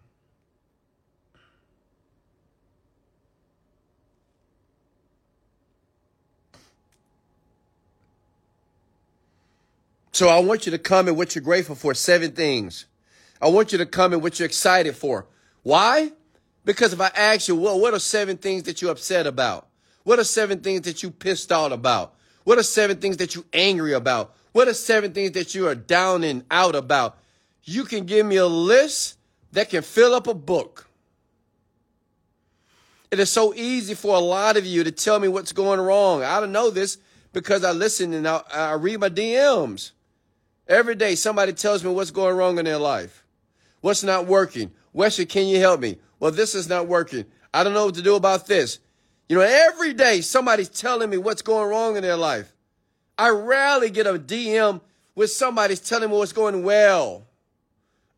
So 10.19 10.29
I 10.29 10.41
want 10.41 10.67
you 10.67 10.73
to 10.73 10.79
come 10.79 11.05
comment 11.05 11.17
what 11.17 11.37
you're 11.37 11.45
grateful 11.45 11.77
for. 11.77 11.95
Seven 11.95 12.33
things. 12.33 12.87
I 13.41 13.49
want 13.51 13.71
you 13.71 13.79
to 13.79 13.87
come 13.87 14.11
comment 14.11 14.23
what 14.23 14.41
you're 14.41 14.47
excited 14.47 14.97
for. 14.97 15.27
Why? 15.63 16.11
Because 16.65 16.93
if 16.93 17.01
I 17.01 17.07
ask 17.15 17.47
you, 17.47 17.55
well, 17.55 17.79
what 17.79 17.95
are 17.95 18.01
seven 18.01 18.37
things 18.37 18.65
that 18.65 18.83
you're 18.83 18.91
upset 18.91 19.29
about? 19.29 19.69
What 20.03 20.19
are 20.19 20.25
seven 20.25 20.59
things 20.59 20.81
that 20.83 21.05
you 21.05 21.13
pissed 21.13 21.53
out 21.53 21.71
about? 21.71 22.15
What 22.43 22.59
are 22.59 22.65
seven 22.65 22.97
things 22.97 23.19
that 23.19 23.37
you're 23.37 23.45
angry 23.53 23.93
about? 23.93 24.35
What 24.59 24.67
are 24.67 24.75
seven 24.75 25.13
things 25.13 25.31
that 25.35 25.55
you 25.55 25.69
are 25.69 25.77
down 25.77 26.25
and 26.25 26.45
out 26.51 26.75
about? 26.75 27.17
You 27.63 27.85
can 27.85 28.07
give 28.07 28.27
me 28.27 28.39
a 28.39 28.47
list 28.49 29.17
that 29.53 29.71
can 29.71 29.83
fill 29.83 30.13
up 30.13 30.27
a 30.27 30.35
book. 30.35 30.89
It 33.13 33.21
is 33.21 33.31
so 33.31 33.55
easy 33.55 33.95
for 33.95 34.17
a 34.17 34.19
lot 34.19 34.57
of 34.57 34.67
you 34.67 34.83
to 34.83 34.91
tell 34.91 35.21
me 35.21 35.29
what's 35.29 35.53
going 35.53 35.79
wrong. 35.79 36.25
I 36.25 36.41
don't 36.41 36.51
know 36.51 36.71
this 36.71 36.99
because 37.33 37.63
I 37.63 37.71
listen 37.71 38.13
and 38.13 38.27
I, 38.27 38.43
I 38.53 38.73
read 38.73 38.99
my 38.99 39.11
DMs. 39.11 39.93
Every 40.67 40.97
day, 40.97 41.15
somebody 41.15 41.53
tells 41.53 41.85
me 41.85 41.93
what's 41.93 42.11
going 42.11 42.37
wrong 42.37 42.59
in 42.59 42.65
their 42.65 42.79
life. 42.79 43.23
What's 43.81 44.03
not 44.03 44.27
working? 44.27 44.73
Wesley, 44.93 45.27
can 45.27 45.47
you 45.47 45.61
help 45.61 45.79
me? 45.79 45.99
Well, 46.19 46.33
this 46.33 46.57
is 46.57 46.69
not 46.69 46.89
working. 46.89 47.27
I 47.55 47.63
don't 47.63 47.75
know 47.75 47.85
what 47.87 47.95
to 47.95 48.03
do 48.03 48.17
about 48.17 48.49
this. 48.49 48.81
You 49.29 49.37
know, 49.37 49.43
every 49.43 49.93
day 49.93 50.21
somebody's 50.21 50.69
telling 50.69 51.11
me 51.11 51.17
what's 51.17 51.43
going 51.43 51.71
wrong 51.71 51.95
in 51.95 52.03
their 52.03 52.17
life. 52.17 52.53
I 53.19 53.31
rarely 53.31 53.91
get 53.91 54.07
a 54.07 54.15
DM 54.15 54.81
with 55.15 55.33
somebody's 55.33 55.81
telling 55.81 56.11
me 56.11 56.17
what's 56.17 56.33
going 56.33 56.63
well. 56.63 57.27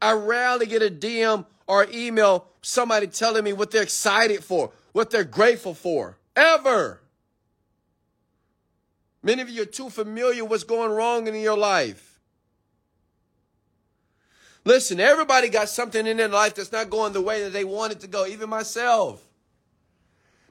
I 0.03 0.13
rarely 0.13 0.67
get 0.67 0.83
a 0.83 0.91
DM 0.91 1.47
or 1.67 1.87
email 1.93 2.47
somebody 2.63 3.07
telling 3.07 3.45
me 3.45 3.55
what 3.55 3.71
they're 3.71 3.83
excited 3.83 4.45
for, 4.45 4.73
what 4.93 5.11
they're 5.11 5.25
grateful 5.25 5.73
for. 5.73 6.19
Ever. 6.37 7.01
Many 9.23 9.43
of 9.43 9.49
you 9.49 9.63
are 9.63 9.67
too 9.67 9.91
familiar 9.91 10.43
with 10.43 10.51
what's 10.51 10.65
going 10.65 10.93
wrong 10.93 11.27
in 11.27 11.35
your 11.37 11.57
life. 11.57 12.19
Listen, 14.65 15.01
everybody 15.01 15.49
got 15.49 15.69
something 15.69 16.07
in 16.07 16.19
their 16.19 16.29
life 16.29 16.55
that's 16.55 16.73
not 16.73 16.91
going 16.91 17.13
the 17.13 17.21
way 17.21 17.43
that 17.43 17.53
they 17.53 17.65
want 17.65 17.93
it 17.93 18.01
to 18.01 18.07
go, 18.07 18.27
even 18.27 18.51
myself. 18.51 19.23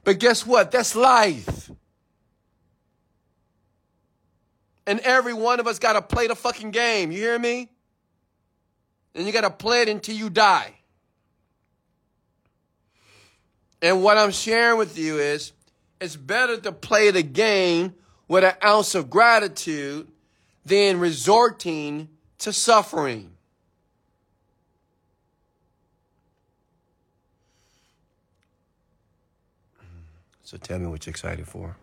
But 0.02 0.18
guess 0.18 0.44
what? 0.44 0.70
That's 0.72 0.96
life. 0.96 1.70
And 4.86 5.00
every 5.00 5.34
one 5.34 5.60
of 5.60 5.66
us 5.66 5.78
got 5.78 5.92
to 5.92 6.02
play 6.02 6.26
the 6.26 6.34
fucking 6.34 6.70
game. 6.70 7.12
You 7.12 7.18
hear 7.18 7.38
me? 7.38 7.70
And 9.14 9.26
you 9.26 9.32
got 9.32 9.42
to 9.42 9.50
play 9.50 9.82
it 9.82 9.88
until 9.88 10.14
you 10.14 10.30
die. 10.30 10.74
And 13.82 14.02
what 14.02 14.18
I'm 14.18 14.30
sharing 14.30 14.78
with 14.78 14.98
you 14.98 15.18
is 15.18 15.52
it's 16.00 16.16
better 16.16 16.58
to 16.58 16.72
play 16.72 17.10
the 17.10 17.22
game 17.22 17.94
with 18.28 18.44
an 18.44 18.54
ounce 18.64 18.94
of 18.94 19.10
gratitude 19.10 20.08
than 20.64 21.00
resorting 21.00 22.08
to 22.38 22.52
suffering. 22.52 23.32
So 30.42 30.56
tell 30.56 30.78
me 30.78 30.86
what 30.88 31.06
you're 31.06 31.10
excited 31.10 31.46
for. 31.46 31.76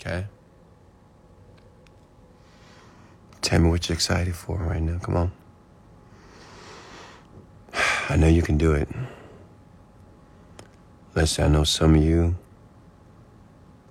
Okay? 0.00 0.26
Tell 3.42 3.60
me 3.60 3.68
what 3.68 3.88
you're 3.88 3.94
excited 3.94 4.34
for 4.34 4.56
right 4.56 4.80
now. 4.80 4.98
Come 4.98 5.16
on. 5.16 5.32
I 8.08 8.16
know 8.16 8.28
you 8.28 8.42
can 8.42 8.56
do 8.56 8.72
it. 8.72 8.88
Listen, 11.14 11.44
I 11.44 11.48
know 11.48 11.64
some 11.64 11.94
of 11.94 12.02
you, 12.02 12.36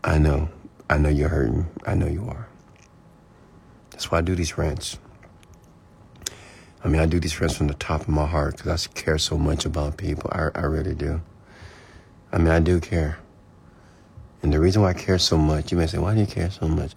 I 0.04 0.18
know, 0.18 0.50
I 0.90 0.98
know 0.98 1.10
you're 1.10 1.30
hurting. 1.30 1.68
I 1.86 1.94
know 1.94 2.08
you 2.08 2.28
are. 2.28 2.48
That's 3.92 4.10
why 4.10 4.20
I 4.20 4.22
do 4.22 4.36
these 4.36 4.58
rants. 4.58 4.98
I 6.84 6.88
mean, 6.88 7.02
I 7.02 7.06
do 7.06 7.20
these 7.20 7.40
rants 7.40 7.56
from 7.58 7.68
the 7.68 7.76
top 7.76 8.02
of 8.02 8.08
my 8.08 8.26
heart 8.26 8.58
because 8.58 8.88
I 8.88 8.92
care 8.94 9.18
so 9.20 9.38
much 9.38 9.66
about 9.66 9.98
people. 9.98 10.30
I, 10.34 10.50
I 10.56 10.62
really 10.62 10.96
do. 10.96 11.22
I 12.32 12.40
mean, 12.40 12.48
I 12.48 12.60
do 12.60 12.80
care. 12.80 13.20
And 14.42 14.52
the 14.52 14.60
reason 14.60 14.82
why 14.82 14.90
I 14.90 14.94
care 14.94 15.20
so 15.20 15.38
much, 15.38 15.72
you 15.72 15.78
may 15.78 15.86
say, 15.86 16.00
why 16.00 16.16
do 16.16 16.22
you 16.22 16.26
care 16.26 16.50
so 16.50 16.68
much? 16.68 16.94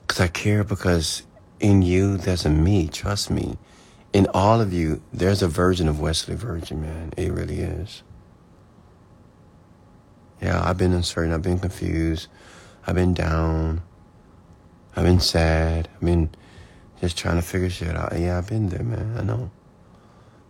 Because 0.00 0.20
I 0.20 0.28
care 0.28 0.64
because 0.64 1.24
in 1.62 1.80
you, 1.80 2.18
there's 2.18 2.44
a 2.44 2.50
me. 2.50 2.88
Trust 2.88 3.30
me. 3.30 3.56
In 4.12 4.26
all 4.34 4.60
of 4.60 4.72
you, 4.72 5.00
there's 5.12 5.42
a 5.42 5.48
version 5.48 5.88
of 5.88 6.00
Wesley 6.00 6.34
Virgin, 6.34 6.82
man. 6.82 7.14
It 7.16 7.32
really 7.32 7.60
is. 7.60 8.02
Yeah, 10.42 10.60
I've 10.62 10.76
been 10.76 10.92
uncertain. 10.92 11.32
I've 11.32 11.40
been 11.40 11.60
confused. 11.60 12.28
I've 12.86 12.96
been 12.96 13.14
down. 13.14 13.80
I've 14.94 15.04
been 15.04 15.20
sad. 15.20 15.88
I've 15.94 16.00
been 16.00 16.30
just 17.00 17.16
trying 17.16 17.36
to 17.36 17.42
figure 17.42 17.70
shit 17.70 17.96
out. 17.96 18.12
Yeah, 18.18 18.38
I've 18.38 18.48
been 18.48 18.68
there, 18.68 18.82
man. 18.82 19.16
I 19.16 19.22
know. 19.22 19.50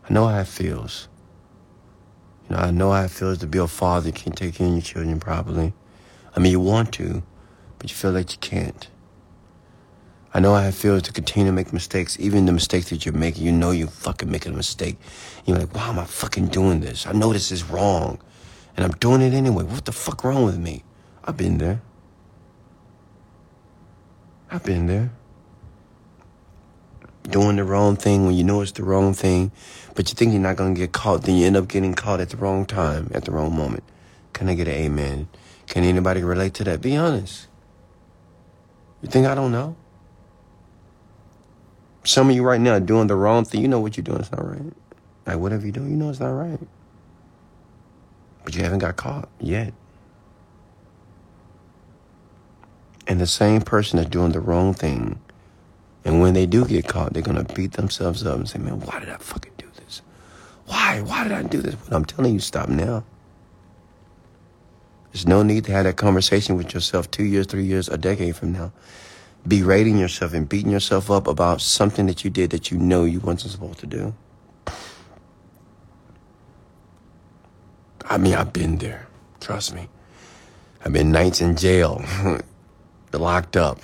I 0.08 0.12
know 0.12 0.26
how 0.26 0.40
it 0.40 0.48
feels. 0.48 1.08
You 2.48 2.56
know, 2.56 2.62
I 2.62 2.70
know 2.70 2.90
how 2.90 3.04
it 3.04 3.10
feels 3.10 3.38
to 3.38 3.46
be 3.46 3.58
a 3.58 3.68
father. 3.68 4.08
You 4.08 4.12
can't 4.12 4.36
take 4.36 4.54
care 4.54 4.66
of 4.66 4.72
your 4.72 4.82
children 4.82 5.20
properly. 5.20 5.74
I 6.34 6.40
mean, 6.40 6.50
you 6.50 6.60
want 6.60 6.92
to, 6.94 7.22
but 7.78 7.90
you 7.90 7.94
feel 7.94 8.12
like 8.12 8.32
you 8.32 8.38
can't. 8.38 8.88
I 10.34 10.40
know 10.40 10.54
how 10.54 10.66
it 10.66 10.74
feels 10.74 11.02
to 11.02 11.12
continue 11.12 11.46
to 11.46 11.52
make 11.52 11.72
mistakes, 11.72 12.18
even 12.18 12.46
the 12.46 12.52
mistakes 12.52 12.88
that 12.88 13.04
you're 13.04 13.14
making. 13.14 13.44
You 13.44 13.52
know 13.52 13.70
you're 13.70 13.88
fucking 13.88 14.30
making 14.30 14.54
a 14.54 14.56
mistake. 14.56 14.96
You're 15.44 15.58
like, 15.58 15.74
why 15.74 15.88
am 15.88 15.98
I 15.98 16.04
fucking 16.04 16.48
doing 16.48 16.80
this? 16.80 17.06
I 17.06 17.12
know 17.12 17.32
this 17.32 17.52
is 17.52 17.64
wrong, 17.64 18.18
and 18.76 18.84
I'm 18.84 18.92
doing 18.92 19.20
it 19.20 19.34
anyway. 19.34 19.64
What 19.64 19.84
the 19.84 19.92
fuck 19.92 20.24
wrong 20.24 20.44
with 20.44 20.58
me? 20.58 20.84
I've 21.24 21.36
been 21.36 21.58
there. 21.58 21.82
I've 24.50 24.64
been 24.64 24.86
there. 24.86 25.12
Doing 27.24 27.56
the 27.56 27.64
wrong 27.64 27.96
thing 27.96 28.26
when 28.26 28.34
you 28.34 28.42
know 28.42 28.62
it's 28.62 28.72
the 28.72 28.82
wrong 28.82 29.12
thing, 29.12 29.52
but 29.94 30.08
you 30.08 30.14
think 30.14 30.32
you're 30.32 30.40
not 30.40 30.56
to 30.56 30.74
get 30.74 30.92
caught, 30.92 31.22
then 31.22 31.36
you 31.36 31.46
end 31.46 31.56
up 31.56 31.68
getting 31.68 31.94
caught 31.94 32.20
at 32.20 32.30
the 32.30 32.36
wrong 32.36 32.64
time, 32.64 33.10
at 33.14 33.26
the 33.26 33.30
wrong 33.30 33.54
moment. 33.54 33.84
Can 34.32 34.48
I 34.48 34.54
get 34.54 34.66
an 34.66 34.74
amen? 34.74 35.28
Can 35.66 35.84
anybody 35.84 36.22
relate 36.22 36.54
to 36.54 36.64
that? 36.64 36.80
Be 36.80 36.96
honest. 36.96 37.46
You 39.02 39.08
think 39.08 39.26
I 39.26 39.34
don't 39.34 39.52
know? 39.52 39.76
Some 42.04 42.30
of 42.30 42.36
you 42.36 42.42
right 42.42 42.60
now 42.60 42.74
are 42.74 42.80
doing 42.80 43.06
the 43.06 43.16
wrong 43.16 43.44
thing. 43.44 43.60
You 43.60 43.68
know 43.68 43.80
what 43.80 43.96
you're 43.96 44.04
doing. 44.04 44.20
It's 44.20 44.32
not 44.32 44.46
right. 44.46 44.72
Like, 45.26 45.38
whatever 45.38 45.64
you 45.64 45.72
do, 45.72 45.82
you 45.82 45.96
know 45.96 46.10
it's 46.10 46.20
not 46.20 46.30
right. 46.30 46.58
But 48.44 48.56
you 48.56 48.62
haven't 48.62 48.80
got 48.80 48.96
caught 48.96 49.28
yet. 49.40 49.72
And 53.06 53.20
the 53.20 53.26
same 53.26 53.60
person 53.60 53.98
is 53.98 54.06
doing 54.06 54.32
the 54.32 54.40
wrong 54.40 54.74
thing. 54.74 55.20
And 56.04 56.20
when 56.20 56.34
they 56.34 56.46
do 56.46 56.64
get 56.64 56.88
caught, 56.88 57.12
they're 57.12 57.22
going 57.22 57.44
to 57.44 57.54
beat 57.54 57.72
themselves 57.72 58.26
up 58.26 58.36
and 58.36 58.48
say, 58.48 58.58
man, 58.58 58.80
why 58.80 58.98
did 58.98 59.08
I 59.08 59.16
fucking 59.18 59.52
do 59.58 59.66
this? 59.76 60.02
Why? 60.66 61.00
Why 61.00 61.22
did 61.22 61.32
I 61.32 61.42
do 61.42 61.60
this? 61.62 61.76
But 61.76 61.94
I'm 61.94 62.04
telling 62.04 62.34
you, 62.34 62.40
stop 62.40 62.68
now. 62.68 63.04
There's 65.12 65.26
no 65.26 65.42
need 65.42 65.64
to 65.66 65.72
have 65.72 65.84
that 65.84 65.96
conversation 65.96 66.56
with 66.56 66.74
yourself 66.74 67.10
two 67.10 67.24
years, 67.24 67.46
three 67.46 67.64
years, 67.64 67.88
a 67.88 67.98
decade 67.98 68.34
from 68.34 68.52
now. 68.52 68.72
Berating 69.46 69.98
yourself 69.98 70.34
and 70.34 70.48
beating 70.48 70.70
yourself 70.70 71.10
up 71.10 71.26
about 71.26 71.60
something 71.60 72.06
that 72.06 72.24
you 72.24 72.30
did 72.30 72.50
that 72.50 72.70
you 72.70 72.78
know 72.78 73.04
you 73.04 73.20
wasn't 73.20 73.52
supposed 73.52 73.80
to 73.80 73.86
do. 73.86 74.14
I 78.08 78.18
mean, 78.18 78.34
I've 78.34 78.52
been 78.52 78.78
there. 78.78 79.06
Trust 79.40 79.74
me. 79.74 79.88
I've 80.84 80.92
been 80.92 81.10
nights 81.10 81.40
in 81.40 81.56
jail. 81.56 82.04
locked 83.18 83.56
up 83.56 83.80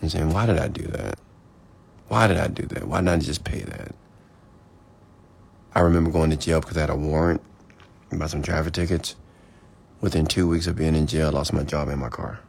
and 0.00 0.10
saying, 0.10 0.30
why 0.30 0.46
did 0.46 0.58
I 0.58 0.68
do 0.68 0.82
that? 0.88 1.18
Why 2.08 2.26
did 2.26 2.36
I 2.36 2.48
do 2.48 2.64
that? 2.66 2.86
Why 2.86 3.00
not 3.00 3.20
just 3.20 3.44
pay 3.44 3.60
that? 3.60 3.94
I 5.74 5.80
remember 5.80 6.10
going 6.10 6.30
to 6.30 6.36
jail 6.36 6.60
because 6.60 6.76
I 6.76 6.82
had 6.82 6.90
a 6.90 6.96
warrant 6.96 7.42
about 8.12 8.30
some 8.30 8.42
traffic 8.42 8.72
tickets. 8.72 9.16
Within 10.00 10.26
two 10.26 10.46
weeks 10.46 10.66
of 10.66 10.76
being 10.76 10.94
in 10.94 11.06
jail, 11.06 11.28
I 11.28 11.30
lost 11.30 11.52
my 11.52 11.64
job 11.64 11.88
and 11.88 12.00
my 12.00 12.10
car. 12.10 12.40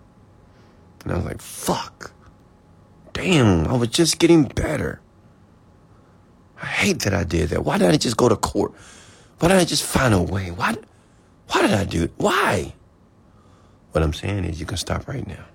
And 1.05 1.13
I 1.13 1.17
was 1.17 1.25
like, 1.25 1.41
fuck. 1.41 2.11
Damn, 3.13 3.67
I 3.67 3.77
was 3.77 3.89
just 3.89 4.17
getting 4.17 4.43
better. 4.43 4.99
I 6.61 6.65
hate 6.65 7.01
that 7.01 7.13
I 7.13 7.23
did 7.23 7.49
that. 7.49 7.63
Why 7.63 7.77
did 7.77 7.91
I 7.91 7.97
just 7.97 8.17
go 8.17 8.27
to 8.27 8.35
court? 8.35 8.73
Why 9.39 9.49
did 9.49 9.57
I 9.57 9.65
just 9.65 9.83
find 9.83 10.13
a 10.13 10.21
way? 10.21 10.49
Why, 10.49 10.75
why 11.49 11.61
did 11.61 11.71
I 11.71 11.85
do 11.85 12.03
it? 12.03 12.11
Why? 12.17 12.73
What 13.91 14.03
I'm 14.03 14.13
saying 14.13 14.45
is 14.45 14.59
you 14.59 14.65
can 14.65 14.77
stop 14.77 15.07
right 15.07 15.25
now. 15.25 15.45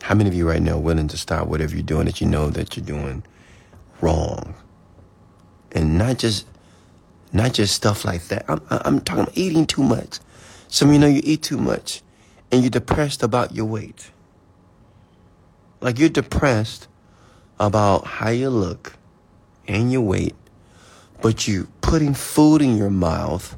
How 0.00 0.14
many 0.14 0.28
of 0.28 0.34
you 0.34 0.48
right 0.48 0.62
now 0.62 0.76
are 0.76 0.80
willing 0.80 1.08
to 1.08 1.18
stop 1.18 1.46
whatever 1.46 1.74
you're 1.74 1.82
doing 1.82 2.06
that 2.06 2.20
you 2.22 2.26
know 2.26 2.48
that 2.48 2.74
you're 2.76 2.86
doing 2.86 3.22
wrong? 4.00 4.54
And 5.72 5.98
not 5.98 6.18
just 6.18 6.46
not 7.30 7.52
just 7.52 7.74
stuff 7.74 8.06
like 8.06 8.28
that. 8.28 8.46
I'm, 8.48 8.62
I'm 8.70 9.00
talking 9.00 9.24
about 9.24 9.36
eating 9.36 9.66
too 9.66 9.82
much. 9.82 10.18
Some 10.68 10.88
of 10.88 10.94
you 10.94 11.00
know 11.00 11.06
you 11.06 11.20
eat 11.22 11.42
too 11.42 11.58
much 11.58 12.02
and 12.50 12.62
you're 12.62 12.70
depressed 12.70 13.22
about 13.22 13.54
your 13.54 13.66
weight. 13.66 14.10
Like 15.80 15.98
you're 15.98 16.08
depressed 16.08 16.88
about 17.60 18.06
how 18.06 18.30
you 18.30 18.50
look 18.50 18.94
and 19.66 19.92
your 19.92 20.02
weight, 20.02 20.34
but 21.20 21.46
you're 21.46 21.68
putting 21.80 22.14
food 22.14 22.62
in 22.62 22.76
your 22.76 22.90
mouth 22.90 23.56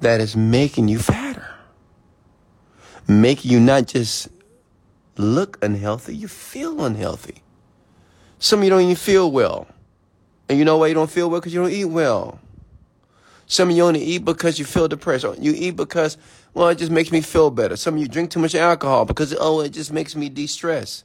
that 0.00 0.20
is 0.20 0.36
making 0.36 0.88
you 0.88 0.98
fatter. 0.98 1.48
Making 3.08 3.50
you 3.52 3.60
not 3.60 3.86
just 3.86 4.28
look 5.16 5.58
unhealthy, 5.62 6.14
you 6.16 6.28
feel 6.28 6.84
unhealthy. 6.84 7.42
Some 8.38 8.60
of 8.60 8.64
you 8.64 8.70
don't 8.70 8.82
even 8.82 8.96
feel 8.96 9.30
well. 9.30 9.66
And 10.48 10.58
you 10.58 10.64
know 10.64 10.76
why 10.76 10.88
you 10.88 10.94
don't 10.94 11.10
feel 11.10 11.30
well? 11.30 11.40
Because 11.40 11.54
you 11.54 11.60
don't 11.60 11.72
eat 11.72 11.86
well. 11.86 12.38
Some 13.46 13.70
of 13.70 13.76
you 13.76 13.84
only 13.84 14.02
eat 14.02 14.24
because 14.24 14.58
you 14.58 14.64
feel 14.64 14.88
depressed. 14.88 15.24
You 15.38 15.52
eat 15.56 15.76
because, 15.76 16.16
well, 16.52 16.68
it 16.68 16.78
just 16.78 16.90
makes 16.90 17.12
me 17.12 17.20
feel 17.20 17.50
better. 17.50 17.76
Some 17.76 17.94
of 17.94 18.00
you 18.00 18.08
drink 18.08 18.30
too 18.30 18.40
much 18.40 18.54
alcohol 18.54 19.04
because, 19.04 19.34
oh, 19.38 19.60
it 19.60 19.70
just 19.70 19.92
makes 19.92 20.16
me 20.16 20.28
de-stress. 20.28 21.04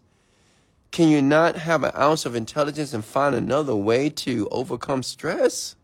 Can 0.89 1.09
you 1.09 1.21
not 1.21 1.55
have 1.55 1.83
an 1.83 1.91
ounce 1.95 2.25
of 2.25 2.35
intelligence 2.35 2.93
and 2.93 3.05
find 3.05 3.35
another 3.35 3.75
way 3.75 4.09
to 4.09 4.47
overcome 4.49 5.03
stress? 5.03 5.75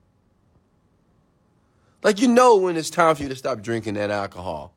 Like, 2.04 2.20
you 2.20 2.28
know 2.28 2.58
when 2.58 2.76
it's 2.76 2.90
time 2.90 3.16
for 3.16 3.24
you 3.24 3.30
to 3.30 3.36
stop 3.36 3.62
drinking 3.62 3.94
that 3.94 4.10
alcohol. 4.10 4.74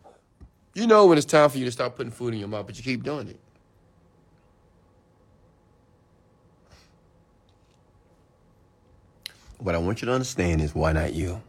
You 0.75 0.87
know 0.87 1.07
when 1.07 1.19
it's 1.19 1.27
time 1.27 1.51
for 1.51 1.59
you 1.59 1.65
to 1.65 1.73
stop 1.73 1.97
putting 1.97 2.13
food 2.13 2.35
in 2.35 2.41
your 2.41 2.49
mouth, 2.49 2.67
but 2.67 2.77
you 2.77 2.85
keep 2.85 3.03
doing 3.03 3.29
it. 3.29 3.41
What 9.59 9.75
I 9.75 9.79
want 9.79 10.01
you 10.01 10.07
to 10.07 10.13
understand 10.13 10.61
is 10.61 10.75
why 10.75 10.93
not 10.93 11.13
you? 11.13 11.43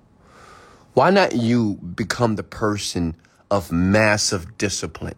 Why 0.93 1.09
not 1.09 1.35
you 1.35 1.75
become 1.75 2.35
the 2.35 2.43
person 2.43 3.15
of 3.49 3.71
massive 3.71 4.57
discipline? 4.57 5.15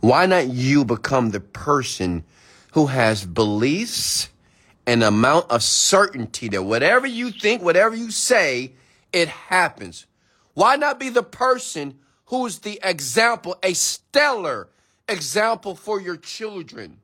Why 0.00 0.26
not 0.26 0.48
you 0.48 0.84
become 0.84 1.30
the 1.30 1.40
person 1.40 2.24
who 2.72 2.86
has 2.86 3.24
beliefs 3.24 4.28
and 4.86 5.02
amount 5.02 5.50
of 5.50 5.62
certainty 5.62 6.48
that 6.50 6.62
whatever 6.62 7.06
you 7.06 7.30
think, 7.30 7.62
whatever 7.62 7.96
you 7.96 8.10
say, 8.10 8.72
it 9.12 9.28
happens? 9.28 10.06
Why 10.52 10.76
not 10.76 11.00
be 11.00 11.08
the 11.08 11.22
person 11.22 11.98
who's 12.26 12.58
the 12.58 12.78
example, 12.82 13.56
a 13.62 13.72
stellar 13.72 14.68
example 15.08 15.74
for 15.74 16.00
your 16.00 16.16
children, 16.16 16.98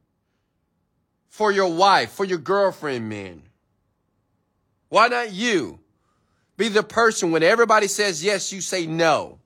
for 1.29 1.51
your 1.51 1.73
wife, 1.73 2.13
for 2.13 2.27
your 2.27 2.39
girlfriend, 2.39 3.09
man? 3.09 3.43
Why 4.91 5.09
not 5.09 5.33
you? 5.33 5.82
Be 6.57 6.69
the 6.69 6.83
person 6.83 7.31
when 7.31 7.43
everybody 7.43 7.89
says 7.89 8.23
yes, 8.23 8.53
you 8.53 8.61
say 8.61 8.87
no. 8.87 9.39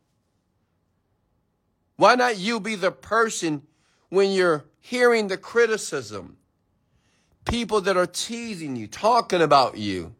Why 1.96 2.14
not 2.14 2.38
you 2.38 2.60
be 2.60 2.74
the 2.74 2.92
person 2.92 3.62
when 4.08 4.32
you're 4.32 4.64
hearing 4.80 5.28
the 5.28 5.38
criticism? 5.38 6.36
People 7.44 7.80
that 7.82 7.96
are 7.96 8.06
teasing 8.06 8.76
you, 8.76 8.86
talking 8.86 9.40
about 9.40 9.78
you, 9.78 10.14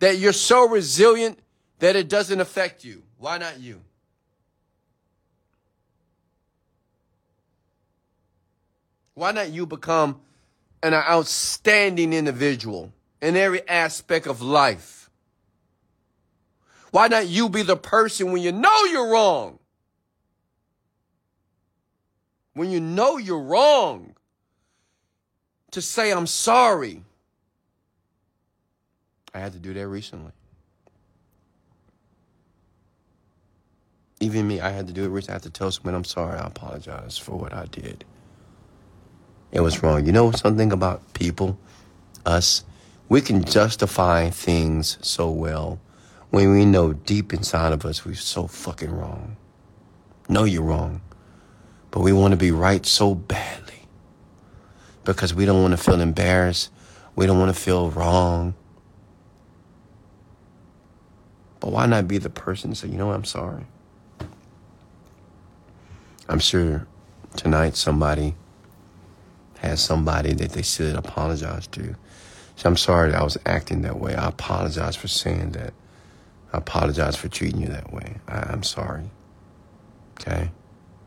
that 0.00 0.18
you're 0.18 0.32
so 0.32 0.68
resilient 0.68 1.38
that 1.78 1.96
it 1.96 2.08
doesn't 2.08 2.40
affect 2.40 2.84
you. 2.84 3.02
Why 3.18 3.38
not 3.38 3.60
you? 3.60 3.80
Why 9.14 9.32
not 9.32 9.50
you 9.50 9.66
become 9.66 10.20
an 10.82 10.94
outstanding 10.94 12.12
individual 12.12 12.92
in 13.20 13.36
every 13.36 13.66
aspect 13.68 14.26
of 14.26 14.42
life? 14.42 15.01
Why 16.92 17.08
not 17.08 17.26
you 17.26 17.48
be 17.48 17.62
the 17.62 17.76
person 17.76 18.32
when 18.32 18.42
you 18.42 18.52
know 18.52 18.84
you're 18.84 19.10
wrong? 19.10 19.58
When 22.52 22.70
you 22.70 22.80
know 22.80 23.16
you're 23.16 23.42
wrong, 23.42 24.14
to 25.70 25.80
say, 25.80 26.12
I'm 26.12 26.26
sorry. 26.26 27.02
I 29.34 29.38
had 29.38 29.54
to 29.54 29.58
do 29.58 29.72
that 29.72 29.88
recently. 29.88 30.32
Even 34.20 34.46
me, 34.46 34.60
I 34.60 34.68
had 34.68 34.86
to 34.86 34.92
do 34.92 35.04
it 35.04 35.08
recently. 35.08 35.32
I 35.32 35.36
had 35.36 35.42
to 35.44 35.50
tell 35.50 35.70
someone 35.70 35.94
I'm 35.94 36.04
sorry. 36.04 36.38
I 36.38 36.46
apologize 36.46 37.16
for 37.16 37.38
what 37.38 37.54
I 37.54 37.64
did. 37.64 38.04
It 39.50 39.60
was 39.60 39.82
wrong. 39.82 40.04
You 40.04 40.12
know 40.12 40.30
something 40.32 40.72
about 40.72 41.14
people, 41.14 41.58
us? 42.26 42.64
We 43.08 43.22
can 43.22 43.42
justify 43.44 44.28
things 44.28 44.98
so 45.00 45.30
well 45.30 45.80
when 46.32 46.50
we 46.50 46.64
know 46.64 46.94
deep 46.94 47.34
inside 47.34 47.72
of 47.72 47.84
us 47.84 48.06
we're 48.06 48.14
so 48.14 48.46
fucking 48.46 48.90
wrong. 48.90 49.36
Know 50.30 50.44
you're 50.44 50.62
wrong. 50.62 51.02
But 51.90 52.00
we 52.00 52.14
want 52.14 52.32
to 52.32 52.38
be 52.38 52.50
right 52.50 52.84
so 52.86 53.14
badly 53.14 53.86
because 55.04 55.34
we 55.34 55.44
don't 55.44 55.60
want 55.60 55.72
to 55.72 55.76
feel 55.76 56.00
embarrassed. 56.00 56.70
We 57.16 57.26
don't 57.26 57.38
want 57.38 57.54
to 57.54 57.60
feel 57.60 57.90
wrong. 57.90 58.54
But 61.60 61.70
why 61.70 61.84
not 61.84 62.08
be 62.08 62.16
the 62.16 62.30
person 62.30 62.70
to 62.70 62.76
say, 62.76 62.88
you 62.88 62.96
know 62.96 63.08
what, 63.08 63.16
I'm 63.16 63.24
sorry? 63.24 63.66
I'm 66.30 66.38
sure 66.38 66.86
tonight 67.36 67.76
somebody 67.76 68.36
has 69.58 69.82
somebody 69.82 70.32
that 70.32 70.52
they 70.52 70.62
should 70.62 70.96
apologize 70.96 71.66
to. 71.68 71.94
So 72.56 72.70
I'm 72.70 72.78
sorry 72.78 73.10
that 73.10 73.20
I 73.20 73.22
was 73.22 73.36
acting 73.44 73.82
that 73.82 74.00
way. 74.00 74.14
I 74.14 74.28
apologize 74.28 74.96
for 74.96 75.08
saying 75.08 75.52
that. 75.52 75.74
I 76.52 76.58
apologize 76.58 77.16
for 77.16 77.28
treating 77.28 77.60
you 77.60 77.68
that 77.68 77.92
way. 77.92 78.16
I, 78.28 78.52
am 78.52 78.62
sorry. 78.62 79.10
Okay? 80.20 80.50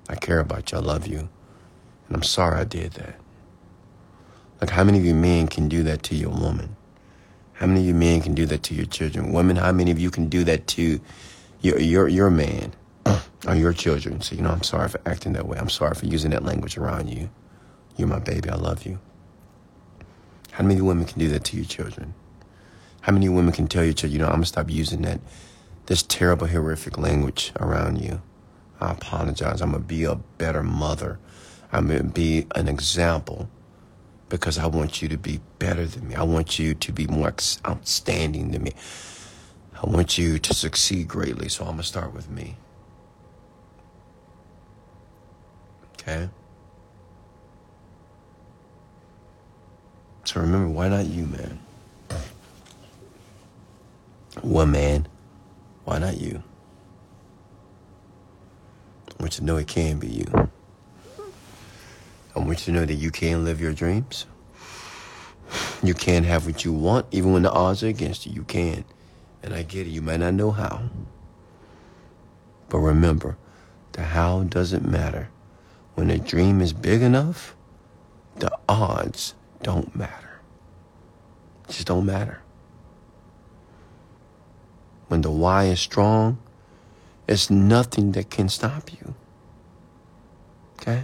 I 0.10 0.16
care 0.16 0.40
about 0.40 0.72
you. 0.72 0.80
I 0.80 0.82
love 0.82 1.08
you. 1.08 1.30
And 2.08 2.16
I'm 2.16 2.24
sorry 2.24 2.60
I 2.60 2.64
did 2.64 2.94
that. 2.94 3.20
Like, 4.62 4.70
how 4.70 4.84
many 4.84 4.98
of 4.98 5.06
you 5.06 5.14
men 5.14 5.48
can 5.48 5.68
do 5.68 5.84
that 5.84 6.04
to 6.04 6.16
your 6.16 6.32
woman? 6.32 6.76
How 7.54 7.68
many 7.68 7.82
of 7.82 7.86
you 7.86 7.94
men 7.94 8.22
can 8.22 8.34
do 8.34 8.46
that 8.48 8.64
to 8.64 8.74
your 8.74 8.86
children? 8.86 9.32
Women, 9.32 9.58
how 9.58 9.72
many 9.72 9.92
of 9.92 10.00
you 10.00 10.10
can 10.10 10.30
do 10.30 10.44
that 10.46 10.68
to 10.68 11.00
your, 11.62 11.80
your, 11.80 12.08
your 12.08 12.30
man 12.30 12.74
or 13.48 13.56
your 13.56 13.74
children? 13.74 14.22
So, 14.22 14.36
you 14.36 14.42
know, 14.42 14.50
I'm 14.50 14.64
sorry 14.64 14.90
for 14.90 15.00
acting 15.06 15.34
that 15.34 15.48
way. 15.48 15.58
I'm 15.58 15.70
sorry 15.70 15.96
for 15.96 16.06
using 16.06 16.32
that 16.32 16.44
language 16.44 16.78
around 16.78 17.10
you. 17.10 17.30
You're 17.98 18.08
my 18.08 18.20
baby. 18.20 18.50
I 18.50 18.56
love 18.56 18.86
you. 18.86 19.00
How 20.52 20.64
many 20.64 20.82
women 20.82 21.06
can 21.06 21.20
do 21.20 21.30
that 21.30 21.44
to 21.46 21.58
your 21.58 21.66
children? 21.66 22.14
How 23.06 23.12
many 23.12 23.30
women 23.30 23.54
can 23.54 23.68
tell 23.68 23.84
your 23.84 23.94
children, 23.94 24.14
you 24.14 24.18
know, 24.18 24.26
I'm 24.26 24.32
going 24.32 24.42
to 24.42 24.48
stop 24.48 24.68
using 24.68 25.04
that, 25.04 25.20
this 25.86 26.02
terrible, 26.02 26.48
horrific 26.48 26.98
language 26.98 27.52
around 27.60 28.02
you? 28.02 28.20
I 28.82 28.94
apologize. 28.94 29.62
I'm 29.62 29.70
going 29.70 29.84
to 29.84 29.88
be 29.88 30.06
a 30.06 30.16
better 30.16 30.64
mother. 30.64 31.20
I'm 31.72 31.88
to 31.88 32.04
be 32.04 32.48
an 32.56 32.68
example 32.68 33.48
because 34.28 34.58
I 34.58 34.66
want 34.66 35.04
you 35.04 35.10
to 35.10 35.20
be 35.20 35.40
better 35.60 35.86
than 35.86 36.08
me. 36.08 36.16
I 36.16 36.24
want 36.24 36.58
you 36.58 36.74
to 36.74 36.92
be 36.92 37.06
more 37.06 37.28
outstanding 37.68 38.50
than 38.50 38.64
me. 38.64 38.72
I 39.80 39.88
want 39.88 40.18
you 40.18 40.40
to 40.40 40.54
succeed 40.56 41.08
greatly. 41.08 41.48
So 41.48 41.64
I'm 41.64 41.78
to 41.78 41.84
start 41.84 42.12
with 42.12 42.28
me. 42.28 42.58
Okay? 45.94 46.28
So 50.24 50.42
remember, 50.42 50.70
why 50.70 50.90
not 50.90 51.06
you, 51.06 51.28
man? 51.28 51.60
One 54.42 54.72
man, 54.72 55.08
why 55.86 56.00
not 56.00 56.18
you? 56.18 56.44
I 59.10 59.22
want 59.22 59.36
you 59.36 59.40
to 59.40 59.44
know 59.46 59.58
it 59.58 59.68
can 59.68 59.98
be 59.98 60.08
you. 60.08 60.50
I 62.36 62.40
want 62.40 62.50
you 62.50 62.66
to 62.66 62.72
know 62.72 62.86
that 62.86 62.96
you 62.96 63.12
can 63.12 63.46
live 63.46 63.62
your 63.62 63.74
dreams. 63.74 64.26
You 65.82 65.94
can 65.94 66.24
have 66.24 66.46
what 66.46 66.66
you 66.66 66.74
want, 66.74 67.06
even 67.12 67.32
when 67.32 67.44
the 67.44 67.52
odds 67.52 67.84
are 67.84 67.88
against 67.88 68.26
you. 68.26 68.34
You 68.34 68.44
can. 68.44 68.84
And 69.42 69.54
I 69.54 69.64
get 69.64 69.88
it. 69.88 69.92
You 69.92 70.02
might 70.02 70.20
not 70.20 70.34
know 70.34 70.52
how. 70.52 70.90
But 72.70 72.80
remember, 72.80 73.38
the 73.94 74.04
how 74.04 74.44
doesn't 74.44 74.86
matter. 74.86 75.30
When 75.94 76.10
a 76.10 76.18
dream 76.18 76.60
is 76.60 76.74
big 76.74 77.02
enough, 77.02 77.56
the 78.38 78.52
odds 78.68 79.34
don't 79.64 79.96
matter. 79.96 80.42
just 81.68 81.88
don't 81.88 82.06
matter. 82.06 82.42
When 85.08 85.22
the 85.22 85.32
why 85.32 85.66
is 85.66 85.80
strong, 85.80 86.38
there's 87.28 87.50
nothing 87.50 88.12
that 88.14 88.30
can 88.30 88.50
stop 88.50 88.92
you. 88.92 89.16
Okay? 90.80 91.04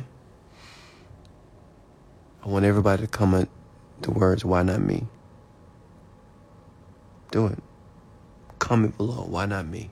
I 2.43 2.47
want 2.47 2.65
everybody 2.65 3.03
to 3.03 3.07
comment 3.07 3.49
the 4.01 4.11
words, 4.11 4.43
why 4.43 4.63
not 4.63 4.81
me? 4.81 5.05
Do 7.31 7.47
it. 7.47 7.59
Comment 8.59 8.95
below, 8.97 9.25
why 9.27 9.45
not 9.45 9.67
me? 9.67 9.89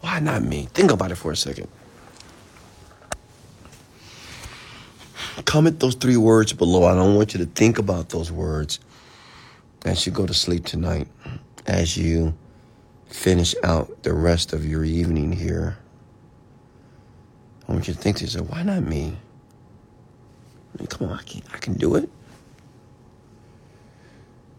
Why 0.00 0.20
not 0.20 0.42
me? 0.42 0.68
Think 0.72 0.92
about 0.92 1.10
it 1.10 1.16
for 1.16 1.32
a 1.32 1.36
second. 1.36 1.68
Comment 5.44 5.78
those 5.80 5.94
three 5.94 6.16
words 6.16 6.52
below. 6.52 6.84
I 6.84 6.94
don't 6.94 7.14
want 7.14 7.34
you 7.34 7.38
to 7.38 7.46
think 7.46 7.78
about 7.78 8.10
those 8.10 8.30
words 8.30 8.80
as 9.84 10.04
you 10.06 10.12
go 10.12 10.26
to 10.26 10.34
sleep 10.34 10.64
tonight, 10.64 11.08
as 11.68 11.96
you 11.96 12.34
finish 13.06 13.54
out 13.62 14.02
the 14.02 14.12
rest 14.12 14.52
of 14.52 14.64
your 14.64 14.84
evening 14.84 15.32
here. 15.32 15.78
I 17.68 17.72
want 17.72 17.88
you 17.88 17.94
to 17.94 18.00
think 18.00 18.16
to 18.18 18.24
yourself, 18.24 18.50
why 18.50 18.62
not 18.62 18.82
me? 18.82 19.16
I 20.74 20.78
mean, 20.78 20.86
come 20.86 21.08
on, 21.08 21.18
I 21.18 21.22
can, 21.22 21.42
I 21.52 21.58
can 21.58 21.74
do 21.74 21.96
it. 21.96 22.08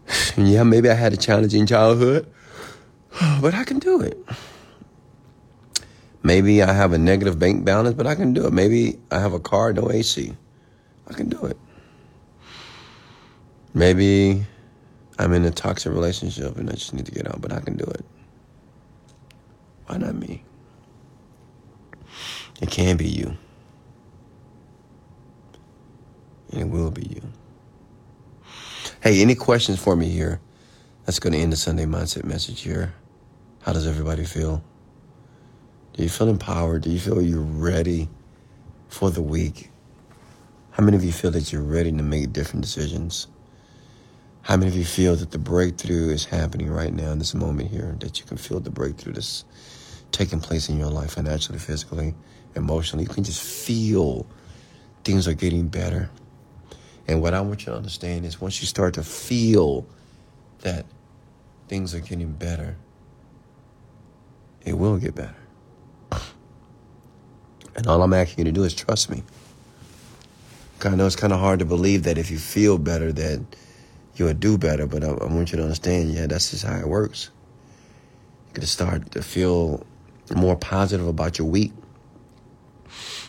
yeah, 0.36 0.62
maybe 0.62 0.88
I 0.88 0.94
had 0.94 1.12
a 1.12 1.16
challenging 1.16 1.66
childhood, 1.66 2.30
but 3.40 3.54
I 3.54 3.64
can 3.64 3.78
do 3.78 4.00
it. 4.00 4.18
Maybe 6.22 6.62
I 6.62 6.72
have 6.72 6.92
a 6.92 6.98
negative 6.98 7.38
bank 7.38 7.64
balance, 7.64 7.94
but 7.94 8.06
I 8.06 8.14
can 8.14 8.34
do 8.34 8.46
it. 8.46 8.52
Maybe 8.52 8.98
I 9.10 9.20
have 9.20 9.32
a 9.32 9.40
car, 9.40 9.72
no 9.72 9.90
AC. 9.90 10.34
I 11.08 11.12
can 11.14 11.28
do 11.28 11.46
it. 11.46 11.56
Maybe 13.72 14.44
I'm 15.20 15.34
in 15.34 15.44
a 15.44 15.50
toxic 15.50 15.92
relationship 15.92 16.56
and 16.56 16.70
I 16.70 16.72
just 16.72 16.94
need 16.94 17.04
to 17.04 17.12
get 17.12 17.28
out, 17.28 17.42
but 17.42 17.52
I 17.52 17.60
can 17.60 17.76
do 17.76 17.84
it. 17.84 18.02
Why 19.84 19.98
not 19.98 20.14
me? 20.14 20.42
It 22.62 22.70
can 22.70 22.96
be 22.96 23.06
you. 23.06 23.36
And 26.50 26.62
it 26.62 26.68
will 26.70 26.90
be 26.90 27.02
you. 27.02 27.22
Hey, 29.02 29.20
any 29.20 29.34
questions 29.34 29.78
for 29.78 29.94
me 29.94 30.08
here? 30.08 30.40
That's 31.04 31.18
going 31.18 31.34
to 31.34 31.38
end 31.38 31.52
the 31.52 31.58
Sunday 31.58 31.84
Mindset 31.84 32.24
message 32.24 32.62
here. 32.62 32.94
How 33.60 33.74
does 33.74 33.86
everybody 33.86 34.24
feel? 34.24 34.64
Do 35.92 36.02
you 36.02 36.08
feel 36.08 36.30
empowered? 36.30 36.80
Do 36.80 36.90
you 36.90 36.98
feel 36.98 37.20
you're 37.20 37.40
ready 37.40 38.08
for 38.88 39.10
the 39.10 39.20
week? 39.20 39.70
How 40.70 40.82
many 40.82 40.96
of 40.96 41.04
you 41.04 41.12
feel 41.12 41.30
that 41.32 41.52
you're 41.52 41.60
ready 41.60 41.92
to 41.92 42.02
make 42.02 42.32
different 42.32 42.62
decisions? 42.62 43.26
How 44.42 44.56
many 44.56 44.70
of 44.70 44.76
you 44.76 44.84
feel 44.84 45.16
that 45.16 45.30
the 45.30 45.38
breakthrough 45.38 46.10
is 46.10 46.24
happening 46.24 46.70
right 46.70 46.92
now 46.92 47.12
in 47.12 47.18
this 47.18 47.34
moment 47.34 47.70
here? 47.70 47.96
That 48.00 48.18
you 48.18 48.26
can 48.26 48.36
feel 48.36 48.58
the 48.60 48.70
breakthrough 48.70 49.12
that's 49.12 49.44
taking 50.12 50.40
place 50.40 50.68
in 50.68 50.78
your 50.78 50.90
life, 50.90 51.12
financially, 51.12 51.58
physically, 51.58 52.14
emotionally. 52.56 53.04
You 53.04 53.10
can 53.10 53.24
just 53.24 53.42
feel 53.42 54.26
things 55.04 55.28
are 55.28 55.34
getting 55.34 55.68
better. 55.68 56.10
And 57.06 57.20
what 57.20 57.34
I 57.34 57.40
want 57.40 57.60
you 57.60 57.66
to 57.66 57.76
understand 57.76 58.24
is 58.24 58.40
once 58.40 58.60
you 58.60 58.66
start 58.66 58.94
to 58.94 59.02
feel 59.02 59.86
that 60.60 60.86
things 61.68 61.94
are 61.94 62.00
getting 62.00 62.32
better, 62.32 62.76
it 64.64 64.72
will 64.72 64.96
get 64.96 65.14
better. 65.14 65.36
And 67.76 67.86
all 67.86 68.02
I'm 68.02 68.12
asking 68.12 68.46
you 68.46 68.52
to 68.52 68.52
do 68.52 68.64
is 68.64 68.74
trust 68.74 69.10
me. 69.10 69.22
I 70.82 70.88
know 70.90 71.06
it's 71.06 71.16
kind 71.16 71.32
of 71.32 71.40
hard 71.40 71.58
to 71.58 71.64
believe 71.64 72.04
that 72.04 72.16
if 72.16 72.30
you 72.30 72.38
feel 72.38 72.78
better, 72.78 73.12
that 73.12 73.40
you'll 74.20 74.34
do 74.34 74.56
better. 74.56 74.86
But 74.86 75.02
I, 75.02 75.08
I 75.08 75.24
want 75.24 75.50
you 75.50 75.56
to 75.56 75.62
understand, 75.62 76.12
yeah, 76.12 76.26
that's 76.26 76.52
just 76.52 76.64
how 76.64 76.78
it 76.78 76.86
works. 76.86 77.30
You're 78.46 78.54
gonna 78.54 78.66
start 78.66 79.10
to 79.12 79.22
feel 79.22 79.84
more 80.36 80.56
positive 80.56 81.08
about 81.08 81.38
your 81.38 81.48
week. 81.48 81.72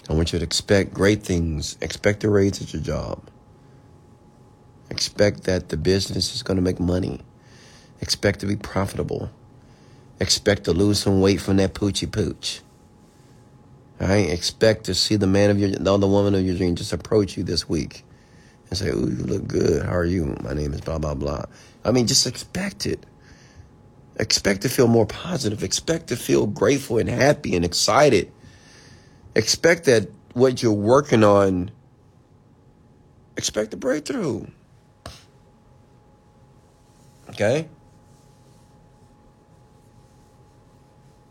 I 0.09 0.13
want 0.13 0.33
you 0.33 0.39
to 0.39 0.45
expect 0.45 0.93
great 0.93 1.23
things. 1.23 1.77
Expect 1.81 2.23
a 2.23 2.29
raise 2.29 2.61
at 2.61 2.73
your 2.73 2.81
job. 2.81 3.23
Expect 4.89 5.43
that 5.45 5.69
the 5.69 5.77
business 5.77 6.35
is 6.35 6.43
going 6.43 6.57
to 6.57 6.61
make 6.61 6.79
money. 6.79 7.21
Expect 8.01 8.41
to 8.41 8.45
be 8.45 8.57
profitable. 8.57 9.31
Expect 10.19 10.65
to 10.65 10.73
lose 10.73 10.99
some 10.99 11.21
weight 11.21 11.39
from 11.39 11.57
that 11.57 11.73
poochie 11.73 12.11
pooch. 12.11 12.61
All 14.01 14.07
right, 14.07 14.29
expect 14.29 14.85
to 14.85 14.95
see 14.95 15.15
the 15.15 15.27
man 15.27 15.49
of 15.49 15.59
your, 15.59 15.69
the 15.69 16.07
woman 16.07 16.35
of 16.35 16.41
your 16.43 16.57
dream 16.57 16.75
just 16.75 16.91
approach 16.91 17.37
you 17.37 17.43
this 17.43 17.69
week 17.69 18.03
and 18.71 18.79
say, 18.79 18.89
"Ooh, 18.89 19.09
you 19.09 19.23
look 19.23 19.47
good. 19.47 19.85
How 19.85 19.95
are 19.95 20.05
you? 20.05 20.35
My 20.41 20.53
name 20.53 20.73
is 20.73 20.81
blah 20.81 20.97
blah 20.97 21.13
blah." 21.13 21.45
I 21.85 21.91
mean, 21.91 22.07
just 22.07 22.25
expect 22.25 22.87
it. 22.87 23.05
Expect 24.17 24.63
to 24.63 24.69
feel 24.69 24.87
more 24.87 25.05
positive. 25.05 25.63
Expect 25.63 26.07
to 26.07 26.15
feel 26.15 26.47
grateful 26.47 26.97
and 26.97 27.09
happy 27.09 27.55
and 27.55 27.63
excited. 27.63 28.31
Expect 29.35 29.85
that 29.85 30.09
what 30.33 30.63
you're 30.63 30.73
working 30.73 31.23
on. 31.23 31.71
Expect 33.37 33.73
a 33.73 33.77
breakthrough. 33.77 34.47
Okay. 37.29 37.67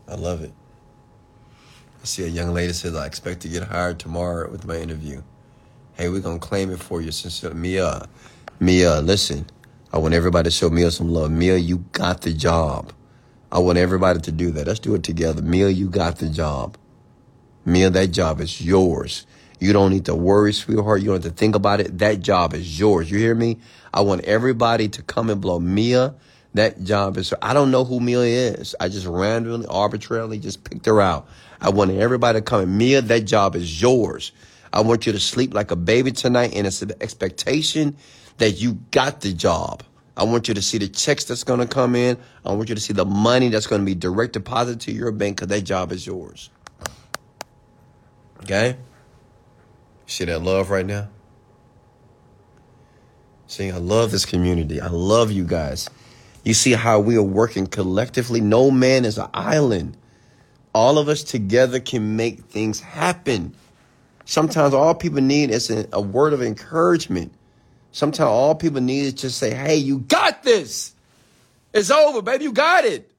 I 0.07 0.15
love 0.15 0.41
it. 0.41 0.51
I 2.01 2.05
see 2.05 2.23
a 2.23 2.27
young 2.27 2.53
lady 2.53 2.73
says, 2.73 2.95
I 2.95 3.05
expect 3.05 3.41
to 3.41 3.47
get 3.47 3.63
hired 3.63 3.99
tomorrow 3.99 4.49
with 4.49 4.65
my 4.65 4.77
interview. 4.77 5.21
Hey, 6.01 6.09
we're 6.09 6.19
to 6.19 6.39
claim 6.39 6.71
it 6.71 6.79
for 6.79 6.99
you. 6.99 7.11
Since 7.11 7.43
Mia, 7.53 8.07
Mia, 8.59 9.01
listen, 9.01 9.45
I 9.93 9.99
want 9.99 10.15
everybody 10.15 10.47
to 10.47 10.51
show 10.51 10.67
Mia 10.67 10.89
some 10.89 11.09
love. 11.09 11.29
Mia, 11.29 11.57
you 11.57 11.85
got 11.91 12.21
the 12.21 12.33
job. 12.33 12.91
I 13.51 13.59
want 13.59 13.77
everybody 13.77 14.19
to 14.19 14.31
do 14.31 14.49
that. 14.49 14.65
Let's 14.65 14.79
do 14.79 14.95
it 14.95 15.03
together. 15.03 15.43
Mia, 15.43 15.69
you 15.69 15.87
got 15.89 16.17
the 16.17 16.27
job. 16.27 16.75
Mia, 17.65 17.91
that 17.91 18.07
job 18.07 18.41
is 18.41 18.59
yours. 18.59 19.27
You 19.59 19.73
don't 19.73 19.91
need 19.91 20.05
to 20.05 20.15
worry, 20.15 20.53
sweetheart. 20.53 21.01
You 21.01 21.09
don't 21.09 21.23
have 21.23 21.31
to 21.31 21.37
think 21.37 21.53
about 21.53 21.79
it. 21.79 21.99
That 21.99 22.21
job 22.21 22.55
is 22.55 22.79
yours. 22.79 23.11
You 23.11 23.19
hear 23.19 23.35
me? 23.35 23.59
I 23.93 24.01
want 24.01 24.23
everybody 24.23 24.89
to 24.89 25.03
come 25.03 25.29
and 25.29 25.39
blow 25.39 25.59
Mia. 25.59 26.15
That 26.55 26.83
job 26.83 27.15
is. 27.17 27.31
I 27.43 27.53
don't 27.53 27.69
know 27.69 27.85
who 27.85 27.99
Mia 27.99 28.21
is. 28.21 28.75
I 28.79 28.89
just 28.89 29.05
randomly, 29.05 29.67
arbitrarily, 29.67 30.39
just 30.39 30.63
picked 30.63 30.87
her 30.87 30.99
out. 30.99 31.27
I 31.61 31.69
want 31.69 31.91
everybody 31.91 32.39
to 32.39 32.43
come 32.43 32.61
and 32.61 32.75
Mia. 32.75 33.03
That 33.03 33.25
job 33.25 33.55
is 33.55 33.79
yours. 33.79 34.31
I 34.73 34.81
want 34.81 35.05
you 35.05 35.11
to 35.11 35.19
sleep 35.19 35.53
like 35.53 35.71
a 35.71 35.75
baby 35.75 36.11
tonight, 36.11 36.51
it's 36.53 36.81
an 36.81 36.93
expectation 37.01 37.97
that 38.37 38.61
you 38.61 38.75
got 38.91 39.21
the 39.21 39.33
job. 39.33 39.83
I 40.15 40.23
want 40.23 40.47
you 40.47 40.53
to 40.53 40.61
see 40.61 40.77
the 40.77 40.87
checks 40.87 41.25
that's 41.25 41.43
going 41.43 41.59
to 41.59 41.65
come 41.65 41.95
in. 41.95 42.17
I 42.45 42.53
want 42.53 42.69
you 42.69 42.75
to 42.75 42.81
see 42.81 42.93
the 42.93 43.05
money 43.05 43.49
that's 43.49 43.67
going 43.67 43.81
to 43.81 43.85
be 43.85 43.95
direct 43.95 44.33
deposited 44.33 44.81
to 44.81 44.91
your 44.91 45.11
bank 45.11 45.37
because 45.37 45.47
that 45.47 45.61
job 45.61 45.91
is 45.91 46.05
yours. 46.05 46.49
Okay? 48.43 48.77
See 50.05 50.25
that 50.25 50.41
love 50.41 50.69
right 50.69 50.85
now? 50.85 51.09
See, 53.47 53.69
I 53.69 53.77
love 53.77 54.11
this 54.11 54.25
community. 54.25 54.79
I 54.79 54.87
love 54.87 55.31
you 55.31 55.43
guys. 55.43 55.89
You 56.43 56.53
see 56.53 56.71
how 56.71 56.99
we 56.99 57.17
are 57.17 57.23
working 57.23 57.67
collectively. 57.67 58.41
No 58.41 58.71
man 58.71 59.05
is 59.05 59.17
an 59.17 59.29
island. 59.33 59.97
All 60.73 60.97
of 60.97 61.09
us 61.09 61.23
together 61.23 61.79
can 61.79 62.15
make 62.15 62.45
things 62.45 62.79
happen. 62.79 63.55
Sometimes 64.31 64.73
all 64.73 64.95
people 64.95 65.19
need 65.19 65.49
is 65.49 65.69
a, 65.69 65.85
a 65.91 65.99
word 65.99 66.31
of 66.31 66.41
encouragement. 66.41 67.33
Sometimes 67.91 68.29
all 68.29 68.55
people 68.55 68.79
need 68.79 69.01
is 69.01 69.13
just 69.15 69.37
say, 69.37 69.53
hey, 69.53 69.75
you 69.75 69.99
got 69.99 70.41
this. 70.41 70.93
It's 71.73 71.91
over, 71.91 72.21
baby. 72.21 72.45
You 72.45 72.53
got 72.53 72.85
it. 72.85 73.11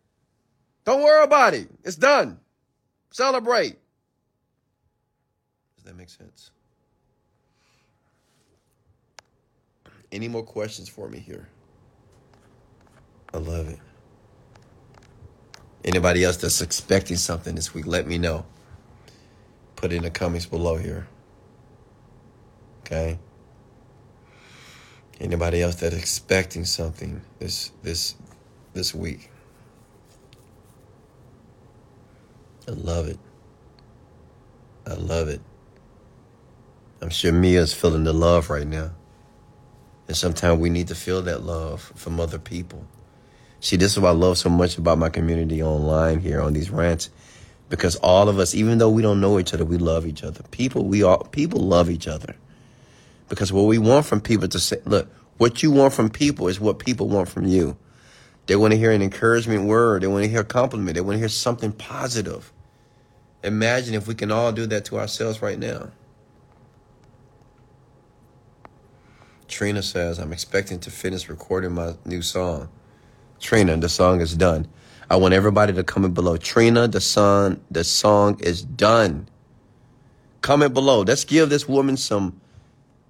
Don't 0.87 1.03
worry 1.03 1.23
about 1.23 1.53
it. 1.53 1.69
It's 1.85 1.97
done. 1.97 2.41
Celebrate. 3.11 3.77
Does 5.77 5.85
that 5.85 5.99
make 5.99 6.09
sense? 6.09 6.51
Any 10.13 10.29
more 10.29 10.45
questions 10.45 10.89
for 10.89 11.11
me 11.11 11.19
here? 11.19 11.47
I 13.35 13.37
love 13.37 13.69
it. 13.69 13.81
Anybody 15.85 16.25
else 16.25 16.39
that's 16.39 16.63
expecting 16.63 17.19
something 17.19 17.55
this 17.55 17.75
week, 17.75 17.87
let 17.87 18.07
me 18.07 18.17
know. 18.17 18.47
Put 19.83 19.93
in 19.93 20.05
the 20.05 20.11
comments 20.11 20.47
below 20.47 20.77
here. 20.77 21.09
Okay? 22.81 23.19
Anybody 25.21 25.61
else 25.61 25.75
that's 25.75 25.97
expecting 25.97 26.65
something 26.65 27.21
this 27.41 27.73
this 27.83 28.15
this 28.75 28.95
week? 28.95 29.29
I 32.69 32.71
love 32.71 33.09
it. 33.09 33.19
I 34.87 34.95
love 34.95 35.27
it. 35.27 35.41
I'm 37.01 37.11
sure 37.11 37.33
Mia's 37.33 37.75
feeling 37.75 38.05
the 38.05 38.13
love 38.13 38.51
right 38.51 38.67
now. 38.67 38.93
And 40.07 40.17
sometimes 40.17 40.61
we 40.61 40.71
need 40.71 40.87
to 40.89 40.95
feel 40.95 41.23
that 41.23 41.43
love 41.43 41.93
from 41.97 42.21
other 42.21 42.39
people. 42.39 42.87
See, 43.59 43.75
this 43.75 43.93
is 43.93 43.99
what 43.99 44.11
I 44.11 44.13
love 44.13 44.39
so 44.39 44.49
much 44.49 44.79
about 44.79 44.99
my 44.99 45.09
community 45.09 45.61
online 45.61 46.21
here 46.21 46.41
on 46.41 46.53
these 46.53 46.71
rants. 46.71 47.11
Because 47.73 47.97
all 47.97 48.29
of 48.29 48.39
us, 48.39 48.55
even 48.55 48.77
though 48.77 48.91
we 48.91 49.01
don't 49.01 49.19
know 49.19 49.39
each 49.39 49.55
other, 49.55 49.65
we 49.65 49.79
love 49.79 50.05
each 50.05 50.23
other. 50.23 50.43
People, 50.51 50.85
we 50.85 51.03
all 51.03 51.25
people 51.25 51.59
love 51.59 51.89
each 51.89 52.07
other. 52.07 52.37
Because 53.31 53.51
what 53.51 53.63
we 53.63 53.79
want 53.79 54.05
from 54.05 54.21
people 54.21 54.47
to 54.47 54.61
say, 54.61 54.77
look, 54.85 55.11
what 55.39 55.63
you 55.63 55.71
want 55.71 55.95
from 55.95 56.11
people 56.11 56.49
is 56.49 56.61
what 56.61 56.79
people 56.79 57.09
want 57.09 57.31
from 57.31 57.47
you. 57.47 57.79
They 58.45 58.57
want 58.57 58.73
to 58.73 58.77
hear 58.77 58.91
an 58.91 59.01
encouragement 59.01 59.65
word. 59.65 60.03
They 60.03 60.07
want 60.07 60.23
to 60.23 60.29
hear 60.29 60.41
a 60.41 60.45
compliment. 60.45 60.97
They 60.97 61.01
want 61.01 61.15
to 61.15 61.19
hear 61.19 61.31
something 61.31 61.73
positive. 61.73 62.53
Imagine 63.43 63.95
if 63.95 64.07
we 64.07 64.15
can 64.15 64.31
all 64.31 64.53
do 64.53 64.67
that 64.67 64.85
to 64.85 64.99
ourselves 64.99 65.41
right 65.41 65.59
now. 65.59 65.93
Trina 69.49 69.83
says, 69.83 70.19
I'm 70.19 70.35
expecting 70.35 70.79
to 70.81 70.91
finish 70.91 71.27
recording 71.27 71.73
my 71.73 71.95
new 72.05 72.21
song. 72.21 72.69
Trina, 73.41 73.79
the 73.79 73.89
song 73.89 74.21
is 74.21 74.37
done. 74.37 74.69
I 75.13 75.17
want 75.17 75.35
everybody 75.35 75.75
to 75.75 75.85
comment 75.85 76.15
below. 76.15 76.39
Trina, 76.39 76.89
the 76.89 76.99
song, 76.99 77.61
the 77.71 77.85
song 77.85 78.41
is 78.41 78.63
done. 78.63 79.29
Comment 80.41 80.73
below. 80.73 81.03
Let's 81.03 81.25
give 81.25 81.51
this 81.51 81.69
woman 81.69 81.99
some 81.99 82.41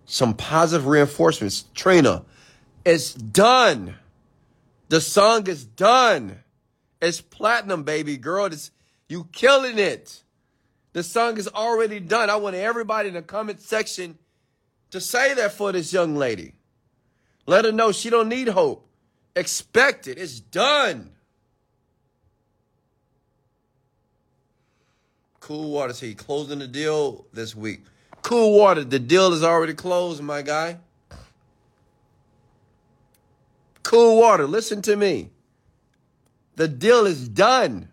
some 0.04 0.34
positive 0.34 0.88
reinforcements. 0.88 1.64
Trina, 1.76 2.24
it's 2.84 3.14
done. 3.14 3.94
The 4.88 5.00
song 5.00 5.46
is 5.46 5.64
done. 5.64 6.40
It's 7.00 7.20
platinum, 7.20 7.84
baby 7.84 8.16
girl. 8.16 8.46
It's 8.46 8.72
you 9.08 9.28
killing 9.30 9.78
it. 9.78 10.24
The 10.94 11.04
song 11.04 11.38
is 11.38 11.46
already 11.46 12.00
done. 12.00 12.30
I 12.30 12.34
want 12.34 12.56
everybody 12.56 13.10
in 13.10 13.14
the 13.14 13.22
comment 13.22 13.60
section 13.60 14.18
to 14.90 15.00
say 15.00 15.34
that 15.34 15.52
for 15.52 15.70
this 15.70 15.92
young 15.92 16.16
lady. 16.16 16.54
Let 17.46 17.64
her 17.64 17.70
know 17.70 17.92
she 17.92 18.10
don't 18.10 18.28
need 18.28 18.48
hope. 18.48 18.88
Expect 19.36 20.08
it. 20.08 20.18
It's 20.18 20.40
done. 20.40 21.11
Cool 25.42 25.72
Water 25.72 25.92
he 25.92 26.14
closing 26.14 26.60
the 26.60 26.68
deal 26.68 27.26
this 27.32 27.56
week. 27.56 27.80
Cool 28.22 28.56
Water, 28.56 28.84
the 28.84 29.00
deal 29.00 29.32
is 29.32 29.42
already 29.42 29.74
closed, 29.74 30.22
my 30.22 30.40
guy. 30.40 30.78
Cool 33.82 34.20
Water, 34.20 34.46
listen 34.46 34.82
to 34.82 34.94
me. 34.94 35.30
The 36.54 36.68
deal 36.68 37.06
is 37.06 37.28
done. 37.28 37.88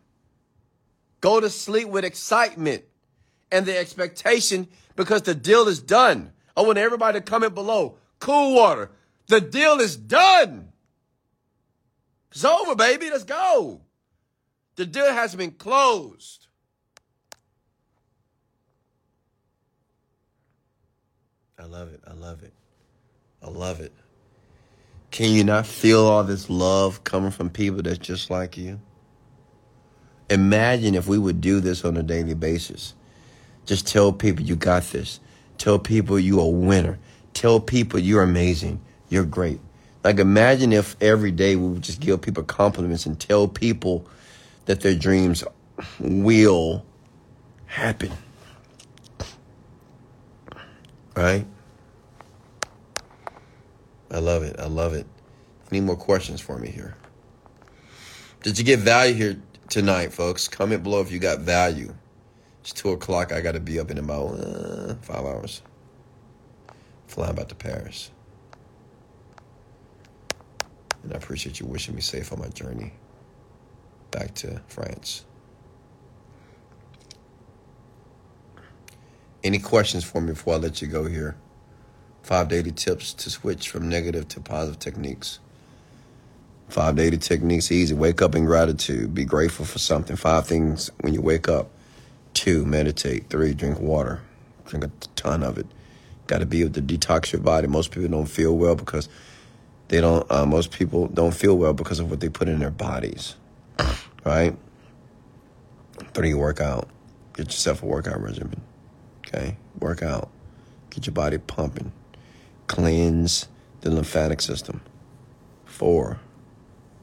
Go 1.22 1.40
to 1.40 1.50
sleep 1.50 1.88
with 1.88 2.06
excitement 2.06 2.84
and 3.52 3.66
the 3.66 3.76
expectation 3.76 4.68
because 4.96 5.24
the 5.24 5.34
deal 5.34 5.68
is 5.68 5.80
done. 5.82 6.32
I 6.56 6.62
want 6.62 6.78
everybody 6.78 7.20
to 7.20 7.26
comment 7.26 7.56
below. 7.56 7.98
Cool 8.20 8.54
Water, 8.54 8.92
the 9.26 9.42
deal 9.42 9.80
is 9.80 9.98
done. 9.98 10.72
It's 12.32 12.46
over, 12.46 12.76
baby. 12.76 13.10
Let's 13.10 13.24
go. 13.24 13.82
The 14.76 14.86
deal 14.86 15.12
has 15.12 15.34
been 15.34 15.50
closed. 15.50 16.46
I 21.60 21.66
love 21.66 21.92
it. 21.94 22.00
I 22.08 22.14
love 22.14 22.42
it. 22.44 22.54
I 23.44 23.50
love 23.50 23.82
it. 23.82 23.92
Can 25.12 25.32
you 25.32 25.44
not 25.44 25.68
feel 25.68 26.06
all 26.06 26.24
this 26.24 26.50
love 26.50 27.04
coming 27.04 27.32
from 27.32 27.50
people 27.50 27.82
that's 27.82 27.98
just 27.98 28.30
like 28.30 28.58
you? 28.58 28.80
Imagine 30.30 30.96
if 30.96 31.08
we 31.08 31.18
would 31.18 31.42
do 31.42 31.60
this 31.60 31.84
on 31.84 31.98
a 31.98 32.04
daily 32.04 32.36
basis. 32.36 32.94
Just 33.66 33.88
tell 33.88 34.14
people 34.14 34.46
you 34.46 34.56
got 34.56 34.84
this. 34.84 35.20
Tell 35.58 35.80
people 35.80 36.18
you're 36.20 36.42
a 36.42 36.48
winner. 36.48 36.98
Tell 37.34 37.60
people 37.60 38.00
you're 38.00 38.24
amazing. 38.24 38.80
You're 39.10 39.26
great. 39.26 39.60
Like 40.04 40.20
imagine 40.20 40.72
if 40.72 40.96
every 41.02 41.32
day 41.32 41.56
we 41.56 41.68
would 41.68 41.82
just 41.82 42.00
give 42.00 42.22
people 42.22 42.44
compliments 42.44 43.06
and 43.06 43.20
tell 43.20 43.48
people 43.48 44.08
that 44.66 44.82
their 44.82 44.96
dreams 44.96 45.44
will 46.00 46.86
happen. 47.66 48.12
Right? 51.20 51.46
I 54.10 54.20
love 54.20 54.44
it. 54.44 54.58
I 54.58 54.68
love 54.68 54.94
it. 54.94 55.06
Any 55.70 55.82
more 55.82 55.98
questions 55.98 56.40
for 56.40 56.58
me 56.58 56.70
here? 56.70 56.96
Did 58.42 58.58
you 58.58 58.64
get 58.64 58.80
value 58.80 59.14
here 59.16 59.42
tonight, 59.68 60.14
folks? 60.14 60.48
Comment 60.48 60.82
below 60.82 61.02
if 61.02 61.12
you 61.12 61.20
got 61.20 61.40
value. 61.40 61.94
It's 62.62 62.72
two 62.72 62.92
o'clock. 62.92 63.34
I 63.34 63.42
got 63.42 63.52
to 63.52 63.60
be 63.60 63.82
up 63.82 63.92
in 63.92 63.98
about 63.98 64.40
uh, 64.40 64.96
five 65.02 65.26
hours. 65.26 65.62
Flying 67.08 67.36
back 67.36 67.50
to 67.50 67.56
Paris. 67.56 68.12
And 71.04 71.12
I 71.12 71.18
appreciate 71.18 71.60
you 71.60 71.66
wishing 71.66 71.96
me 71.96 72.02
safe 72.02 72.32
on 72.32 72.40
my 72.40 72.48
journey 72.48 72.94
back 74.12 74.36
to 74.36 74.62
France. 74.68 75.26
Any 79.44 79.60
questions 79.60 80.04
for 80.04 80.20
me 80.22 80.34
before 80.34 80.56
I 80.56 80.58
let 80.58 80.82
you 80.82 80.88
go 80.88 81.06
here? 81.06 81.38
Five 82.24 82.50
daily 82.50 82.72
tips 82.72 83.14
to 83.14 83.30
switch 83.30 83.70
from 83.70 83.88
negative 83.88 84.28
to 84.30 84.42
positive 84.42 84.80
techniques. 84.80 85.40
Five 86.68 86.96
daily 86.98 87.18
techniques 87.18 87.72
easy. 87.72 87.96
Wake 87.96 88.22
up 88.22 88.36
in 88.36 88.46
gratitude. 88.46 89.16
Be 89.16 89.26
grateful 89.26 89.66
for 89.66 89.80
something. 89.80 90.16
Five 90.16 90.46
things 90.46 90.92
when 91.02 91.14
you 91.14 91.22
wake 91.22 91.48
up. 91.48 91.70
Two, 92.34 92.66
meditate. 92.66 93.30
Three, 93.30 93.54
drink 93.54 93.80
water. 93.80 94.22
Drink 94.66 94.86
a 94.86 94.92
ton 95.16 95.42
of 95.42 95.58
it. 95.58 95.66
Got 96.28 96.40
to 96.40 96.46
be 96.46 96.62
able 96.62 96.74
to 96.74 96.82
detox 96.82 97.32
your 97.32 97.42
body. 97.42 97.68
Most 97.68 97.92
people 97.92 98.10
don't 98.10 98.28
feel 98.28 98.56
well 98.56 98.76
because 98.76 99.10
they 99.88 100.00
don't. 100.00 100.30
Uh, 100.32 100.46
most 100.46 100.72
people 100.72 101.08
don't 101.08 101.34
feel 101.34 101.58
well 101.58 101.74
because 101.74 102.00
of 102.00 102.12
what 102.12 102.20
they 102.20 102.30
put 102.30 102.48
in 102.48 102.60
their 102.60 102.70
bodies, 102.70 103.36
right? 104.24 104.56
Three, 106.14 106.36
work 106.36 106.62
out. 106.62 106.88
Get 107.34 107.48
yourself 107.48 107.82
a 107.82 107.88
workout 107.88 108.22
regimen. 108.22 108.62
Okay, 109.32 109.58
work 109.80 110.02
out. 110.02 110.30
Get 110.90 111.06
your 111.06 111.14
body 111.14 111.38
pumping. 111.38 111.92
Cleanse 112.66 113.48
the 113.82 113.92
lymphatic 113.92 114.42
system. 114.42 114.82
Four, 115.66 116.20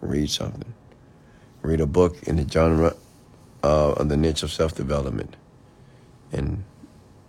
read 0.01 0.29
something. 0.29 0.75
Read 1.63 1.81
a 1.81 1.87
book 1.87 2.21
in 2.25 2.37
the 2.37 2.49
genre 2.49 2.95
uh, 3.63 3.93
of 3.93 4.09
the 4.09 4.17
niche 4.17 4.43
of 4.43 4.53
self 4.53 4.75
development. 4.75 5.37
And 6.33 6.65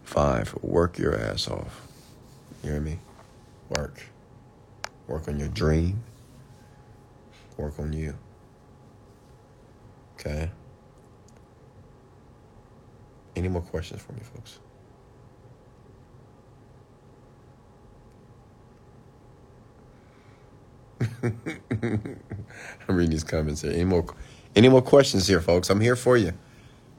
five, 0.04 0.56
work 0.62 0.98
your 0.98 1.16
ass 1.16 1.48
off. 1.48 1.88
You 2.64 2.72
hear 2.72 2.82
me? 2.82 3.00
Work. 3.70 4.04
Work 5.08 5.28
on 5.28 5.40
your 5.40 5.50
dream. 5.50 6.04
Work 7.56 7.80
on 7.80 7.94
you. 7.94 8.16
Okay? 10.16 10.50
Any 13.36 13.48
more 13.48 13.62
questions 13.62 14.02
for 14.02 14.14
me, 14.14 14.22
folks? 14.34 14.58
I'm 21.72 22.20
reading 22.88 23.12
these 23.12 23.24
comments 23.24 23.62
here. 23.62 23.72
Any 23.72 23.84
more, 23.84 24.06
any 24.56 24.70
more 24.70 24.82
questions 24.82 25.28
here, 25.28 25.42
folks? 25.42 25.70
I'm 25.70 25.82
here 25.82 25.96
for 25.96 26.18
you. 26.18 26.34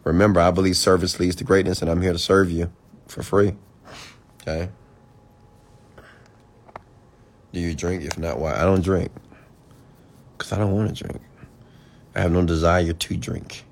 Remember, 0.04 0.40
I 0.40 0.50
believe 0.50 0.76
service 0.76 1.18
leads 1.20 1.36
to 1.36 1.44
greatness, 1.44 1.82
and 1.82 1.90
I'm 1.90 2.00
here 2.00 2.12
to 2.12 2.18
serve 2.18 2.50
you 2.50 2.72
for 3.06 3.22
free. 3.22 3.54
Okay. 4.42 4.70
Do 7.52 7.60
you 7.60 7.74
drink? 7.74 8.04
If 8.04 8.18
not, 8.18 8.38
why? 8.38 8.54
I 8.54 8.62
don't 8.62 8.82
drink 8.82 9.10
because 10.36 10.52
I 10.52 10.58
don't 10.58 10.72
want 10.72 10.96
to 10.96 11.04
drink. 11.04 11.20
I 12.14 12.20
have 12.20 12.32
no 12.32 12.44
desire 12.44 12.92
to 12.92 13.16
drink 13.16 13.64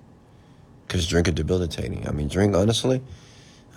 because 0.87 1.07
drink 1.07 1.29
is 1.29 1.35
debilitating. 1.35 2.07
I 2.09 2.13
mean, 2.13 2.29
drink 2.29 2.55
honestly. 2.55 3.03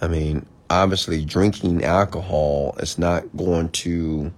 I 0.02 0.08
mean, 0.08 0.46
obviously, 0.70 1.26
drinking 1.26 1.84
alcohol 1.84 2.76
is 2.80 2.98
not 2.98 3.26
going 3.36 3.70
to 3.70 4.34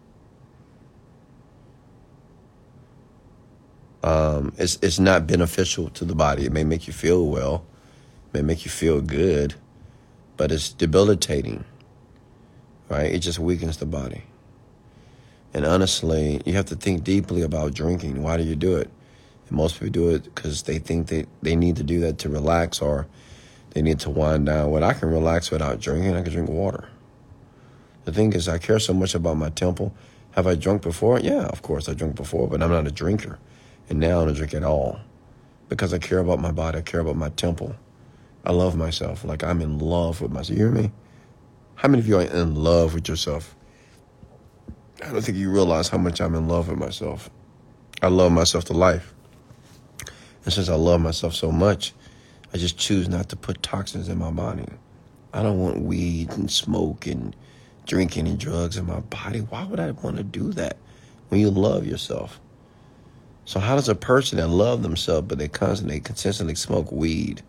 um, 4.04 4.54
it's 4.58 4.78
it's 4.82 5.00
not 5.00 5.28
beneficial 5.28 5.90
to 5.92 6.06
the 6.06 6.16
body. 6.16 6.46
It 6.46 6.52
may 6.52 6.64
make 6.64 6.88
you 6.88 6.94
feel 6.94 7.28
well, 7.28 7.66
it 8.28 8.38
may 8.38 8.42
make 8.42 8.66
you 8.66 8.72
feel 8.72 9.02
good, 9.02 9.56
but 10.38 10.52
it's 10.52 10.70
debilitating. 10.70 11.64
Right? 12.90 13.12
It 13.14 13.20
just 13.20 13.40
weakens 13.40 13.78
the 13.78 13.86
body. 13.86 14.24
And 15.54 15.66
honestly, 15.66 16.42
you 16.46 16.54
have 16.54 16.66
to 16.66 16.76
think 16.76 17.04
deeply 17.04 17.42
about 17.42 17.74
drinking. 17.74 18.22
Why 18.22 18.38
do 18.38 18.44
you 18.44 18.56
do 18.56 18.78
it? 18.78 18.90
And 19.48 19.58
most 19.58 19.76
people 19.76 19.92
do 19.92 20.10
it 20.10 20.24
because 20.24 20.64
they 20.64 20.80
think 20.80 21.08
that 21.08 21.28
they 21.42 21.56
need 21.56 21.76
to 21.78 21.84
do 21.84 22.00
that 22.02 22.18
to 22.20 22.30
relax 22.30 22.82
or 22.82 23.08
they 23.72 23.82
need 23.82 24.00
to 24.02 24.10
wind 24.10 24.46
down. 24.46 24.72
When 24.72 24.84
I 24.84 24.94
can 24.94 25.10
relax 25.10 25.52
without 25.52 25.80
drinking, 25.80 26.16
I 26.16 26.22
can 26.22 26.32
drink 26.32 26.50
water. 26.50 26.90
The 28.06 28.12
thing 28.12 28.34
is, 28.34 28.48
I 28.48 28.58
care 28.58 28.80
so 28.80 28.94
much 28.94 29.14
about 29.14 29.38
my 29.38 29.50
temple. 29.50 29.94
Have 30.32 30.48
I 30.48 30.56
drunk 30.56 30.82
before? 30.82 31.20
Yeah, 31.20 31.46
of 31.46 31.62
course 31.62 31.88
I 31.88 31.94
drunk 31.94 32.16
before, 32.16 32.48
but 32.48 32.64
I'm 32.64 32.70
not 32.70 32.88
a 32.88 32.92
drinker. 32.92 33.38
And 33.90 34.00
now 34.00 34.22
I 34.22 34.26
don't 34.26 34.34
drink 34.34 34.54
at 34.54 34.64
all 34.64 35.00
because 35.70 35.94
I 35.94 36.00
care 36.00 36.20
about 36.20 36.40
my 36.40 36.52
body. 36.52 36.80
I 36.80 36.82
care 36.82 37.00
about 37.00 37.16
my 37.16 37.30
temple. 37.30 37.76
I 38.46 38.52
love 38.52 38.76
myself. 38.76 39.24
Like 39.24 39.44
I'm 39.44 39.62
in 39.62 39.80
love 39.80 40.22
with 40.22 40.32
myself. 40.32 40.58
You 40.58 40.66
hear 40.66 40.72
me? 40.74 40.92
How 41.76 41.88
many 41.88 42.00
of 42.00 42.08
you 42.08 42.18
are 42.18 42.24
in 42.24 42.56
love 42.56 42.94
with 42.94 43.08
yourself? 43.08 43.56
I 45.04 45.12
don't 45.12 45.22
think 45.22 45.38
you 45.38 45.52
realize 45.52 45.90
how 45.90 45.98
much 45.98 46.22
I'm 46.22 46.36
in 46.36 46.48
love 46.48 46.68
with 46.70 46.78
myself. 46.78 47.30
I 48.02 48.08
love 48.08 48.32
myself 48.32 48.66
to 48.66 48.74
life. 48.74 49.14
And 50.44 50.54
since 50.54 50.70
I 50.70 50.76
love 50.76 51.02
myself 51.02 51.34
so 51.34 51.52
much, 51.52 51.94
I 52.54 52.58
just 52.58 52.78
choose 52.78 53.08
not 53.08 53.30
to 53.30 53.36
put 53.36 53.64
toxins 53.64 54.10
in 54.10 54.18
my 54.18 54.32
body. 54.32 54.66
I 55.34 55.42
don't 55.42 55.60
want 55.60 55.82
weed 55.82 56.32
and 56.32 56.52
smoke 56.52 57.08
and 57.08 57.36
drinking 57.86 58.28
and 58.28 58.40
drugs 58.40 58.78
in 58.78 58.86
my 58.86 59.00
body. 59.00 59.40
Why 59.40 59.64
would 59.66 59.80
I 59.80 59.92
want 59.92 60.18
to 60.18 60.24
do 60.24 60.52
that 60.54 60.78
when 61.30 61.40
you 61.40 61.50
love 61.50 61.86
yourself? 61.86 62.40
So 63.52 63.60
how 63.60 63.76
does 63.76 63.90
a 63.90 63.96
person 63.96 64.38
that 64.38 64.48
love 64.48 64.82
themselves 64.82 65.28
but 65.28 65.38
they 65.38 65.50
constantly 65.50 66.00
consistently 66.00 66.56
smoke 66.56 66.90
weed, 66.90 67.42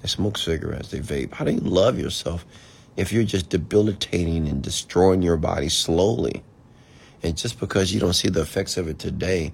they 0.00 0.06
smoke 0.06 0.38
cigarettes, 0.38 0.92
they 0.92 1.00
vape, 1.00 1.32
how 1.32 1.44
do 1.44 1.50
you 1.50 1.58
love 1.58 1.98
yourself 1.98 2.46
if 2.96 3.12
you're 3.12 3.24
just 3.24 3.48
debilitating 3.48 4.46
and 4.46 4.62
destroying 4.62 5.20
your 5.20 5.36
body 5.36 5.68
slowly? 5.68 6.44
And 7.20 7.36
just 7.36 7.58
because 7.58 7.92
you 7.92 7.98
don't 7.98 8.12
see 8.12 8.28
the 8.28 8.42
effects 8.42 8.76
of 8.76 8.86
it 8.86 9.00
today, 9.00 9.52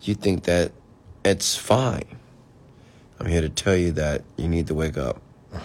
you 0.00 0.14
think 0.14 0.44
that 0.44 0.72
it's 1.22 1.54
fine. 1.54 2.06
I'm 3.20 3.26
here 3.26 3.42
to 3.42 3.50
tell 3.50 3.76
you 3.76 3.92
that 3.92 4.24
you 4.38 4.48
need 4.48 4.68
to 4.68 4.74
wake 4.74 4.96
up. 4.96 5.20
All 5.52 5.60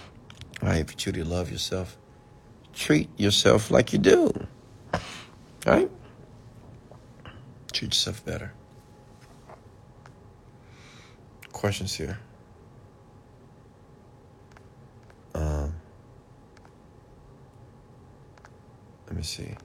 right, 0.64 0.82
if 0.82 0.92
you 0.92 0.98
truly 0.98 1.24
love 1.24 1.50
yourself, 1.50 1.98
treat 2.74 3.08
yourself 3.18 3.72
like 3.72 3.94
you 3.94 4.00
do. 4.00 4.34
All 4.94 5.00
right? 5.66 5.90
Treat 7.72 7.94
yourself 7.94 8.26
better. 8.26 8.52
Questions 11.64 11.96
here. 11.96 12.20
Um, 15.34 15.74
let 19.08 19.16
me 19.16 19.24
see. 19.24 19.56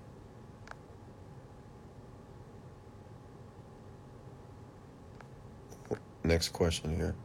Next 6.23 6.51
question 6.51 6.95
here. 6.95 7.17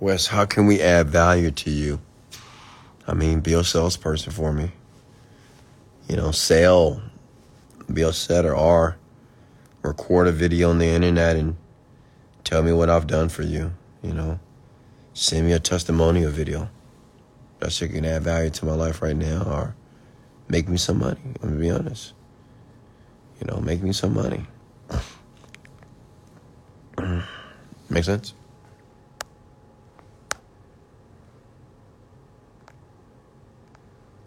Wes, 0.00 0.26
how 0.26 0.44
can 0.44 0.66
we 0.66 0.82
add 0.82 1.08
value 1.08 1.50
to 1.50 1.70
you? 1.70 1.98
I 3.06 3.14
mean, 3.14 3.40
be 3.40 3.54
a 3.54 3.64
salesperson 3.64 4.32
for 4.32 4.52
me. 4.52 4.70
You 6.10 6.16
know, 6.16 6.30
sell 6.30 7.00
be 7.92 8.02
upset 8.02 8.44
or 8.44 8.56
are, 8.56 8.96
record 9.82 10.28
a 10.28 10.32
video 10.32 10.70
on 10.70 10.78
the 10.78 10.86
internet 10.86 11.36
and 11.36 11.56
tell 12.42 12.62
me 12.62 12.72
what 12.72 12.90
I've 12.90 13.06
done 13.06 13.28
for 13.28 13.42
you, 13.42 13.72
you 14.02 14.12
know. 14.12 14.40
Send 15.12 15.46
me 15.46 15.52
a 15.52 15.58
testimonial 15.58 16.30
video. 16.30 16.70
That 17.60 17.72
shit 17.72 17.92
can 17.92 18.04
add 18.04 18.22
value 18.22 18.50
to 18.50 18.66
my 18.66 18.74
life 18.74 19.00
right 19.00 19.16
now 19.16 19.42
or 19.44 19.76
make 20.48 20.68
me 20.68 20.76
some 20.76 20.98
money. 20.98 21.20
I'm 21.42 21.50
gonna 21.50 21.60
be 21.60 21.70
honest. 21.70 22.14
You 23.40 23.46
know, 23.46 23.60
make 23.60 23.82
me 23.82 23.92
some 23.92 24.14
money. 24.14 24.46
Make 27.90 28.04
sense? 28.04 28.34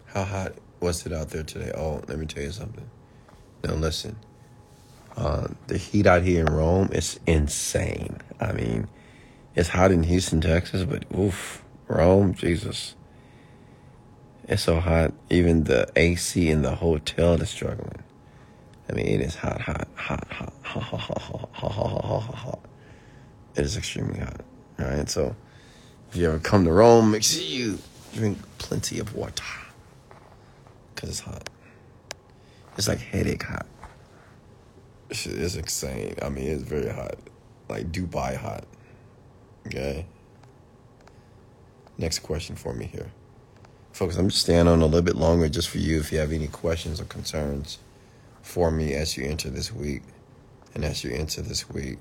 How 0.06 0.24
hot 0.24 0.52
was 0.80 1.04
it 1.06 1.12
out 1.12 1.30
there 1.30 1.42
today? 1.42 1.72
Oh, 1.76 2.02
let 2.08 2.18
me 2.18 2.26
tell 2.26 2.42
you 2.42 2.50
something. 2.50 2.88
Listen, 3.74 4.16
uh, 5.16 5.48
the 5.66 5.78
heat 5.78 6.06
out 6.06 6.22
here 6.22 6.46
in 6.46 6.52
Rome 6.52 6.90
is 6.92 7.18
insane. 7.26 8.18
I 8.40 8.52
mean, 8.52 8.88
it's 9.54 9.70
hot 9.70 9.90
in 9.90 10.04
Houston, 10.04 10.40
Texas, 10.40 10.84
but 10.84 11.04
oof, 11.16 11.64
Rome, 11.88 12.34
Jesus. 12.34 12.94
It's 14.46 14.62
so 14.62 14.80
hot. 14.80 15.12
Even 15.28 15.64
the 15.64 15.88
AC 15.96 16.48
in 16.48 16.62
the 16.62 16.76
hotel 16.76 17.34
is 17.34 17.50
struggling. 17.50 18.02
I 18.88 18.94
mean, 18.94 19.06
it 19.06 19.20
is 19.20 19.34
hot, 19.34 19.60
hot, 19.60 19.88
hot, 19.94 20.26
hot, 20.30 20.54
hot, 20.62 20.82
hot, 20.82 21.00
hot, 21.00 21.20
hot, 21.20 21.50
hot, 21.52 21.72
hot, 21.72 22.02
hot, 22.02 22.20
hot, 22.22 22.34
hot. 22.34 22.60
It 23.56 23.64
is 23.64 23.76
extremely 23.76 24.20
hot. 24.20 24.40
All 24.78 24.86
right, 24.86 25.08
so 25.10 25.34
if 26.10 26.16
you 26.16 26.28
ever 26.28 26.38
come 26.38 26.64
to 26.64 26.72
Rome, 26.72 27.10
make 27.10 27.22
sure 27.22 27.42
you 27.42 27.78
drink 28.14 28.38
plenty 28.58 28.98
of 28.98 29.14
water 29.14 29.44
because 30.94 31.10
it's 31.10 31.20
hot. 31.20 31.50
It's 32.78 32.86
like 32.86 33.00
headache 33.00 33.42
hot. 33.42 33.66
It's 35.10 35.26
insane. 35.26 36.14
I 36.22 36.28
mean, 36.28 36.46
it's 36.46 36.62
very 36.62 36.88
hot. 36.88 37.16
Like 37.68 37.90
Dubai 37.90 38.36
hot. 38.36 38.64
Okay. 39.66 40.06
Next 41.98 42.20
question 42.20 42.54
for 42.54 42.72
me 42.72 42.86
here. 42.86 43.10
Folks, 43.90 44.16
I'm 44.16 44.28
just 44.28 44.42
staying 44.42 44.68
on 44.68 44.80
a 44.80 44.84
little 44.86 45.02
bit 45.02 45.16
longer 45.16 45.48
just 45.48 45.68
for 45.68 45.78
you 45.78 45.98
if 45.98 46.12
you 46.12 46.18
have 46.18 46.30
any 46.30 46.46
questions 46.46 47.00
or 47.00 47.04
concerns 47.04 47.78
for 48.42 48.70
me 48.70 48.94
as 48.94 49.16
you 49.16 49.24
enter 49.24 49.50
this 49.50 49.72
week 49.72 50.02
and 50.74 50.84
as 50.84 51.02
you 51.02 51.10
enter 51.10 51.42
this 51.42 51.68
week 51.68 51.98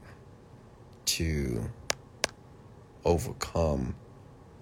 to 1.05 1.71
overcome 3.03 3.95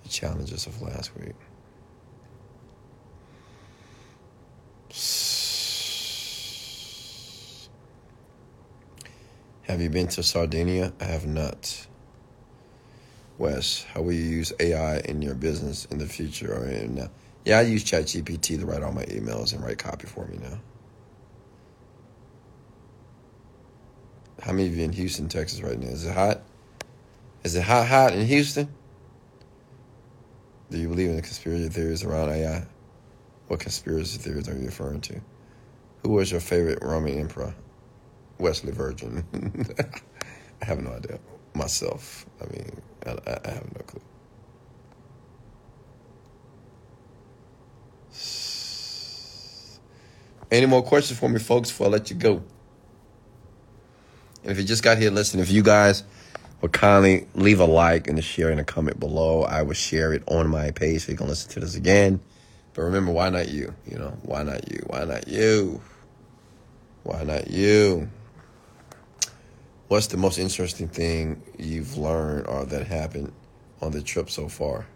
the 0.04 0.10
challenges 0.10 0.66
of 0.66 0.82
last 0.82 1.12
week. 1.18 1.36
Have 9.68 9.82
you 9.82 9.90
been 9.90 10.08
to 10.10 10.22
Sardinia? 10.22 10.94
I 11.02 11.06
have 11.06 11.26
not. 11.26 11.88
Wes, 13.40 13.84
how 13.92 14.04
will 14.04 14.12
you 14.12 14.22
use 14.22 14.54
AI 14.60 15.00
in 15.00 15.24
your 15.24 15.34
business 15.34 15.86
in 15.86 15.98
the 15.98 16.06
future 16.06 16.54
or 16.54 16.68
in 16.68 16.94
now? 16.94 17.10
Yeah, 17.46 17.58
I 17.58 17.62
use 17.64 17.84
ChatGPT 17.84 18.60
to 18.60 18.66
write 18.68 18.84
all 18.84 18.92
my 18.92 19.06
emails 19.06 19.54
and 19.54 19.64
write 19.64 19.80
copy 19.80 20.06
for 20.06 20.28
me 20.28 20.38
now. 20.38 20.60
How 24.44 24.52
many 24.52 24.68
of 24.68 24.76
you 24.78 24.84
in 24.84 24.92
Houston, 24.92 25.30
Texas 25.30 25.62
right 25.62 25.80
now? 25.80 25.88
Is 25.88 26.06
it 26.06 26.14
hot? 26.14 26.42
Is 27.44 27.56
it 27.56 27.64
hot, 27.64 27.88
hot 27.88 28.14
in 28.14 28.24
Houston? 28.28 28.68
Do 30.70 30.78
you 30.78 30.90
believe 30.90 31.10
in 31.10 31.16
the 31.16 31.24
conspiracy 31.24 31.70
theories 31.70 32.04
around 32.04 32.30
AI? 32.30 32.64
What 33.48 33.62
conspiracy 33.62 34.20
theories 34.20 34.48
are 34.48 34.56
you 34.56 34.66
referring 34.66 35.02
to? 35.02 35.20
Who 36.04 36.10
was 36.10 36.32
your 36.32 36.42
favorite 36.42 36.84
Roman 36.84 37.18
emperor? 37.20 37.56
Wesley 38.38 38.72
Virgin. 38.72 39.26
I 40.62 40.66
have 40.66 40.82
no 40.82 40.92
idea 40.92 41.20
myself. 41.54 42.26
I 42.42 42.46
mean, 42.52 42.82
I, 43.06 43.12
I 43.28 43.50
have 43.52 43.74
no 43.74 43.82
clue. 43.86 44.02
Any 50.52 50.68
more 50.68 50.84
questions 50.84 51.20
for 51.20 51.28
me, 51.28 51.40
folks, 51.40 51.70
before 51.70 51.88
I 51.88 51.90
let 51.90 52.10
you 52.10 52.16
go? 52.16 52.44
And 54.44 54.52
if 54.52 54.58
you 54.58 54.64
just 54.64 54.84
got 54.84 54.98
here, 54.98 55.10
listen, 55.10 55.40
if 55.40 55.50
you 55.52 55.64
guys 55.64 56.04
would 56.62 56.72
kindly 56.72 57.28
leave 57.34 57.60
a 57.60 57.66
like 57.66 58.08
and 58.08 58.18
a 58.20 58.22
share 58.22 58.52
and 58.52 58.60
a 58.60 58.64
comment 58.64 59.00
below, 59.00 59.44
I 59.44 59.64
will 59.64 59.74
share 59.74 60.14
it 60.14 60.24
on 60.28 60.48
my 60.48 60.72
page 60.72 61.06
so 61.06 61.12
you 61.12 61.18
can 61.18 61.28
listen 61.28 61.52
to 61.52 61.60
this 61.60 61.76
again. 61.76 62.20
But 62.74 62.84
remember, 62.84 63.12
why 63.12 63.30
not 63.30 63.50
you? 63.50 63.74
You 63.88 63.98
know, 63.98 64.18
why 64.22 64.44
not 64.44 64.72
you? 64.72 64.84
Why 64.88 65.06
not 65.06 65.28
you? 65.28 65.82
Why 67.04 67.24
not 67.24 67.50
you? 67.50 68.10
What's 69.88 70.08
the 70.08 70.18
most 70.18 70.40
interesting 70.40 70.88
thing 70.88 71.44
you've 71.60 71.98
learned 71.98 72.48
or 72.48 72.66
that 72.66 72.88
happened 72.88 73.32
on 73.82 73.92
the 73.92 74.02
trip 74.02 74.32
so 74.32 74.48
far? 74.48 74.88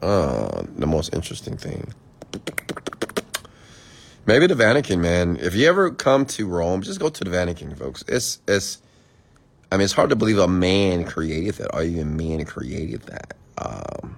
Uh, 0.00 0.62
the 0.76 0.86
most 0.86 1.12
interesting 1.12 1.56
thing. 1.56 1.92
Maybe 4.24 4.46
the 4.46 4.54
Vatican, 4.54 5.00
man. 5.00 5.36
If 5.40 5.54
you 5.54 5.68
ever 5.68 5.90
come 5.90 6.26
to 6.26 6.46
Rome, 6.46 6.82
just 6.82 7.00
go 7.00 7.08
to 7.08 7.24
the 7.24 7.30
Vatican, 7.30 7.74
folks. 7.74 8.04
It's 8.06 8.40
it's. 8.46 8.82
I 9.72 9.76
mean, 9.76 9.84
it's 9.84 9.92
hard 9.92 10.10
to 10.10 10.16
believe 10.16 10.38
a 10.38 10.46
man 10.46 11.04
created 11.04 11.56
that, 11.56 11.74
or 11.74 11.82
even 11.82 12.16
man 12.16 12.44
created 12.44 13.02
that. 13.02 13.34
Um, 13.58 14.16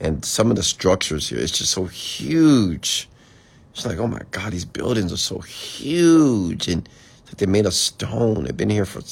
and 0.00 0.24
some 0.24 0.50
of 0.50 0.56
the 0.56 0.62
structures 0.64 1.28
here, 1.28 1.38
it's 1.38 1.56
just 1.56 1.70
so 1.70 1.84
huge. 1.84 3.08
It's 3.72 3.86
like, 3.86 3.98
oh 3.98 4.08
my 4.08 4.22
God, 4.32 4.52
these 4.52 4.64
buildings 4.64 5.12
are 5.12 5.16
so 5.16 5.38
huge, 5.38 6.66
and 6.66 6.88
they 7.38 7.46
made 7.46 7.66
of 7.66 7.74
stone. 7.74 8.44
They've 8.44 8.56
been 8.56 8.70
here 8.70 8.84
for 8.84 9.02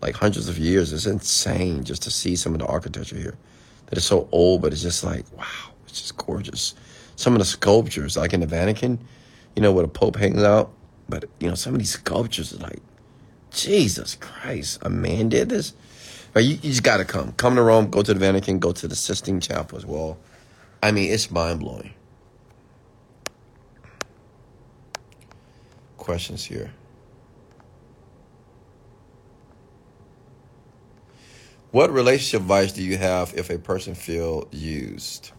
like 0.00 0.14
hundreds 0.14 0.48
of 0.48 0.58
years. 0.58 0.92
It's 0.92 1.06
insane 1.06 1.84
just 1.84 2.02
to 2.02 2.10
see 2.10 2.36
some 2.36 2.54
of 2.54 2.60
the 2.60 2.66
architecture 2.66 3.16
here. 3.16 3.36
That 3.86 3.98
is 3.98 4.04
so 4.04 4.28
old, 4.32 4.62
but 4.62 4.72
it's 4.72 4.82
just 4.82 5.02
like, 5.02 5.24
wow, 5.36 5.72
it's 5.86 6.00
just 6.00 6.16
gorgeous. 6.16 6.74
Some 7.16 7.32
of 7.32 7.38
the 7.38 7.44
sculptures, 7.44 8.16
like 8.16 8.32
in 8.32 8.40
the 8.40 8.46
Vatican, 8.46 8.98
you 9.56 9.62
know, 9.62 9.72
where 9.72 9.82
the 9.82 9.88
Pope 9.88 10.16
hangs 10.16 10.42
out. 10.42 10.70
But, 11.08 11.24
you 11.40 11.48
know, 11.48 11.54
some 11.54 11.72
of 11.74 11.78
these 11.78 11.90
sculptures 11.90 12.52
are 12.52 12.58
like, 12.58 12.80
Jesus 13.50 14.14
Christ, 14.14 14.78
a 14.82 14.90
man 14.90 15.30
did 15.30 15.48
this? 15.48 15.72
But 16.34 16.44
you, 16.44 16.50
you 16.56 16.70
just 16.70 16.82
got 16.82 16.98
to 16.98 17.04
come. 17.04 17.32
Come 17.32 17.56
to 17.56 17.62
Rome, 17.62 17.90
go 17.90 18.02
to 18.02 18.12
the 18.12 18.20
Vatican, 18.20 18.58
go 18.58 18.72
to 18.72 18.86
the 18.86 18.94
Sistine 18.94 19.40
Chapel 19.40 19.78
as 19.78 19.86
well. 19.86 20.18
I 20.82 20.92
mean, 20.92 21.10
it's 21.10 21.30
mind 21.30 21.60
blowing. 21.60 21.94
Questions 25.96 26.44
here. 26.44 26.72
What 31.70 31.92
relationship 31.92 32.40
advice 32.42 32.72
do 32.72 32.82
you 32.82 32.96
have 32.96 33.34
if 33.34 33.50
a 33.50 33.58
person 33.58 33.94
feel 33.94 34.48
used? 34.50 35.32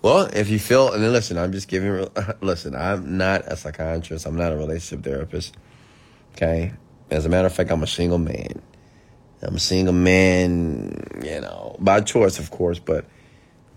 Well, 0.00 0.28
if 0.32 0.48
you 0.48 0.58
feel, 0.58 0.92
and 0.92 1.02
then 1.02 1.12
listen, 1.12 1.36
I'm 1.36 1.52
just 1.52 1.68
giving, 1.68 2.08
listen, 2.40 2.74
I'm 2.74 3.18
not 3.18 3.42
a 3.46 3.56
psychiatrist. 3.56 4.26
I'm 4.26 4.36
not 4.36 4.52
a 4.52 4.56
relationship 4.56 5.04
therapist. 5.04 5.54
Okay. 6.32 6.72
As 7.10 7.26
a 7.26 7.28
matter 7.28 7.46
of 7.46 7.52
fact, 7.52 7.70
I'm 7.70 7.82
a 7.82 7.86
single 7.86 8.18
man. 8.18 8.62
I'm 9.42 9.56
a 9.56 9.60
single 9.60 9.92
man, 9.92 11.20
you 11.22 11.40
know, 11.40 11.76
by 11.78 12.00
choice, 12.00 12.38
of 12.38 12.50
course, 12.50 12.78
but, 12.78 13.04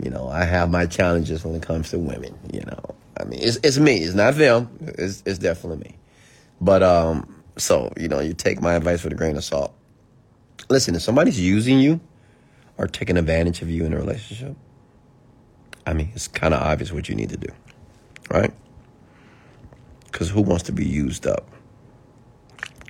you 0.01 0.09
know, 0.09 0.29
I 0.29 0.45
have 0.45 0.69
my 0.69 0.86
challenges 0.86 1.43
when 1.43 1.55
it 1.55 1.63
comes 1.63 1.89
to 1.89 1.99
women, 1.99 2.38
you 2.53 2.61
know. 2.61 2.95
I 3.19 3.25
mean, 3.25 3.39
it's, 3.41 3.57
it's 3.57 3.77
me. 3.77 3.97
It's 3.97 4.13
not 4.13 4.36
them. 4.36 4.69
It's, 4.81 5.21
it's 5.25 5.39
definitely 5.39 5.89
me. 5.89 5.97
But, 6.61 6.81
um, 6.81 7.43
so, 7.57 7.91
you 7.97 8.07
know, 8.07 8.19
you 8.19 8.33
take 8.33 8.61
my 8.61 8.75
advice 8.75 9.03
with 9.03 9.13
a 9.13 9.15
grain 9.15 9.38
of 9.38 9.43
salt. 9.43 9.73
Listen, 10.68 10.95
if 10.95 11.01
somebody's 11.03 11.39
using 11.39 11.80
you 11.80 11.99
or 12.78 12.88
taking 12.88 13.18
advantage 13.18 13.61
of 13.61 13.70
you 13.70 13.86
in 13.86 13.93
a 13.93 13.97
relationship, 13.97 14.55
I 15.86 15.93
mean, 15.93 16.11
it's 16.16 16.28
kind 16.28 16.53
of 16.53 16.61
obvious 16.61 16.91
what 16.91 17.07
you 17.07 17.16
need 17.16 17.30
to 17.30 17.38
do, 17.38 17.49
right? 18.32 18.51
Because 20.05 20.30
who 20.30 20.41
wants 20.41 20.63
to 20.63 20.72
be 20.72 20.86
used 20.86 21.28
up 21.28 21.47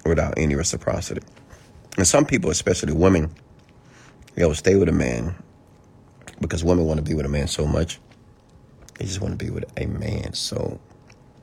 without 0.06 0.36
any 0.38 0.56
reciprocity? 0.56 1.22
And 1.98 2.08
some 2.08 2.26
people, 2.26 2.50
especially 2.50 2.94
women, 2.94 3.34
they 4.36 4.46
will 4.46 4.56
stay 4.56 4.76
with 4.76 4.88
a 4.88 4.94
man 4.94 5.36
because 6.40 6.64
women 6.64 6.86
want 6.86 6.98
to 6.98 7.04
be 7.04 7.14
with 7.14 7.26
a 7.26 7.30
man 7.30 7.48
so 7.48 7.66
much. 7.66 8.00
They 8.98 9.06
just 9.06 9.20
want 9.20 9.38
to 9.38 9.46
be 9.46 9.52
with 9.52 9.66
a 9.78 9.86
man 9.86 10.34
so 10.34 10.80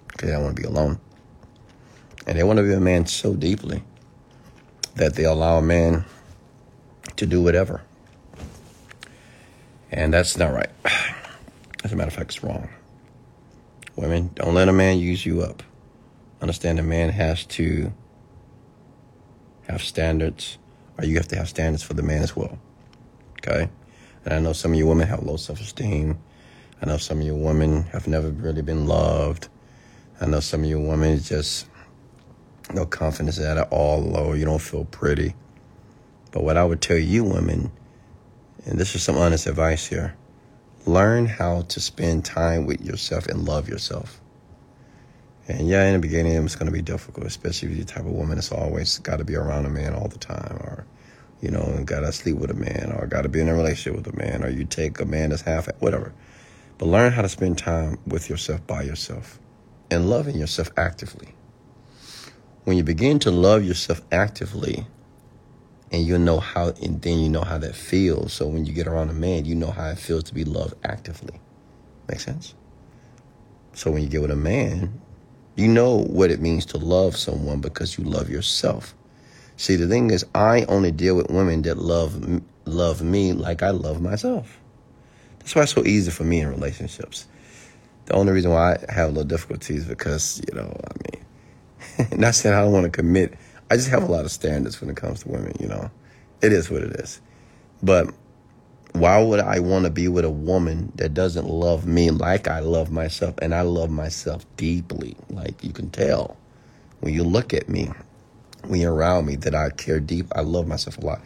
because 0.09 0.28
they 0.28 0.35
don't 0.35 0.45
want 0.45 0.57
to 0.57 0.62
be 0.62 0.68
alone. 0.68 0.99
And 2.26 2.39
they 2.39 2.43
want 2.43 2.59
to 2.59 2.62
be 2.62 2.72
a 2.72 2.80
man 2.80 3.07
so 3.07 3.35
deeply 3.35 3.83
that 4.95 5.14
they 5.14 5.24
allow 5.24 5.59
a 5.59 5.62
man 5.62 6.05
to 7.16 7.26
do 7.26 7.42
whatever. 7.42 7.82
And 9.90 10.12
that's 10.12 10.36
not 10.36 10.52
right. 10.52 10.70
As 11.84 11.92
a 11.92 11.96
matter 11.96 12.08
of 12.08 12.14
fact, 12.14 12.30
it's 12.30 12.42
wrong. 12.42 12.68
Women, 13.96 14.30
don't 14.34 14.54
let 14.54 14.68
a 14.68 14.72
man 14.72 14.98
use 14.98 15.26
you 15.26 15.42
up. 15.42 15.62
Understand 16.40 16.78
a 16.78 16.82
man 16.82 17.10
has 17.10 17.44
to 17.46 17.92
have 19.68 19.82
standards, 19.82 20.58
or 20.98 21.04
you 21.04 21.16
have 21.16 21.28
to 21.28 21.36
have 21.36 21.48
standards 21.48 21.82
for 21.82 21.94
the 21.94 22.02
man 22.02 22.22
as 22.22 22.34
well. 22.34 22.58
Okay? 23.38 23.68
And 24.24 24.34
I 24.34 24.38
know 24.38 24.52
some 24.52 24.72
of 24.72 24.78
you 24.78 24.86
women 24.86 25.08
have 25.08 25.22
low 25.22 25.36
self 25.36 25.60
esteem. 25.60 26.18
I 26.80 26.86
know 26.86 26.96
some 26.96 27.20
of 27.20 27.26
you 27.26 27.34
women 27.34 27.84
have 27.84 28.08
never 28.08 28.30
really 28.30 28.62
been 28.62 28.86
loved. 28.86 29.48
I 30.20 30.26
know 30.26 30.40
some 30.40 30.62
of 30.62 30.66
you 30.68 30.80
women 30.80 31.20
just 31.20 31.66
no 32.72 32.86
confidence 32.86 33.38
at 33.38 33.58
all 33.70 34.00
low. 34.00 34.32
You 34.32 34.44
don't 34.44 34.60
feel 34.60 34.84
pretty. 34.86 35.34
But 36.33 36.43
what 36.43 36.57
I 36.57 36.64
would 36.64 36.80
tell 36.80 36.99
you 36.99 37.22
women, 37.22 37.70
and 38.64 38.78
this 38.78 38.95
is 38.95 39.03
some 39.03 39.16
honest 39.16 39.47
advice 39.47 39.87
here, 39.87 40.16
learn 40.87 41.26
how 41.26 41.62
to 41.62 41.80
spend 41.80 42.24
time 42.24 42.66
with 42.66 42.80
yourself 42.80 43.26
and 43.26 43.45
love 43.45 43.68
yourself. 43.68 44.20
And 45.49 45.68
yeah, 45.68 45.85
in 45.87 45.93
the 45.93 45.99
beginning, 45.99 46.33
it's 46.45 46.57
going 46.57 46.66
to 46.66 46.72
be 46.72 46.83
difficult, 46.83 47.26
especially 47.26 47.68
if 47.68 47.76
you're 47.76 47.85
the 47.85 47.93
type 47.93 48.05
of 48.05 48.12
woman 48.12 48.37
that's 48.37 48.53
always 48.53 48.99
got 48.99 49.16
to 49.16 49.24
be 49.24 49.37
around 49.37 49.66
a 49.66 49.70
man 49.70 49.95
all 49.95 50.09
the 50.09 50.18
time, 50.18 50.57
or, 50.61 50.87
you 51.41 51.51
know, 51.51 51.83
got 51.85 52.01
to 52.01 52.12
sleep 52.12 52.37
with 52.37 52.51
a 52.51 52.55
man, 52.55 52.93
or 52.97 53.07
got 53.07 53.22
to 53.22 53.28
be 53.28 53.41
in 53.41 53.49
a 53.49 53.55
relationship 53.55 53.97
with 53.97 54.12
a 54.12 54.16
man, 54.16 54.45
or 54.45 54.49
you 54.49 54.64
take 54.64 55.01
a 55.01 55.05
man 55.05 55.30
that's 55.30 55.43
half, 55.43 55.68
whatever. 55.80 56.14
But 56.78 56.87
learn 56.87 57.12
how 57.12 57.22
to 57.22 57.28
spend 57.28 57.59
time 57.59 57.99
with 58.07 58.30
yourself 58.30 58.66
by 58.66 58.83
yourself 58.83 59.39
and 59.91 60.09
loving 60.09 60.37
yourself 60.37 60.70
actively. 60.76 61.35
When 62.64 62.76
you 62.76 62.85
begin 62.85 63.18
to 63.20 63.30
love 63.30 63.64
yourself 63.64 64.01
actively, 64.12 64.87
and 65.93 66.07
you 66.07 66.18
know 66.18 66.40
how 66.40 66.68
and 66.82 67.01
then 67.03 67.18
you 67.18 67.28
know 67.28 67.43
how 67.43 67.59
that 67.59 67.76
feels. 67.76 68.32
So 68.32 68.49
when 68.49 68.64
you 68.64 68.72
get 68.72 68.86
around 68.86 69.11
a 69.11 69.14
man 69.14 69.45
you 69.45 69.55
know 69.55 69.70
how 69.70 69.88
it 69.88 69.99
feels 69.99 70.24
to 70.24 70.34
be 70.34 70.45
loved 70.45 70.74
actively. 70.84 71.38
Make 72.09 72.20
sense? 72.20 72.55
So 73.74 73.90
when 73.90 74.03
you 74.03 74.09
get 74.09 74.22
with 74.22 74.30
a 74.30 74.36
man 74.36 75.01
you 75.55 75.68
know 75.68 75.99
what 75.99 76.30
it 76.30 76.40
means 76.40 76.64
to 76.64 76.78
love 76.78 77.14
someone 77.14 77.61
because 77.61 77.99
you 77.99 78.05
love 78.05 78.30
yourself. 78.30 78.95
See 79.57 79.76
the 79.76 79.86
thing 79.86 80.11
is 80.11 80.24
i 80.34 80.64
only 80.64 80.90
deal 80.90 81.14
with 81.14 81.30
women 81.30 81.62
that 81.62 81.78
love 81.78 82.43
love 82.64 83.03
me 83.03 83.32
like 83.34 83.62
i 83.62 83.70
love 83.70 84.01
myself. 84.01 84.59
That's 85.38 85.55
why 85.55 85.62
it's 85.62 85.72
so 85.72 85.84
easy 85.84 86.11
for 86.11 86.24
me 86.24 86.40
in 86.40 86.49
relationships. 86.49 87.26
The 88.07 88.14
only 88.14 88.32
reason 88.32 88.51
why 88.51 88.78
i 88.88 88.93
have 88.93 89.11
a 89.11 89.12
little 89.12 89.24
difficulties 89.24 89.84
because 89.84 90.43
you 90.49 90.57
know 90.57 90.80
i 90.84 90.93
mean 91.05 92.09
not 92.18 92.34
saying 92.34 92.55
i 92.55 92.62
don't 92.62 92.72
want 92.72 92.84
to 92.84 92.90
commit 92.90 93.34
I 93.72 93.76
just 93.76 93.88
have 93.88 94.02
a 94.02 94.12
lot 94.12 94.26
of 94.26 94.30
standards 94.30 94.78
when 94.82 94.90
it 94.90 94.96
comes 94.96 95.22
to 95.22 95.30
women, 95.30 95.54
you 95.58 95.66
know. 95.66 95.90
It 96.42 96.52
is 96.52 96.70
what 96.70 96.82
it 96.82 96.92
is. 97.00 97.22
But 97.82 98.12
why 98.92 99.22
would 99.22 99.40
I 99.40 99.60
want 99.60 99.86
to 99.86 99.90
be 99.90 100.08
with 100.08 100.26
a 100.26 100.30
woman 100.30 100.92
that 100.96 101.14
doesn't 101.14 101.48
love 101.48 101.86
me 101.86 102.10
like 102.10 102.48
I 102.48 102.58
love 102.58 102.90
myself? 102.90 103.34
And 103.40 103.54
I 103.54 103.62
love 103.62 103.88
myself 103.88 104.44
deeply. 104.58 105.16
Like 105.30 105.64
you 105.64 105.72
can 105.72 105.88
tell 105.88 106.36
when 107.00 107.14
you 107.14 107.24
look 107.24 107.54
at 107.54 107.70
me, 107.70 107.90
when 108.66 108.78
you're 108.78 108.92
around 108.92 109.24
me, 109.24 109.36
that 109.36 109.54
I 109.54 109.70
care 109.70 110.00
deep. 110.00 110.26
I 110.36 110.42
love 110.42 110.66
myself 110.66 110.98
a 110.98 111.06
lot. 111.06 111.22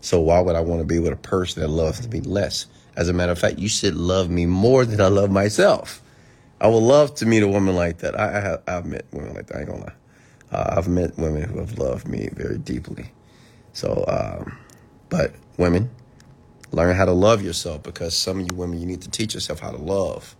So 0.00 0.20
why 0.20 0.38
would 0.38 0.54
I 0.54 0.60
want 0.60 0.80
to 0.80 0.86
be 0.86 1.00
with 1.00 1.12
a 1.12 1.16
person 1.16 1.62
that 1.62 1.68
loves 1.68 2.08
me 2.08 2.20
less? 2.20 2.66
As 2.94 3.08
a 3.08 3.12
matter 3.12 3.32
of 3.32 3.40
fact, 3.40 3.58
you 3.58 3.68
should 3.68 3.96
love 3.96 4.30
me 4.30 4.46
more 4.46 4.84
than 4.84 5.00
I 5.00 5.08
love 5.08 5.32
myself. 5.32 6.00
I 6.60 6.68
would 6.68 6.78
love 6.78 7.16
to 7.16 7.26
meet 7.26 7.42
a 7.42 7.48
woman 7.48 7.74
like 7.74 7.98
that. 7.98 8.16
I, 8.16 8.36
I 8.36 8.40
have, 8.40 8.62
I've 8.68 8.86
met 8.86 9.04
women 9.10 9.34
like 9.34 9.48
that. 9.48 9.56
I 9.56 9.60
ain't 9.62 9.68
gonna 9.68 9.80
lie. 9.80 9.92
Uh, 10.50 10.74
I've 10.76 10.88
met 10.88 11.18
women 11.18 11.42
who 11.42 11.58
have 11.58 11.78
loved 11.78 12.08
me 12.08 12.30
very 12.32 12.58
deeply. 12.58 13.10
So, 13.72 14.04
um, 14.08 14.58
but 15.08 15.34
women, 15.56 15.90
learn 16.72 16.96
how 16.96 17.04
to 17.04 17.12
love 17.12 17.42
yourself 17.42 17.82
because 17.82 18.16
some 18.16 18.40
of 18.40 18.46
you 18.46 18.56
women, 18.56 18.80
you 18.80 18.86
need 18.86 19.02
to 19.02 19.10
teach 19.10 19.34
yourself 19.34 19.60
how 19.60 19.70
to 19.70 19.78
love, 19.78 20.36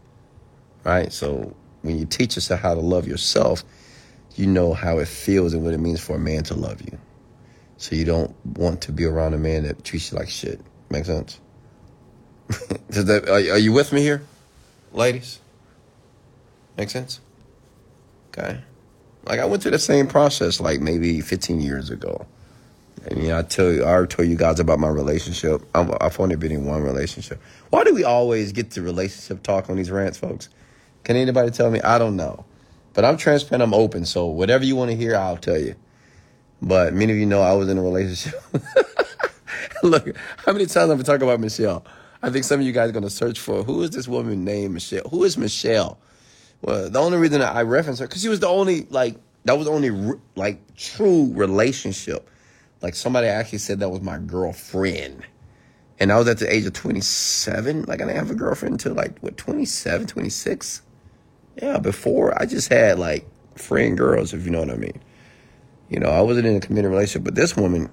right? 0.84 1.12
So 1.12 1.54
when 1.82 1.98
you 1.98 2.06
teach 2.06 2.36
yourself 2.36 2.61
how 2.61 2.74
to 2.74 2.80
love 2.80 3.06
yourself, 3.06 3.64
you 4.36 4.46
know 4.46 4.72
how 4.72 4.98
it 4.98 5.09
feels 5.09 5.52
and 5.52 5.64
what 5.64 5.74
it 5.74 5.78
means 5.78 6.00
for 6.00 6.16
a 6.16 6.18
man 6.18 6.42
to 6.44 6.54
love 6.54 6.80
you. 6.82 6.98
So 7.76 7.94
you 7.94 8.04
don't 8.04 8.34
want 8.56 8.82
to 8.82 8.92
be 8.92 9.04
around 9.04 9.34
a 9.34 9.38
man 9.38 9.64
that 9.64 9.84
treats 9.84 10.11
you 10.11 10.18
like 10.18 10.28
shit. 10.28 10.61
Make 10.90 11.04
sense? 11.04 11.40
Does 12.90 13.04
that, 13.06 13.28
are, 13.28 13.34
are 13.34 13.59
you 13.59 13.72
with 13.72 13.92
me 13.92 14.00
here, 14.00 14.22
ladies? 14.92 15.40
Make 16.76 16.90
sense? 16.90 17.20
Okay. 18.30 18.61
Like 19.29 19.41
I 19.41 19.45
went 19.45 19.62
through 19.62 19.72
the 19.72 19.79
same 19.79 20.07
process 20.07 20.59
like 20.59 20.81
maybe 20.81 21.20
15 21.20 21.61
years 21.61 21.91
ago. 21.91 22.26
I 23.11 23.14
mean, 23.14 23.31
I 23.31 23.43
tell 23.43 23.70
you, 23.70 23.85
I 23.85 23.89
already 23.89 24.09
told 24.09 24.29
you 24.29 24.37
guys 24.37 24.59
about 24.59 24.79
my 24.79 24.89
relationship. 24.89 25.62
I'm, 25.74 25.93
I've 26.01 26.18
only 26.18 26.37
been 26.37 26.51
in 26.51 26.64
one 26.64 26.83
relationship. 26.83 27.41
Why 27.70 27.85
do 27.85 27.95
we 27.95 28.05
always 28.05 28.53
get 28.53 28.70
to 28.72 28.83
relationship 28.83 29.43
talk 29.43 29.68
on 29.68 29.76
these 29.76 29.91
rants, 29.91 30.18
folks? 30.18 30.49
Can 31.05 31.16
anybody 31.16 31.51
tell 31.51 31.70
me? 31.70 31.81
I 31.83 31.99
don't 31.99 32.16
know. 32.16 32.45
But 32.95 33.05
I'm 33.05 33.18
transparent, 33.18 33.62
I'm 33.62 33.74
open. 33.74 34.07
So 34.07 34.26
whatever 34.26 34.64
you 34.64 34.76
want 34.76 34.91
to 34.91 34.97
hear, 34.97 35.14
I'll 35.14 35.37
tell 35.37 35.59
you. 35.59 35.76
But 36.61 36.95
many 36.95 37.12
of 37.12 37.18
you 37.18 37.26
know 37.26 37.43
I 37.43 37.53
was 37.53 37.68
in 37.68 37.76
a 37.76 37.83
relationship. 37.83 38.41
Look, 39.83 40.16
how 40.39 40.53
many 40.53 40.66
times 40.66 40.91
have 40.91 40.99
I 40.99 41.03
talked 41.03 41.22
about 41.22 41.39
Michelle? 41.39 41.85
I 42.22 42.31
think 42.31 42.45
some 42.45 42.61
of 42.61 42.66
you 42.66 42.72
guys 42.72 42.89
are 42.89 42.93
going 42.93 43.05
to 43.05 43.11
search 43.11 43.39
for 43.39 43.62
who 43.62 43.83
is 43.83 43.91
this 43.91 44.09
woman 44.09 44.45
named 44.45 44.74
Michelle? 44.74 45.09
Who 45.11 45.22
is 45.22 45.37
Michelle? 45.37 45.99
Well, 46.62 46.90
the 46.90 46.98
only 46.98 47.18
reason 47.18 47.40
I 47.42 47.62
reference 47.62 48.00
her 48.00 48.06
because 48.06 48.22
she 48.22 48.28
was 48.28 48.40
the 48.40 48.48
only 48.48 48.86
like 48.90 49.16
that 49.44 49.56
was 49.56 49.66
the 49.66 49.72
only 49.72 50.18
like 50.34 50.74
true 50.76 51.32
relationship. 51.32 52.28
Like 52.82 52.94
somebody 52.94 53.26
actually 53.28 53.59
said 53.59 53.80
that 53.80 53.90
was 53.90 54.00
my 54.00 54.18
girlfriend. 54.18 55.24
And 56.00 56.12
I 56.12 56.18
was 56.18 56.28
at 56.28 56.38
the 56.38 56.52
age 56.52 56.64
of 56.64 56.74
27. 56.74 57.82
Like 57.82 58.00
I 58.00 58.04
didn't 58.04 58.16
have 58.18 58.30
a 58.30 58.34
girlfriend 58.34 58.74
until 58.74 58.94
like 58.94 59.18
what 59.20 59.36
27, 59.36 60.06
26. 60.06 60.82
Yeah, 61.61 61.78
before 61.78 62.40
I 62.40 62.46
just 62.46 62.68
had 62.68 62.98
like 62.98 63.26
friend 63.56 63.96
girls, 63.96 64.32
if 64.32 64.44
you 64.44 64.50
know 64.50 64.61
what 64.61 64.70
I 64.70 64.76
mean. 64.76 65.00
You 65.88 65.98
know, 65.98 66.09
I 66.09 66.20
wasn't 66.20 66.46
in 66.46 66.56
a 66.56 66.61
committed 66.61 66.90
relationship, 66.90 67.24
but 67.24 67.34
this 67.34 67.56
woman, 67.56 67.90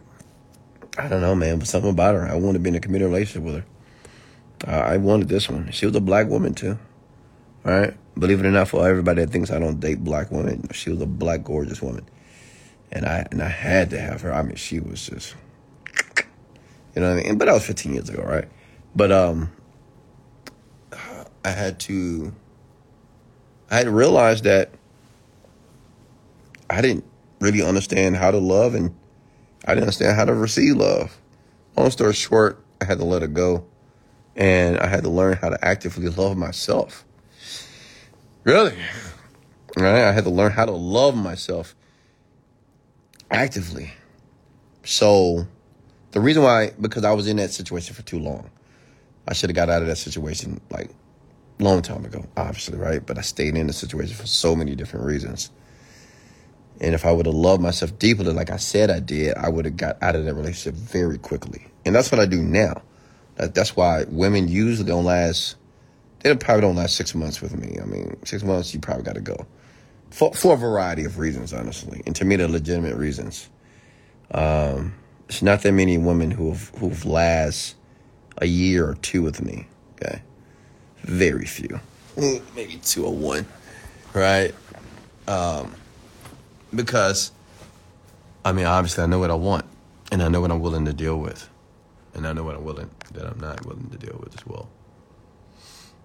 I 0.98 1.08
don't 1.08 1.22
know, 1.22 1.34
man, 1.34 1.60
but 1.60 1.68
something 1.68 1.92
about 1.92 2.16
her. 2.16 2.28
I 2.28 2.36
wanted 2.36 2.54
to 2.54 2.60
be 2.60 2.70
in 2.70 2.76
a 2.76 2.80
committed 2.80 3.08
relationship 3.08 3.44
with 3.44 3.56
her. 3.56 3.66
Uh, 4.68 4.86
I 4.86 4.98
wanted 4.98 5.30
this 5.30 5.50
one. 5.50 5.72
She 5.72 5.86
was 5.86 5.96
a 5.96 6.02
black 6.02 6.28
woman 6.28 6.54
too. 6.54 6.78
Right. 7.64 7.96
Believe 8.18 8.40
it 8.40 8.46
or 8.46 8.52
not, 8.52 8.70
for 8.70 8.88
everybody 8.88 9.26
that 9.26 9.32
thinks 9.32 9.52
I 9.52 9.60
don't 9.60 9.80
date 9.80 10.04
black 10.04 10.32
women, 10.32 10.70
she 10.72 10.90
was 10.90 11.02
a 11.02 11.06
black, 11.06 11.44
gorgeous 11.44 11.82
woman, 11.82 12.08
and 12.92 13.06
I 13.06 13.28
and 13.30 13.42
I 13.42 13.50
had 13.50 13.90
to 13.90 14.00
have 14.00 14.22
her. 14.22 14.34
I 14.34 14.42
mean, 14.42 14.56
she 14.56 14.80
was 14.80 15.06
just, 15.06 15.36
you 16.96 17.02
know 17.02 17.14
what 17.14 17.20
I 17.20 17.28
mean. 17.28 17.38
But 17.38 17.46
that 17.46 17.54
was 17.54 17.66
15 17.66 17.94
years 17.94 18.10
ago, 18.10 18.24
right? 18.24 18.48
But 18.96 19.12
um, 19.12 19.52
I 21.44 21.50
had 21.50 21.78
to, 21.82 22.34
I 23.70 23.76
had 23.76 23.84
to 23.84 23.92
realize 23.92 24.44
that 24.44 24.72
I 26.70 26.82
didn't 26.82 27.04
really 27.42 27.62
understand 27.62 28.16
how 28.16 28.32
to 28.32 28.38
love, 28.38 28.76
and 28.76 28.96
I 29.66 29.74
didn't 29.74 29.84
understand 29.84 30.16
how 30.16 30.24
to 30.24 30.34
receive 30.34 30.78
love. 30.78 31.20
Long 31.76 31.92
story 31.92 32.14
short, 32.14 32.64
I 32.80 32.86
had 32.86 32.98
to 33.00 33.04
let 33.04 33.24
it 33.24 33.34
go, 33.34 33.66
and 34.38 34.80
I 34.80 34.88
had 34.88 35.04
to 35.04 35.10
learn 35.10 35.36
how 35.36 35.50
to 35.50 35.66
actively 35.66 36.08
love 36.08 36.38
myself 36.38 37.06
Really? 38.46 38.78
Right? 39.76 40.06
I 40.06 40.12
had 40.12 40.24
to 40.24 40.30
learn 40.30 40.52
how 40.52 40.66
to 40.66 40.72
love 40.72 41.18
myself 41.18 41.76
actively. 43.30 43.92
So 44.84 45.48
the 46.12 46.22
reason 46.22 46.44
why, 46.44 46.72
because 46.80 47.04
I 47.04 47.12
was 47.12 47.28
in 47.28 47.38
that 47.38 47.52
situation 47.52 47.94
for 47.94 48.04
too 48.04 48.20
long. 48.20 48.50
I 49.28 49.34
should 49.34 49.50
have 49.50 49.56
got 49.56 49.72
out 49.72 49.82
of 49.82 49.88
that 49.88 49.98
situation 49.98 50.62
like 50.70 50.92
long 51.58 51.82
time 51.82 52.06
ago, 52.06 52.24
obviously, 52.38 52.78
right? 52.78 53.04
But 53.04 53.18
I 53.18 53.22
stayed 53.22 53.58
in 53.58 53.66
the 53.66 53.74
situation 53.74 54.16
for 54.16 54.28
so 54.28 54.56
many 54.56 54.76
different 54.76 55.06
reasons. 55.06 55.50
And 56.80 56.94
if 56.94 57.04
I 57.06 57.12
would 57.12 57.26
have 57.26 57.34
loved 57.34 57.64
myself 57.64 57.98
deeply, 57.98 58.32
like 58.32 58.52
I 58.52 58.58
said 58.58 58.92
I 58.92 59.00
did, 59.00 59.36
I 59.38 59.50
would 59.50 59.66
have 59.66 59.78
got 59.78 59.98
out 60.04 60.16
of 60.16 60.26
that 60.26 60.36
relationship 60.36 60.76
very 60.76 61.18
quickly. 61.18 61.66
And 61.84 61.96
that's 61.96 62.12
what 62.12 62.20
I 62.20 62.28
do 62.28 62.44
now. 62.44 62.84
That's 63.38 63.76
why 63.76 64.06
women 64.08 64.48
usually 64.48 64.88
don't 64.88 65.06
last 65.06 65.56
it 66.26 66.40
probably 66.40 66.62
don't 66.62 66.76
last 66.76 66.96
six 66.96 67.14
months 67.14 67.40
with 67.40 67.56
me. 67.56 67.78
I 67.80 67.86
mean, 67.86 68.18
six 68.26 68.44
months, 68.44 68.74
you 68.74 68.80
probably 68.80 69.04
got 69.04 69.14
to 69.14 69.22
go 69.22 69.46
for, 70.10 70.34
for 70.34 70.56
a 70.56 70.58
variety 70.58 71.06
of 71.06 71.20
reasons, 71.20 71.54
honestly. 71.54 72.02
And 72.08 72.16
to 72.16 72.26
me, 72.26 72.36
they're 72.36 72.48
legitimate 72.48 72.96
reasons. 72.96 73.48
Um, 74.32 74.96
it's 75.30 75.44
not 75.44 75.62
that 75.62 75.72
many 75.72 76.00
women 76.00 76.32
who've, 76.32 76.70
who've 76.80 77.06
last 77.06 77.76
a 78.40 78.48
year 78.48 78.90
or 78.90 78.96
two 78.96 79.22
with 79.22 79.44
me. 79.44 79.68
Okay. 79.94 80.22
Very 81.04 81.46
few. 81.46 81.80
Maybe 82.56 82.78
two 82.78 83.06
or 83.06 83.14
one. 83.14 83.46
Right. 84.14 84.56
Um, 85.28 85.76
because, 86.74 87.32
I 88.44 88.52
mean, 88.52 88.66
obviously, 88.66 89.04
I 89.04 89.08
know 89.08 89.20
what 89.20 89.30
I 89.30 89.36
want 89.36 89.66
and 90.12 90.24
I 90.24 90.28
know 90.28 90.42
what 90.42 90.50
I'm 90.50 90.60
willing 90.60 90.86
to 90.86 90.94
deal 90.94 91.20
with. 91.20 91.48
And 92.16 92.26
I 92.26 92.34
know 92.34 92.44
what 92.44 92.56
I'm 92.56 92.64
willing, 92.64 92.90
that 93.14 93.26
I'm 93.28 93.40
not 93.40 93.64
willing 93.66 93.90
to 93.90 93.98
deal 93.98 94.18
with 94.24 94.34
as 94.34 94.48
well. 94.48 94.70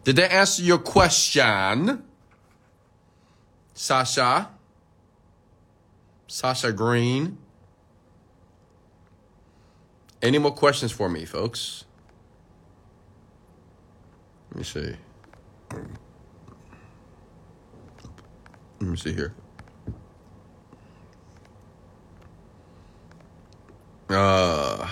Did 0.05 0.17
that 0.17 0.33
answer 0.33 0.63
your 0.63 0.79
question? 0.79 2.03
Sasha? 3.75 4.51
Sasha 6.27 6.73
Green? 6.73 7.39
Any 10.23 10.39
more 10.39 10.53
questions 10.53 10.93
for 10.93 11.09
me, 11.09 11.25
folks? 11.25 11.85
Let 14.51 14.59
me 14.59 14.65
see. 14.65 14.97
Let 18.81 18.91
me 18.91 18.97
see 18.97 19.13
here. 19.13 19.35
Uh 24.09 24.89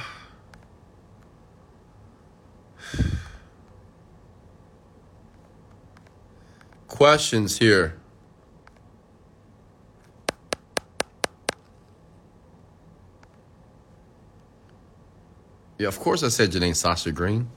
questions 6.89 7.59
here. 7.59 8.01
Yeah, 15.79 15.87
of 15.87 16.01
course 16.01 16.25
I 16.25 16.29
said 16.29 16.53
your 16.53 16.61
name, 16.61 16.75
Sasha 16.75 17.13
Green. 17.13 17.49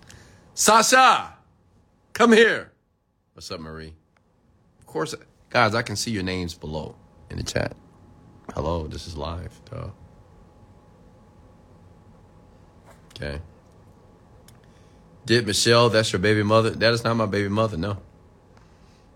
Sasha, 0.54 1.34
come 2.14 2.34
here. 2.34 2.72
What's 3.34 3.50
up, 3.50 3.60
Marie? 3.60 3.96
Of 4.80 4.86
course, 4.86 5.16
guys, 5.50 5.74
I 5.74 5.82
can 5.82 5.96
see 5.96 6.12
your 6.12 6.22
names 6.22 6.54
below 6.54 6.96
in 7.32 7.38
the 7.38 7.44
chat. 7.44 7.76
Hello, 8.54 8.86
this 8.86 9.08
is 9.08 9.18
live. 9.18 9.60
Duh. 9.72 9.88
Okay. 13.16 13.42
Did 15.26 15.48
Michelle, 15.48 15.90
that's 15.90 16.12
your 16.12 16.20
baby 16.20 16.44
mother? 16.44 16.72
That 16.72 16.94
is 16.94 17.04
not 17.04 17.16
my 17.16 17.26
baby 17.26 17.50
mother, 17.50 17.78
no. 17.78 17.98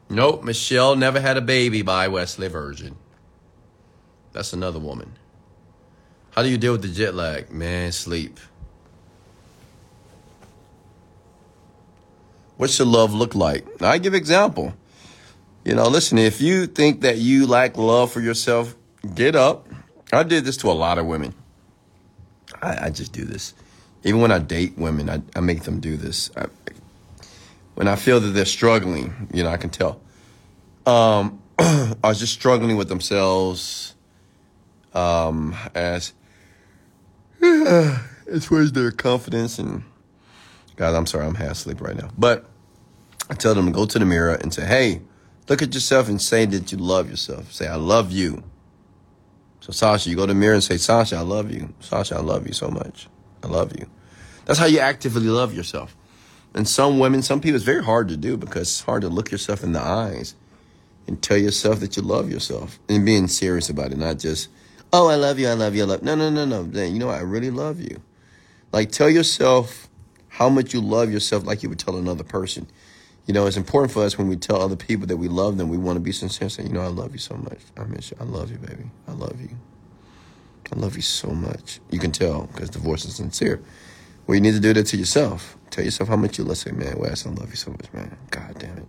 Nope, 0.10 0.44
Michelle 0.44 0.96
never 0.96 1.20
had 1.20 1.38
a 1.38 1.42
baby 1.42 1.82
by 1.82 2.08
Wesley 2.08 2.48
Virgin. 2.48 2.96
That's 4.34 4.54
another 4.54 4.80
woman. 4.80 5.14
How 6.32 6.44
do 6.44 6.50
you 6.50 6.58
deal 6.58 6.74
with 6.74 6.82
the 6.82 6.90
jet 6.90 7.16
lag? 7.16 7.50
Man, 7.52 7.92
sleep. 7.92 8.40
What's 12.58 12.78
your 12.78 12.88
love 12.88 13.14
look 13.14 13.36
like? 13.36 13.66
I 13.82 13.98
give 13.98 14.14
example. 14.14 14.74
You 15.64 15.76
know, 15.76 15.88
listen, 15.88 16.18
if 16.18 16.42
you 16.42 16.68
think 16.68 17.02
that 17.02 17.18
you 17.18 17.48
lack 17.48 17.78
love 17.78 18.12
for 18.12 18.22
yourself, 18.22 18.76
get 19.16 19.36
up. 19.36 19.68
I 20.14 20.24
did 20.24 20.46
this 20.46 20.58
to 20.58 20.70
a 20.70 20.74
lot 20.74 20.98
of 20.98 21.06
women. 21.06 21.34
I, 22.62 22.86
I 22.86 22.90
just 22.90 23.12
do 23.12 23.26
this. 23.26 23.54
Even 24.04 24.22
when 24.22 24.32
I 24.32 24.40
date 24.40 24.78
women, 24.78 25.10
I, 25.10 25.22
I 25.36 25.40
make 25.40 25.64
them 25.64 25.80
do 25.80 25.98
this. 25.98 26.30
I, 26.38 26.46
when 27.76 27.88
I 27.88 27.96
feel 27.96 28.20
that 28.20 28.30
they're 28.30 28.46
struggling, 28.46 29.30
you 29.34 29.44
know, 29.44 29.50
I 29.50 29.58
can 29.58 29.70
tell. 29.70 30.02
Um, 30.86 31.42
was 32.04 32.20
just 32.20 32.34
struggling 32.34 32.78
with 32.78 32.90
themselves 32.90 33.96
um, 34.94 35.56
as 35.74 36.14
as 37.42 38.46
far 38.46 38.62
as 38.62 38.72
their 38.72 38.92
confidence 38.92 39.60
and 39.60 39.84
God, 40.78 40.94
I'm 40.94 41.06
sorry, 41.06 41.26
I'm 41.26 41.36
half 41.36 41.52
asleep 41.52 41.80
right 41.80 41.96
now. 41.96 42.10
But 42.18 42.46
I 43.30 43.34
tell 43.34 43.56
them 43.56 43.68
to 43.68 43.72
go 43.72 43.86
to 43.86 44.00
the 44.00 44.06
mirror 44.06 44.34
and 44.34 44.54
say, 44.54 44.66
"Hey, 44.66 45.02
look 45.48 45.62
at 45.62 45.74
yourself 45.74 46.10
and 46.10 46.22
say 46.22 46.46
that 46.46 46.72
you 46.72 46.78
love 46.78 47.10
yourself. 47.10 47.54
Say, 47.54 47.68
I 47.68 47.76
love 47.76 48.12
you." 48.12 48.44
So 49.62 49.72
Sasha, 49.72 50.10
you 50.10 50.16
go 50.16 50.26
to 50.26 50.34
the 50.34 50.40
mirror 50.40 50.54
and 50.54 50.64
say, 50.64 50.78
"Sasha, 50.78 51.18
I 51.18 51.22
love 51.22 51.52
you. 51.52 51.74
Sasha, 51.80 52.16
I 52.16 52.22
love 52.22 52.48
you 52.48 52.54
so 52.54 52.70
much. 52.70 53.08
I 53.44 53.48
love 53.48 53.74
you." 53.78 53.88
That's 54.46 54.60
how 54.60 54.66
you 54.66 54.80
actively 54.80 55.28
love 55.28 55.54
yourself. 55.54 55.96
And 56.56 56.68
some 56.68 57.00
women, 57.00 57.22
some 57.22 57.42
people, 57.42 57.58
it's 57.58 57.66
very 57.66 57.84
hard 57.84 58.08
to 58.08 58.18
do 58.18 58.38
because 58.38 58.62
it's 58.62 58.82
hard 58.82 59.02
to 59.02 59.10
look 59.10 59.30
yourself 59.30 59.62
in 59.62 59.74
the 59.74 59.82
eyes 59.82 60.36
and 61.06 61.22
tell 61.22 61.38
yourself 61.38 61.82
that 61.82 61.98
you 61.98 62.02
love 62.02 62.32
yourself 62.32 62.80
and 62.88 63.06
being 63.06 63.28
serious 63.28 63.70
about 63.70 63.92
it, 63.92 63.98
not 63.98 64.20
just, 64.20 64.48
oh, 64.94 65.10
I 65.10 65.16
love 65.16 65.38
you, 65.38 65.50
I 65.50 65.54
love 65.54 65.76
you, 65.76 65.84
I 65.84 65.86
love. 65.86 66.02
No, 66.02 66.16
no, 66.16 66.30
no, 66.30 66.46
no. 66.46 66.64
Then 66.64 66.94
you 66.94 67.00
know? 67.00 67.10
I 67.10 67.20
really 67.20 67.52
love 67.52 67.82
you. 67.82 68.02
Like 68.72 68.92
tell 68.92 69.10
yourself 69.10 69.90
how 70.30 70.48
much 70.48 70.74
you 70.74 70.80
love 70.80 71.12
yourself 71.12 71.46
like 71.46 71.62
you 71.62 71.70
would 71.70 71.80
tell 71.80 71.98
another 71.98 72.24
person. 72.24 72.68
You 73.26 73.34
know, 73.34 73.48
it's 73.48 73.58
important 73.58 73.92
for 73.92 74.04
us 74.04 74.18
when 74.18 74.30
we 74.30 74.38
tell 74.38 74.62
other 74.62 74.76
people 74.78 75.08
that 75.08 75.18
we 75.18 75.28
love 75.28 75.58
them, 75.58 75.68
we 75.68 75.78
want 75.78 75.98
to 75.98 76.00
be 76.00 76.14
sincere 76.14 76.48
say, 76.48 76.64
you 76.64 76.70
know, 76.70 76.82
I 76.82 76.88
love 76.88 77.12
you 77.12 77.20
so 77.20 77.36
much. 77.36 77.60
I 77.76 77.84
miss 77.84 78.12
you. 78.12 78.18
I 78.20 78.24
love 78.24 78.52
you, 78.52 78.58
baby. 78.58 78.86
I 79.08 79.12
love 79.12 79.42
you. 79.42 79.50
I 80.72 80.80
love 80.80 80.96
you 80.96 81.02
so 81.02 81.30
much. 81.30 81.82
You 81.90 82.00
can 82.00 82.12
tell 82.12 82.48
because 82.54 82.70
the 82.70 82.80
voice 82.80 83.04
is 83.04 83.16
sincere. 83.16 83.62
Well, 84.26 84.36
you 84.36 84.42
need 84.42 84.54
to 84.54 84.60
do 84.60 84.74
that 84.74 84.88
to 84.88 84.98
yourself. 84.98 85.58
Tell 85.76 85.84
yourself 85.84 86.08
how 86.08 86.16
much 86.16 86.38
you 86.38 86.46
love. 86.46 86.58
Say, 86.58 86.72
man, 86.72 86.98
Wes, 86.98 87.28
I 87.28 87.32
love 87.32 87.50
you 87.50 87.58
so 87.58 87.70
much, 87.70 87.92
man. 87.92 88.18
God 88.32 88.56
damn 88.60 88.78
it. 88.78 88.88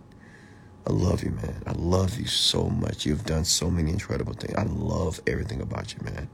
I 0.87 0.93
love 0.93 1.21
you, 1.21 1.31
man. 1.31 1.61
I 1.65 1.73
love 1.73 2.17
you 2.17 2.27
so 2.27 2.69
much. 2.69 3.05
You've 3.05 3.25
done 3.25 3.43
so 3.43 3.69
many 3.69 3.91
incredible 3.91 4.31
things. 4.31 4.55
I 4.55 4.63
love 4.63 5.19
everything 5.27 5.59
about 5.59 5.93
you, 5.93 5.99
man. 6.05 6.29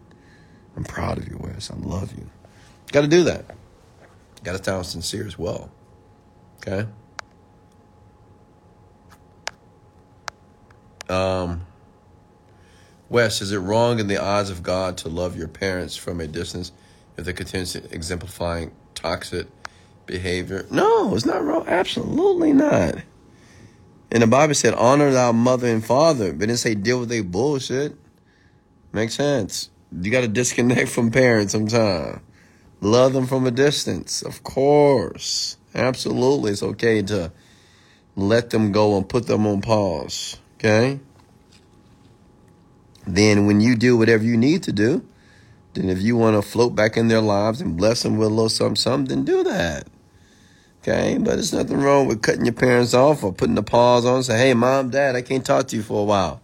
I'm 0.78 0.84
proud 0.84 1.18
of 1.18 1.28
you, 1.28 1.40
Wes. 1.40 1.72
I 1.72 1.76
love 1.78 2.16
you. 2.16 2.30
Got 2.92 3.02
to 3.02 3.08
do 3.08 3.24
that. 3.24 3.46
Got 4.44 4.56
to 4.60 4.64
sound 4.64 4.86
sincere 4.86 5.26
as 5.26 5.40
well. 5.40 5.72
Okay? 6.58 6.88
Um, 11.10 11.66
Wes, 13.10 13.42
is 13.42 13.52
it 13.52 13.58
wrong 13.58 13.98
in 13.98 14.06
the 14.06 14.22
eyes 14.22 14.52
of 14.52 14.62
God 14.62 15.00
to 15.00 15.10
love 15.10 15.36
your 15.36 15.48
parents 15.48 15.96
from 15.96 16.22
a 16.22 16.28
distance 16.28 16.72
if 17.18 17.26
they 17.26 17.34
continue 17.34 17.66
exemplifying 17.90 18.72
toxic 18.94 19.48
behavior? 20.06 20.66
No, 20.70 21.16
it's 21.16 21.26
not 21.26 21.44
wrong. 21.44 21.66
Absolutely 21.68 22.54
not. 22.54 22.96
And 24.12 24.22
the 24.22 24.28
Bible 24.28 24.54
said, 24.54 24.76
honor 24.76 25.12
thy 25.12 25.32
mother 25.32 25.68
and 25.68 25.84
father, 25.84 26.32
but 26.34 26.42
didn't 26.42 26.58
say 26.58 26.76
deal 26.76 27.00
with 27.00 27.10
their 27.10 27.24
bullshit. 27.24 27.96
Makes 28.92 29.16
sense. 29.16 29.70
You 29.92 30.12
got 30.12 30.22
to 30.22 30.28
disconnect 30.28 30.90
from 30.90 31.12
parents 31.12 31.52
sometimes. 31.52 32.22
Love 32.82 33.14
them 33.14 33.26
from 33.26 33.48
a 33.48 33.52
distance, 33.52 34.22
of 34.22 34.44
course. 34.44 35.58
Absolutely, 35.74 36.52
it's 36.52 36.62
okay 36.62 37.02
to 37.04 37.32
let 38.16 38.50
them 38.52 38.72
go 38.72 38.98
and 38.98 39.08
put 39.08 39.26
them 39.26 39.48
on 39.48 39.62
pause. 39.62 40.38
Okay? 40.56 41.00
Then, 43.08 43.48
when 43.48 43.62
you 43.62 43.76
do 43.76 43.98
whatever 43.98 44.24
you 44.24 44.38
need 44.38 44.64
to 44.64 44.72
do, 44.72 45.06
then 45.74 45.90
if 45.90 46.02
you 46.02 46.16
want 46.16 46.36
to 46.36 46.48
float 46.48 46.76
back 46.76 46.98
in 46.98 47.08
their 47.08 47.22
lives 47.22 47.62
and 47.62 47.76
bless 47.76 48.04
them 48.04 48.18
with 48.18 48.28
a 48.28 48.32
little 48.32 48.50
something, 48.50 48.76
something, 48.76 49.16
then 49.16 49.26
do 49.26 49.44
that. 49.44 49.88
Okay? 50.84 51.18
But 51.18 51.36
there's 51.36 51.54
nothing 51.54 51.80
wrong 51.80 52.08
with 52.08 52.22
cutting 52.22 52.46
your 52.46 52.54
parents 52.54 52.94
off 52.94 53.24
or 53.24 53.32
putting 53.32 53.56
the 53.56 53.64
pause 53.64 54.06
on 54.06 54.22
say, 54.22 54.38
hey, 54.38 54.54
mom, 54.54 54.90
dad, 54.90 55.16
I 55.16 55.22
can't 55.22 55.46
talk 55.46 55.68
to 55.70 55.78
you 55.78 55.82
for 55.82 56.02
a 56.02 56.04
while. 56.04 56.42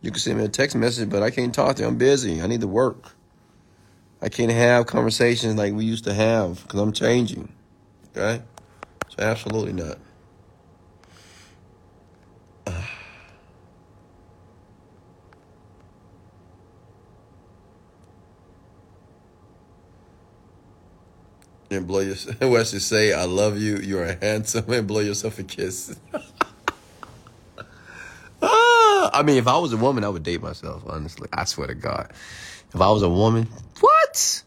You 0.00 0.12
can 0.12 0.20
send 0.20 0.38
me 0.38 0.44
a 0.44 0.48
text 0.48 0.76
message, 0.76 1.10
but 1.10 1.22
I 1.22 1.30
can't 1.30 1.52
talk 1.52 1.76
to 1.76 1.82
you. 1.82 1.88
I'm 1.88 1.98
busy. 1.98 2.40
I 2.40 2.46
need 2.46 2.60
to 2.60 2.68
work. 2.68 3.12
I 4.20 4.28
can't 4.28 4.52
have 4.52 4.86
conversations 4.86 5.56
like 5.56 5.72
we 5.74 5.84
used 5.84 6.04
to 6.04 6.14
have 6.14 6.62
because 6.62 6.78
I'm 6.78 6.92
changing. 6.92 7.52
Okay? 8.16 8.42
So, 9.08 9.16
absolutely 9.18 9.72
not. 9.72 9.98
And 21.72 21.86
blow 21.86 22.00
your 22.00 22.16
Wesley 22.40 22.80
say, 22.80 23.12
"I 23.12 23.24
love 23.24 23.58
you. 23.58 23.76
You 23.78 23.98
are 24.00 24.18
handsome," 24.20 24.70
and 24.70 24.86
blow 24.86 25.00
yourself 25.00 25.38
a 25.38 25.42
kiss. 25.42 25.96
ah, 28.42 29.10
I 29.12 29.22
mean, 29.24 29.36
if 29.36 29.46
I 29.46 29.58
was 29.58 29.72
a 29.72 29.76
woman, 29.76 30.04
I 30.04 30.08
would 30.08 30.22
date 30.22 30.42
myself. 30.42 30.82
Honestly, 30.86 31.28
I 31.32 31.44
swear 31.44 31.68
to 31.68 31.74
God, 31.74 32.12
if 32.74 32.80
I 32.80 32.90
was 32.90 33.02
a 33.02 33.08
woman, 33.08 33.48
what? 33.80 34.42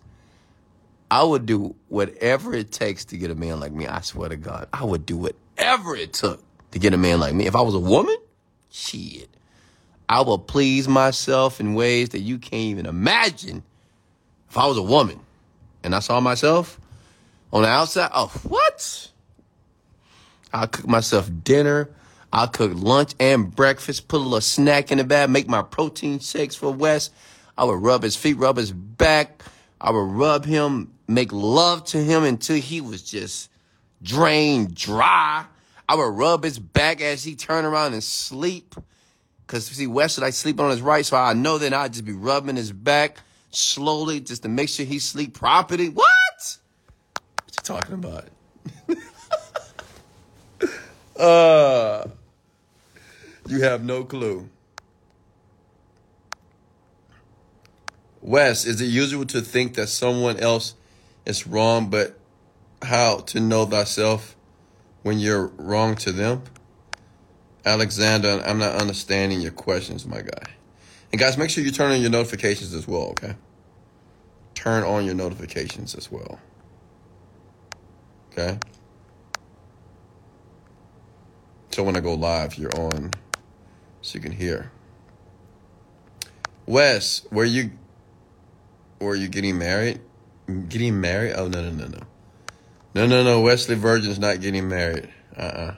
I 1.12 1.24
would 1.24 1.46
do 1.46 1.76
whatever 1.88 2.54
it 2.54 2.72
takes 2.72 3.06
to 3.06 3.18
get 3.18 3.32
a 3.32 3.36
man 3.36 3.60
like 3.60 3.72
me. 3.72 3.88
I 3.88 4.02
swear 4.02 4.30
to 4.30 4.36
God, 4.36 4.68
I 4.74 4.84
would 4.84 5.06
do 5.06 5.18
whatever 5.18 5.96
it 5.96 6.14
took 6.14 6.44
to 6.72 6.80
get 6.80 6.94
a 6.94 6.98
man 6.98 7.20
like 7.20 7.34
me. 7.34 7.46
If 7.46 7.56
I 7.56 7.62
was 7.62 7.76
a 7.76 7.80
woman, 7.80 8.18
shit, 8.70 9.30
I 10.10 10.22
would 10.22 10.48
please 10.48 10.88
myself 10.88 11.60
in 11.60 11.74
ways 11.74 12.10
that 12.10 12.20
you 12.20 12.38
can't 12.38 12.54
even 12.54 12.86
imagine. 12.86 13.64
If 14.50 14.58
I 14.58 14.68
was 14.68 14.78
a 14.78 14.84
woman 14.84 15.20
and 15.84 15.96
I 15.96 16.00
saw 16.00 16.20
myself, 16.20 16.80
on 17.56 17.62
the 17.62 17.70
outside. 17.70 18.10
Oh, 18.14 18.28
what? 18.44 19.12
I'll 20.52 20.68
cook 20.68 20.88
myself 20.88 21.32
dinner. 21.44 21.90
I'll 22.34 22.50
cook 22.50 22.74
lunch 22.76 23.14
and 23.18 23.56
breakfast, 23.56 24.10
put 24.10 24.18
a 24.18 24.24
little 24.24 24.42
snack 24.42 24.92
in 24.92 24.98
the 24.98 25.06
bag, 25.06 25.30
make 25.30 25.48
my 25.48 25.62
protein 25.62 26.20
shakes 26.20 26.54
for 26.54 26.70
Wes. 26.70 27.12
I 27.58 27.64
would 27.64 27.82
rub 27.82 28.04
his 28.04 28.18
feet, 28.18 28.34
rub 28.34 28.58
his 28.58 28.74
back. 28.74 29.42
I 29.80 29.92
would 29.92 30.00
rub 30.00 30.44
him, 30.44 30.92
make 31.08 31.32
love 31.32 31.86
to 31.86 31.98
him 31.98 32.26
until 32.26 32.58
he 32.58 32.82
was 32.82 33.02
just 33.02 33.50
drained 34.04 34.76
dry. 34.76 35.46
I 35.88 35.96
would 35.96 36.14
rub 36.14 36.44
his 36.44 36.60
back 36.60 37.00
as 37.00 37.24
he 37.24 37.36
turned 37.36 37.66
around 37.66 37.94
and 37.94 38.04
sleep. 38.04 38.76
Cause 39.48 39.68
see, 39.68 39.88
Wes 39.88 40.18
would 40.18 40.26
I 40.26 40.32
sleep 40.32 40.60
on 40.60 40.72
his 40.72 40.82
right, 40.82 41.06
so 41.06 41.16
I 41.16 41.32
know 41.32 41.58
that 41.58 41.74
I'd 41.74 41.94
just 41.94 42.04
be 42.04 42.12
rubbing 42.12 42.58
his 42.58 42.74
back 42.74 43.20
slowly 43.52 44.20
just 44.20 44.44
to 44.44 44.50
make 44.50 44.68
sure 44.68 44.86
he 44.86 45.00
sleep 45.00 45.36
properly. 45.36 45.88
What? 45.88 46.15
Talking 47.66 47.96
about? 47.96 48.26
uh, 51.20 52.08
you 53.48 53.62
have 53.62 53.84
no 53.84 54.04
clue. 54.04 54.50
Wes, 58.22 58.66
is 58.66 58.82
it 58.82 58.86
usual 58.86 59.26
to 59.26 59.42
think 59.42 59.76
that 59.76 59.88
someone 59.88 60.40
else 60.40 60.74
is 61.26 61.46
wrong, 61.46 61.90
but 61.90 62.18
how 62.82 63.18
to 63.18 63.40
know 63.40 63.66
thyself 63.66 64.36
when 65.04 65.20
you're 65.20 65.48
wrong 65.58 65.96
to 65.96 66.12
them? 66.12 66.44
Alexander, 67.66 68.42
I'm 68.46 68.60
not 68.60 68.82
understanding 68.82 69.42
your 69.42 69.52
questions, 69.52 70.06
my 70.06 70.22
guy. 70.22 70.52
And 71.12 71.20
guys, 71.20 71.38
make 71.38 71.50
sure 71.50 71.64
you 71.64 71.72
turn 71.72 71.92
on 71.92 72.02
your 72.02 72.10
notifications 72.10 72.74
as 72.74 72.88
well, 72.88 73.10
okay? 73.10 73.36
Turn 74.54 74.84
on 74.84 75.06
your 75.06 75.16
notifications 75.16 75.96
as 75.96 76.12
well. 76.12 76.40
Okay? 78.38 78.60
So 81.72 81.84
when 81.84 81.96
I 81.96 82.02
go 82.02 82.14
live, 82.14 82.58
you're 82.58 82.76
on 82.78 83.12
so 84.02 84.16
you 84.16 84.22
can 84.22 84.32
hear. 84.34 84.72
Wes, 86.66 87.26
were 87.32 87.46
you 87.46 87.72
were 89.00 89.16
you 89.16 89.28
getting 89.28 89.58
married? 89.58 90.02
Getting 90.70 91.00
married? 91.00 91.34
Oh 91.36 91.48
no 91.48 91.62
no 91.62 91.72
no 91.72 91.88
no. 91.88 92.00
No 92.94 93.08
no 93.08 93.24
no, 93.24 93.42
Wesley 93.42 93.76
Virgin's 93.76 94.20
not 94.20 94.42
getting 94.42 94.68
married. 94.68 95.10
Uh 95.36 95.42
uh-uh. 95.42 95.62
uh. 95.62 95.76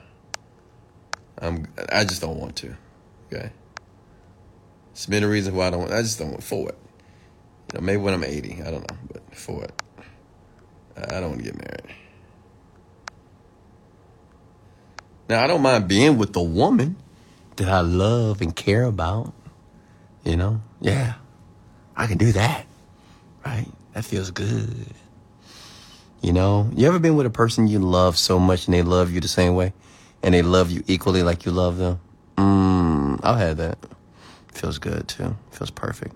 I'm 1.40 1.66
I 1.92 2.04
just 2.04 2.20
don't 2.20 2.38
want 2.38 2.56
to. 2.56 2.76
Okay. 3.32 3.50
It's 4.92 5.06
been 5.06 5.22
a 5.22 5.28
reason 5.28 5.54
why 5.54 5.68
I 5.68 5.70
don't 5.70 5.80
want 5.80 5.92
I 5.92 6.02
just 6.02 6.18
don't 6.18 6.30
want 6.30 6.42
for 6.42 6.68
it. 6.68 6.78
You 7.72 7.80
know, 7.80 7.84
maybe 7.84 7.98
when 7.98 8.14
I'm 8.14 8.24
80, 8.24 8.62
I 8.62 8.70
don't 8.70 8.90
know, 8.90 8.98
but 9.12 9.22
for 9.34 9.62
it. 9.62 9.72
I 10.96 11.20
don't 11.20 11.30
want 11.30 11.44
to 11.44 11.44
get 11.44 11.56
married. 11.56 11.94
Now, 15.28 15.44
I 15.44 15.46
don't 15.46 15.62
mind 15.62 15.88
being 15.88 16.16
with 16.16 16.32
the 16.32 16.42
woman 16.42 16.96
that 17.56 17.68
I 17.68 17.80
love 17.80 18.40
and 18.40 18.54
care 18.54 18.84
about. 18.84 19.34
You 20.24 20.36
know? 20.36 20.60
Yeah. 20.80 21.14
I 21.96 22.06
can 22.06 22.18
do 22.18 22.32
that. 22.32 22.66
Right? 23.44 23.66
That 23.92 24.04
feels 24.04 24.30
good. 24.30 24.86
You 26.22 26.32
know? 26.32 26.70
You 26.74 26.86
ever 26.88 26.98
been 26.98 27.16
with 27.16 27.26
a 27.26 27.30
person 27.30 27.68
you 27.68 27.78
love 27.78 28.16
so 28.16 28.38
much 28.38 28.66
and 28.66 28.74
they 28.74 28.82
love 28.82 29.10
you 29.10 29.20
the 29.20 29.28
same 29.28 29.54
way? 29.54 29.72
And 30.22 30.34
they 30.34 30.42
love 30.42 30.70
you 30.70 30.82
equally 30.86 31.22
like 31.22 31.44
you 31.44 31.52
love 31.52 31.78
them? 31.78 32.00
Mmm, 32.36 33.20
I've 33.22 33.38
had 33.38 33.56
that. 33.58 33.78
Feels 34.52 34.78
good 34.78 35.06
too. 35.08 35.36
Feels 35.50 35.70
perfect. 35.70 36.14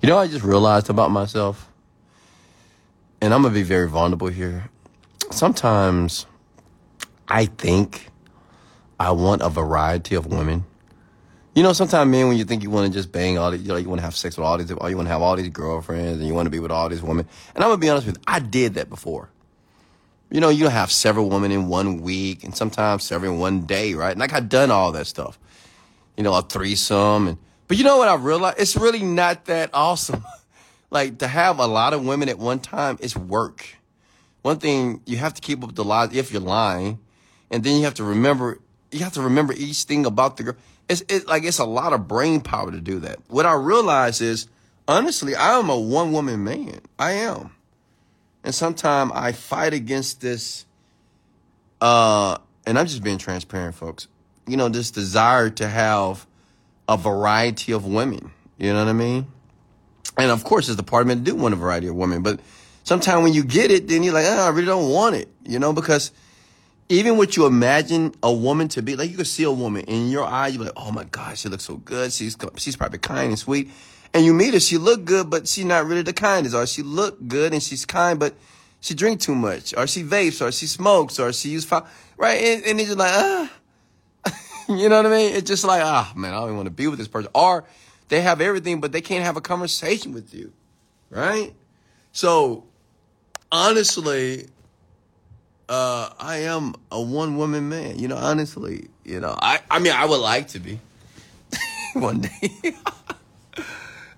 You 0.00 0.08
know, 0.08 0.16
I 0.16 0.26
just 0.26 0.44
realized 0.44 0.88
about 0.88 1.10
myself, 1.10 1.70
and 3.20 3.34
I'm 3.34 3.42
gonna 3.42 3.52
be 3.52 3.62
very 3.62 3.88
vulnerable 3.88 4.28
here. 4.28 4.70
Sometimes 5.30 6.26
I 7.28 7.46
think 7.46 8.09
I 9.00 9.12
want 9.12 9.40
a 9.40 9.48
variety 9.48 10.14
of 10.14 10.26
women. 10.26 10.66
You 11.54 11.62
know, 11.62 11.72
sometimes 11.72 12.10
men, 12.10 12.28
when 12.28 12.36
you 12.36 12.44
think 12.44 12.62
you 12.62 12.68
want 12.68 12.92
to 12.92 12.96
just 12.96 13.10
bang 13.10 13.38
all 13.38 13.50
these, 13.50 13.62
you 13.62 13.68
know, 13.68 13.76
you 13.76 13.88
want 13.88 13.98
to 13.98 14.04
have 14.04 14.14
sex 14.14 14.36
with 14.36 14.46
all 14.46 14.58
these, 14.58 14.68
you 14.68 14.76
want 14.76 15.06
to 15.06 15.06
have 15.06 15.22
all 15.22 15.36
these 15.36 15.48
girlfriends, 15.48 16.18
and 16.18 16.28
you 16.28 16.34
want 16.34 16.46
to 16.46 16.50
be 16.50 16.60
with 16.60 16.70
all 16.70 16.90
these 16.90 17.02
women. 17.02 17.26
And 17.54 17.64
I'm 17.64 17.70
gonna 17.70 17.80
be 17.80 17.88
honest 17.88 18.06
with 18.06 18.18
you, 18.18 18.22
I 18.26 18.40
did 18.40 18.74
that 18.74 18.90
before. 18.90 19.30
You 20.30 20.40
know, 20.40 20.50
you 20.50 20.64
don't 20.64 20.72
have 20.72 20.92
several 20.92 21.30
women 21.30 21.50
in 21.50 21.66
one 21.68 22.02
week, 22.02 22.44
and 22.44 22.54
sometimes 22.54 23.02
several 23.02 23.32
in 23.32 23.38
one 23.40 23.62
day, 23.62 23.94
right? 23.94 24.10
And 24.10 24.20
like 24.20 24.34
I've 24.34 24.50
done 24.50 24.70
all 24.70 24.92
that 24.92 25.06
stuff. 25.06 25.38
You 26.16 26.22
know, 26.22 26.34
a 26.34 26.42
threesome, 26.42 27.26
and 27.26 27.38
but 27.68 27.78
you 27.78 27.84
know 27.84 27.96
what 27.96 28.08
I 28.08 28.16
realized? 28.16 28.60
It's 28.60 28.76
really 28.76 29.02
not 29.02 29.46
that 29.46 29.70
awesome. 29.72 30.24
like 30.90 31.18
to 31.18 31.26
have 31.26 31.58
a 31.58 31.66
lot 31.66 31.94
of 31.94 32.04
women 32.04 32.28
at 32.28 32.38
one 32.38 32.60
time, 32.60 32.98
it's 33.00 33.16
work. 33.16 33.66
One 34.42 34.58
thing 34.58 35.00
you 35.06 35.16
have 35.16 35.32
to 35.34 35.40
keep 35.40 35.64
up 35.64 35.74
the 35.74 35.84
lies 35.84 36.14
if 36.14 36.32
you're 36.32 36.42
lying, 36.42 36.98
and 37.50 37.64
then 37.64 37.78
you 37.78 37.84
have 37.84 37.94
to 37.94 38.04
remember 38.04 38.60
you 38.92 39.00
have 39.00 39.12
to 39.14 39.22
remember 39.22 39.52
each 39.52 39.84
thing 39.84 40.06
about 40.06 40.36
the 40.36 40.42
girl. 40.44 40.56
It's 40.88 41.02
it, 41.08 41.26
like 41.26 41.44
it's 41.44 41.58
a 41.58 41.64
lot 41.64 41.92
of 41.92 42.08
brain 42.08 42.40
power 42.40 42.70
to 42.70 42.80
do 42.80 43.00
that. 43.00 43.18
What 43.28 43.46
I 43.46 43.54
realize 43.54 44.20
is, 44.20 44.48
honestly, 44.88 45.34
I 45.34 45.58
am 45.58 45.70
a 45.70 45.78
one 45.78 46.12
woman 46.12 46.42
man. 46.42 46.80
I 46.98 47.12
am, 47.12 47.54
and 48.42 48.54
sometimes 48.54 49.12
I 49.14 49.32
fight 49.32 49.72
against 49.72 50.20
this. 50.20 50.66
Uh, 51.80 52.38
and 52.66 52.78
I'm 52.78 52.86
just 52.86 53.02
being 53.02 53.18
transparent, 53.18 53.74
folks. 53.74 54.08
You 54.46 54.56
know, 54.56 54.68
this 54.68 54.90
desire 54.90 55.48
to 55.50 55.68
have 55.68 56.26
a 56.88 56.96
variety 56.96 57.72
of 57.72 57.86
women. 57.86 58.32
You 58.58 58.72
know 58.72 58.80
what 58.80 58.90
I 58.90 58.92
mean? 58.92 59.26
And 60.18 60.30
of 60.30 60.44
course, 60.44 60.68
it's 60.68 60.76
the 60.76 60.82
part 60.82 61.08
of 61.08 61.24
do 61.24 61.34
want 61.34 61.54
a 61.54 61.56
variety 61.56 61.86
of 61.86 61.94
women, 61.94 62.22
but 62.22 62.40
sometimes 62.82 63.22
when 63.22 63.32
you 63.32 63.44
get 63.44 63.70
it, 63.70 63.88
then 63.88 64.02
you're 64.02 64.12
like, 64.12 64.26
oh, 64.26 64.46
I 64.46 64.48
really 64.50 64.66
don't 64.66 64.90
want 64.90 65.16
it. 65.16 65.28
You 65.46 65.58
know, 65.58 65.72
because 65.72 66.10
even 66.90 67.16
what 67.16 67.36
you 67.36 67.46
imagine 67.46 68.12
a 68.20 68.32
woman 68.32 68.66
to 68.68 68.82
be, 68.82 68.96
like 68.96 69.10
you 69.10 69.16
could 69.16 69.28
see 69.28 69.44
a 69.44 69.50
woman 69.50 69.84
in 69.84 70.10
your 70.10 70.24
eye, 70.24 70.48
you're 70.48 70.64
like, 70.64 70.72
oh 70.76 70.90
my 70.90 71.04
God, 71.04 71.38
she 71.38 71.48
looks 71.48 71.62
so 71.62 71.76
good. 71.76 72.12
She's 72.12 72.36
she's 72.56 72.74
probably 72.74 72.98
kind 72.98 73.28
and 73.28 73.38
sweet. 73.38 73.70
And 74.12 74.24
you 74.24 74.34
meet 74.34 74.54
her, 74.54 74.60
she 74.60 74.76
look 74.76 75.04
good, 75.04 75.30
but 75.30 75.46
she's 75.46 75.64
not 75.64 75.86
really 75.86 76.02
the 76.02 76.12
kindest. 76.12 76.52
Or 76.52 76.66
she 76.66 76.82
look 76.82 77.16
good 77.28 77.52
and 77.52 77.62
she's 77.62 77.86
kind, 77.86 78.18
but 78.18 78.34
she 78.80 78.94
drink 78.94 79.20
too 79.20 79.36
much. 79.36 79.72
Or 79.76 79.86
she 79.86 80.02
vapes, 80.02 80.44
or 80.44 80.50
she 80.50 80.66
smokes, 80.66 81.20
or 81.20 81.32
she 81.32 81.50
use. 81.50 81.70
Right? 82.16 82.42
And, 82.42 82.64
and 82.64 82.80
it's 82.80 82.88
just 82.88 82.98
like, 82.98 83.12
ah. 83.12 83.52
you 84.68 84.88
know 84.88 84.96
what 84.96 85.06
I 85.06 85.10
mean? 85.10 85.36
It's 85.36 85.48
just 85.48 85.62
like, 85.62 85.82
ah, 85.84 86.12
man, 86.16 86.32
I 86.32 86.38
don't 86.38 86.46
even 86.46 86.56
want 86.56 86.66
to 86.66 86.72
be 86.72 86.88
with 86.88 86.98
this 86.98 87.06
person. 87.06 87.30
Or 87.36 87.64
they 88.08 88.20
have 88.20 88.40
everything, 88.40 88.80
but 88.80 88.90
they 88.90 89.00
can't 89.00 89.24
have 89.24 89.36
a 89.36 89.40
conversation 89.40 90.12
with 90.12 90.34
you. 90.34 90.52
Right? 91.08 91.54
So, 92.10 92.64
honestly, 93.52 94.48
uh, 95.70 96.12
I 96.18 96.38
am 96.38 96.74
a 96.90 97.00
one 97.00 97.36
woman 97.36 97.68
man. 97.68 97.98
You 97.98 98.08
know, 98.08 98.16
honestly, 98.16 98.88
you 99.04 99.20
know, 99.20 99.38
I, 99.40 99.60
I 99.70 99.78
mean, 99.78 99.92
I 99.92 100.04
would 100.04 100.20
like 100.20 100.48
to 100.48 100.58
be 100.58 100.80
one 101.94 102.22
day. 102.22 102.50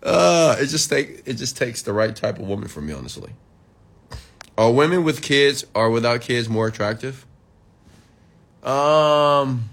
uh, 0.02 0.56
it 0.58 0.66
just 0.66 0.88
take 0.88 1.22
it 1.26 1.34
just 1.34 1.58
takes 1.58 1.82
the 1.82 1.92
right 1.92 2.16
type 2.16 2.38
of 2.38 2.48
woman 2.48 2.68
for 2.68 2.80
me, 2.80 2.94
honestly. 2.94 3.32
Are 4.56 4.72
women 4.72 5.04
with 5.04 5.20
kids 5.20 5.66
or 5.74 5.90
without 5.90 6.22
kids 6.22 6.48
more 6.48 6.66
attractive? 6.66 7.26
Um, 8.62 9.68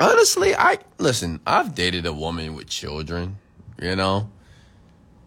honestly, 0.00 0.56
I 0.56 0.78
listen. 0.98 1.38
I've 1.46 1.76
dated 1.76 2.04
a 2.04 2.12
woman 2.12 2.54
with 2.56 2.66
children, 2.66 3.38
you 3.80 3.94
know, 3.94 4.28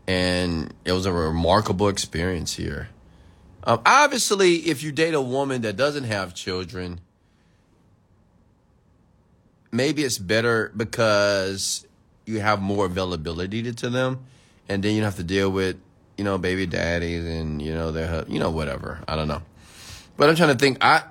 and 0.08 0.74
it 0.84 0.92
was 0.92 1.06
a 1.06 1.14
remarkable 1.14 1.88
experience 1.88 2.56
here. 2.56 2.90
Um, 3.68 3.82
obviously, 3.86 4.56
if 4.70 4.82
you 4.82 4.94
date 4.94 5.14
a 5.14 5.22
woman 5.22 5.62
that 5.64 5.76
doesn't 5.76 6.06
have 6.06 6.34
children, 6.34 7.02
maybe 9.74 10.06
it's 10.06 10.18
better 10.18 10.72
because 10.76 11.86
you 12.26 12.40
have 12.40 12.62
more 12.62 12.86
availability 12.86 13.62
to, 13.64 13.74
to 13.74 13.90
them, 13.90 14.24
and 14.70 14.82
then 14.82 14.96
you 14.96 15.02
don't 15.02 15.08
have 15.08 15.18
to 15.18 15.24
deal 15.24 15.52
with 15.52 15.76
you 16.18 16.24
know 16.24 16.38
baby 16.38 16.66
daddies 16.66 17.26
and 17.26 17.62
you 17.62 17.74
know 17.74 17.92
their 17.92 18.24
you 18.30 18.40
know 18.40 18.52
whatever. 18.52 19.04
I 19.06 19.18
don't 19.18 19.28
know, 19.28 19.42
but 20.16 20.30
I'm 20.30 20.38
trying 20.38 20.54
to 20.54 20.60
think. 20.60 20.78
I 20.80 21.04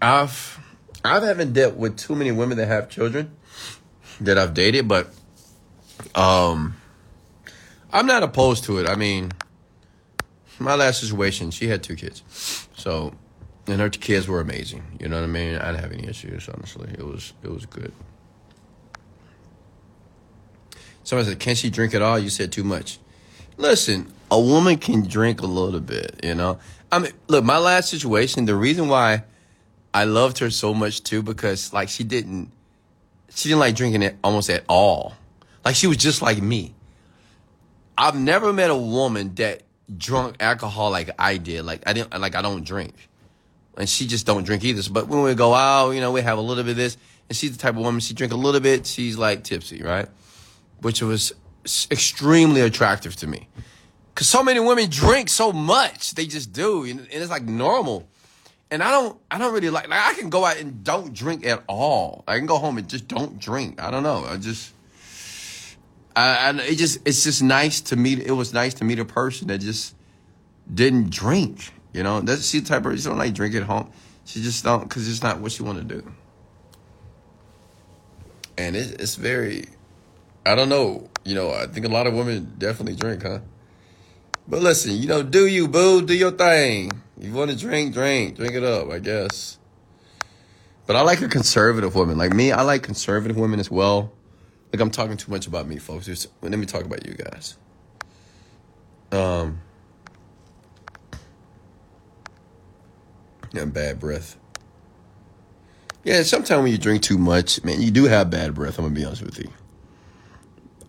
I've 0.00 0.60
I 1.04 1.18
haven't 1.18 1.52
dealt 1.52 1.74
with 1.74 1.96
too 1.96 2.14
many 2.14 2.30
women 2.30 2.58
that 2.58 2.68
have 2.68 2.88
children 2.88 3.32
that 4.20 4.38
I've 4.38 4.54
dated, 4.54 4.86
but 4.86 5.12
um, 6.14 6.76
I'm 7.92 8.06
not 8.06 8.22
opposed 8.22 8.62
to 8.64 8.78
it. 8.78 8.88
I 8.88 8.94
mean, 8.94 9.32
my 10.60 10.74
last 10.74 11.00
situation, 11.00 11.50
she 11.50 11.68
had 11.68 11.82
two 11.82 11.96
kids, 11.96 12.22
so 12.76 13.14
and 13.66 13.80
her 13.80 13.90
kids 13.90 14.26
were 14.26 14.40
amazing. 14.40 14.82
You 14.98 15.08
know 15.08 15.16
what 15.16 15.24
I 15.24 15.28
mean? 15.28 15.56
I 15.56 15.72
didn't 15.72 15.80
have 15.80 15.92
any 15.92 16.08
issues. 16.08 16.48
Honestly, 16.48 16.90
it 16.92 17.04
was 17.04 17.32
it 17.42 17.50
was 17.50 17.66
good. 17.66 17.92
Somebody 21.04 21.28
said, 21.30 21.38
"Can 21.38 21.54
she 21.54 21.70
drink 21.70 21.94
at 21.94 22.02
all?" 22.02 22.18
You 22.18 22.30
said 22.30 22.52
too 22.52 22.64
much. 22.64 22.98
Listen, 23.56 24.12
a 24.30 24.40
woman 24.40 24.78
can 24.78 25.06
drink 25.06 25.40
a 25.40 25.46
little 25.46 25.80
bit. 25.80 26.20
You 26.22 26.34
know, 26.34 26.58
I 26.90 26.98
mean, 26.98 27.12
look, 27.28 27.44
my 27.44 27.58
last 27.58 27.90
situation. 27.90 28.44
The 28.46 28.54
reason 28.56 28.88
why 28.88 29.24
I 29.92 30.04
loved 30.04 30.38
her 30.38 30.50
so 30.50 30.74
much 30.74 31.02
too 31.02 31.22
because 31.22 31.72
like 31.72 31.88
she 31.88 32.04
didn't 32.04 32.50
she 33.34 33.48
didn't 33.48 33.60
like 33.60 33.74
drinking 33.74 34.02
it 34.02 34.16
almost 34.22 34.50
at 34.50 34.64
all. 34.68 35.14
Like 35.64 35.76
she 35.76 35.86
was 35.86 35.96
just 35.96 36.22
like 36.22 36.40
me. 36.40 36.74
I've 37.96 38.14
never 38.14 38.52
met 38.52 38.70
a 38.70 38.76
woman 38.76 39.34
that 39.34 39.62
drunk 39.96 40.36
alcohol 40.40 40.90
like 40.90 41.10
I 41.18 41.36
did. 41.36 41.64
Like 41.64 41.82
I 41.86 41.92
didn't 41.92 42.18
like 42.20 42.34
I 42.34 42.42
don't 42.42 42.64
drink. 42.64 42.94
And 43.76 43.88
she 43.88 44.06
just 44.06 44.26
don't 44.26 44.44
drink 44.44 44.64
either. 44.64 44.82
But 44.90 45.08
when 45.08 45.22
we 45.22 45.34
go 45.34 45.54
out, 45.54 45.90
you 45.90 46.00
know, 46.00 46.10
we 46.10 46.20
have 46.20 46.38
a 46.38 46.40
little 46.40 46.64
bit 46.64 46.72
of 46.72 46.76
this. 46.76 46.96
And 47.28 47.36
she's 47.36 47.52
the 47.52 47.58
type 47.58 47.74
of 47.74 47.80
woman, 47.80 48.00
she 48.00 48.14
drink 48.14 48.32
a 48.32 48.36
little 48.36 48.60
bit, 48.60 48.86
she's 48.86 49.16
like 49.18 49.44
tipsy, 49.44 49.82
right? 49.82 50.08
Which 50.80 51.02
was 51.02 51.32
extremely 51.90 52.62
attractive 52.62 53.14
to 53.16 53.26
me. 53.26 53.48
Cause 54.14 54.26
so 54.26 54.42
many 54.42 54.58
women 54.58 54.90
drink 54.90 55.28
so 55.28 55.52
much. 55.52 56.14
They 56.14 56.26
just 56.26 56.52
do. 56.52 56.84
And 56.84 57.06
it's 57.10 57.30
like 57.30 57.44
normal 57.44 58.08
and 58.70 58.82
I 58.82 58.90
don't 58.90 59.18
I 59.30 59.38
don't 59.38 59.52
really 59.52 59.70
like 59.70 59.88
like 59.88 60.00
I 60.00 60.14
can 60.14 60.30
go 60.30 60.44
out 60.44 60.58
and 60.58 60.84
don't 60.84 61.12
drink 61.14 61.46
at 61.46 61.62
all. 61.66 62.24
I 62.26 62.36
can 62.36 62.46
go 62.46 62.58
home 62.58 62.78
and 62.78 62.88
just 62.88 63.08
don't 63.08 63.38
drink. 63.38 63.82
I 63.82 63.90
don't 63.90 64.02
know. 64.02 64.24
I 64.24 64.36
just 64.36 64.72
I 66.18 66.50
it 66.62 66.76
just 66.76 67.00
it's 67.06 67.22
just 67.24 67.42
nice 67.42 67.80
to 67.82 67.96
meet 67.96 68.20
it 68.20 68.32
was 68.32 68.52
nice 68.52 68.74
to 68.74 68.84
meet 68.84 68.98
a 68.98 69.04
person 69.04 69.48
that 69.48 69.60
just 69.60 69.94
didn't 70.72 71.10
drink. 71.10 71.72
You 71.92 72.02
know, 72.02 72.20
that's 72.20 72.48
she 72.48 72.60
the 72.60 72.68
type 72.68 72.78
of 72.78 72.92
person 72.92 73.12
don't 73.12 73.18
like 73.18 73.34
drink 73.34 73.54
at 73.54 73.62
home. 73.62 73.90
She 74.24 74.42
just 74.42 74.64
don't 74.64 74.82
because 74.82 75.08
it's 75.08 75.22
not 75.22 75.40
what 75.40 75.52
she 75.52 75.62
want 75.62 75.78
to 75.78 75.84
do. 75.84 76.12
And 78.58 78.74
it, 78.74 79.00
it's 79.00 79.14
very, 79.14 79.66
I 80.44 80.54
don't 80.54 80.68
know. 80.68 81.08
You 81.24 81.34
know, 81.34 81.52
I 81.52 81.66
think 81.66 81.86
a 81.86 81.88
lot 81.88 82.06
of 82.06 82.14
women 82.14 82.54
definitely 82.58 82.96
drink, 82.96 83.22
huh? 83.22 83.38
But 84.48 84.60
listen, 84.60 84.96
you 84.96 85.06
know, 85.06 85.22
do 85.22 85.46
you, 85.46 85.68
boo, 85.68 86.02
do 86.02 86.14
your 86.14 86.32
thing. 86.32 86.90
You 87.20 87.32
want 87.32 87.50
to 87.50 87.56
drink, 87.56 87.94
drink, 87.94 88.36
drink 88.36 88.54
it 88.54 88.64
up, 88.64 88.90
I 88.90 88.98
guess. 88.98 89.58
But 90.86 90.96
I 90.96 91.02
like 91.02 91.20
a 91.20 91.28
conservative 91.28 91.94
woman. 91.94 92.18
Like 92.18 92.32
me, 92.32 92.50
I 92.50 92.62
like 92.62 92.82
conservative 92.82 93.36
women 93.36 93.60
as 93.60 93.70
well. 93.70 94.12
Like 94.72 94.80
I'm 94.80 94.90
talking 94.90 95.16
too 95.16 95.30
much 95.30 95.46
about 95.46 95.66
me, 95.66 95.78
folks. 95.78 96.06
Just, 96.06 96.28
let 96.42 96.52
me 96.52 96.66
talk 96.66 96.84
about 96.84 97.06
you 97.06 97.14
guys. 97.14 97.56
Um, 99.10 99.60
yeah, 103.52 103.64
bad 103.64 103.98
breath. 103.98 104.36
Yeah, 106.04 106.22
sometimes 106.22 106.62
when 106.62 106.72
you 106.72 106.78
drink 106.78 107.02
too 107.02 107.18
much, 107.18 107.64
man, 107.64 107.80
you 107.80 107.90
do 107.90 108.04
have 108.04 108.30
bad 108.30 108.54
breath. 108.54 108.78
I'm 108.78 108.84
gonna 108.84 108.94
be 108.94 109.04
honest 109.04 109.22
with 109.22 109.38
you. 109.38 109.50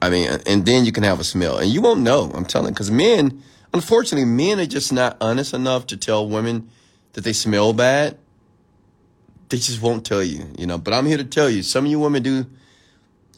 I 0.01 0.09
mean, 0.09 0.29
and 0.45 0.65
then 0.65 0.85
you 0.85 0.91
can 0.91 1.03
have 1.03 1.19
a 1.19 1.23
smell, 1.23 1.57
and 1.57 1.69
you 1.69 1.81
won't 1.81 2.01
know. 2.01 2.31
I'm 2.33 2.45
telling, 2.45 2.73
because 2.73 2.91
men 2.91 3.41
Unfortunately, 3.73 4.25
men 4.25 4.59
are 4.59 4.65
just 4.65 4.91
not 4.91 5.17
honest 5.21 5.53
enough 5.53 5.87
to 5.87 5.97
tell 5.97 6.27
women 6.27 6.69
that 7.13 7.23
they 7.23 7.33
smell 7.33 7.73
bad. 7.73 8.17
They 9.49 9.57
just 9.57 9.81
won't 9.81 10.05
tell 10.05 10.23
you, 10.23 10.47
you 10.57 10.65
know. 10.65 10.77
But 10.77 10.93
I'm 10.93 11.05
here 11.05 11.17
to 11.17 11.23
tell 11.23 11.49
you, 11.49 11.63
some 11.63 11.85
of 11.85 11.91
you 11.91 11.99
women 11.99 12.23
do. 12.23 12.45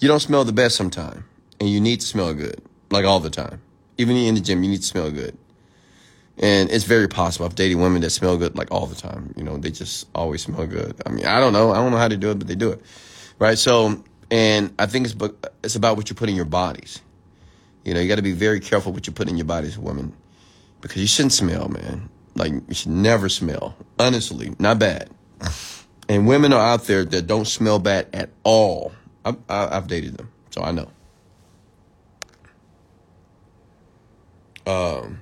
You 0.02 0.08
don't 0.08 0.20
smell 0.20 0.44
the 0.44 0.52
best 0.52 0.76
sometimes, 0.76 1.24
and 1.60 1.70
you 1.70 1.80
need 1.80 2.00
to 2.02 2.08
smell 2.08 2.34
good, 2.34 2.60
like 2.90 3.06
all 3.06 3.20
the 3.20 3.30
time. 3.30 3.62
Even 4.00 4.16
in 4.16 4.34
the 4.34 4.42
gym, 4.42 4.64
you 4.64 4.72
need 4.72 4.82
to 4.82 4.88
smell 4.88 5.12
good. 5.12 5.38
And 6.40 6.72
it's 6.72 6.86
very 6.86 7.08
possible. 7.08 7.46
I've 7.46 7.54
dated 7.54 7.78
women 7.78 8.02
that 8.02 8.10
smell 8.10 8.36
good 8.36 8.58
like 8.58 8.72
all 8.72 8.88
the 8.88 8.96
time. 8.96 9.32
You 9.38 9.44
know, 9.44 9.58
they 9.58 9.70
just 9.70 10.08
always 10.16 10.42
smell 10.42 10.66
good. 10.66 11.00
I 11.06 11.10
mean, 11.10 11.28
I 11.28 11.40
don't 11.40 11.54
know. 11.54 11.72
I 11.72 11.76
don't 11.76 11.92
know 11.92 11.98
how 11.98 12.08
to 12.08 12.18
do 12.18 12.32
it, 12.32 12.40
but 12.40 12.48
they 12.48 12.56
do 12.56 12.72
it. 12.72 12.82
Right. 13.38 13.60
So, 13.60 14.04
and 14.32 14.74
I 14.80 14.88
think 14.88 15.06
it's, 15.06 15.16
it's 15.64 15.76
about 15.76 15.98
what 15.98 16.10
you 16.10 16.16
put 16.16 16.30
in 16.30 16.36
your 16.36 16.46
bodies. 16.46 17.00
You 17.86 17.94
know, 17.94 18.00
you 18.00 18.08
got 18.08 18.16
to 18.16 18.24
be 18.24 18.32
very 18.32 18.60
careful 18.60 18.94
what 18.94 19.06
you 19.06 19.14
put 19.14 19.30
in 19.30 19.38
your 19.38 19.46
bodies, 19.46 19.78
women, 19.78 20.14
because 20.82 21.00
you 21.00 21.08
shouldn't 21.08 21.34
smell, 21.34 21.68
man. 21.68 22.10
Like 22.34 22.54
you 22.54 22.74
should 22.74 22.92
never 22.92 23.30
smell. 23.30 23.76
Honestly, 24.00 24.56
not 24.58 24.80
bad. 24.80 25.12
And 26.10 26.28
women 26.28 26.54
are 26.54 26.74
out 26.74 26.86
there 26.86 27.06
that 27.06 27.28
don't 27.28 27.46
smell 27.46 27.78
bad 27.78 28.08
at 28.14 28.32
all. 28.44 28.94
I've, 29.24 29.38
I've 29.50 29.88
dated 29.88 30.18
them, 30.18 30.32
so 30.50 30.62
I 30.62 30.72
know. 30.72 30.90
Um, 34.66 35.22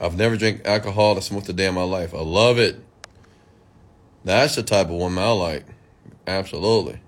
I've 0.00 0.16
never 0.16 0.36
drank 0.36 0.66
alcohol 0.66 1.16
or 1.16 1.22
smoked 1.22 1.48
a 1.48 1.52
day 1.52 1.66
in 1.66 1.74
my 1.74 1.82
life. 1.82 2.14
I 2.14 2.20
love 2.20 2.58
it. 2.58 2.76
That's 4.24 4.56
the 4.56 4.62
type 4.62 4.86
of 4.86 4.92
woman 4.92 5.22
I 5.22 5.30
like. 5.30 5.64
Absolutely. 6.26 7.00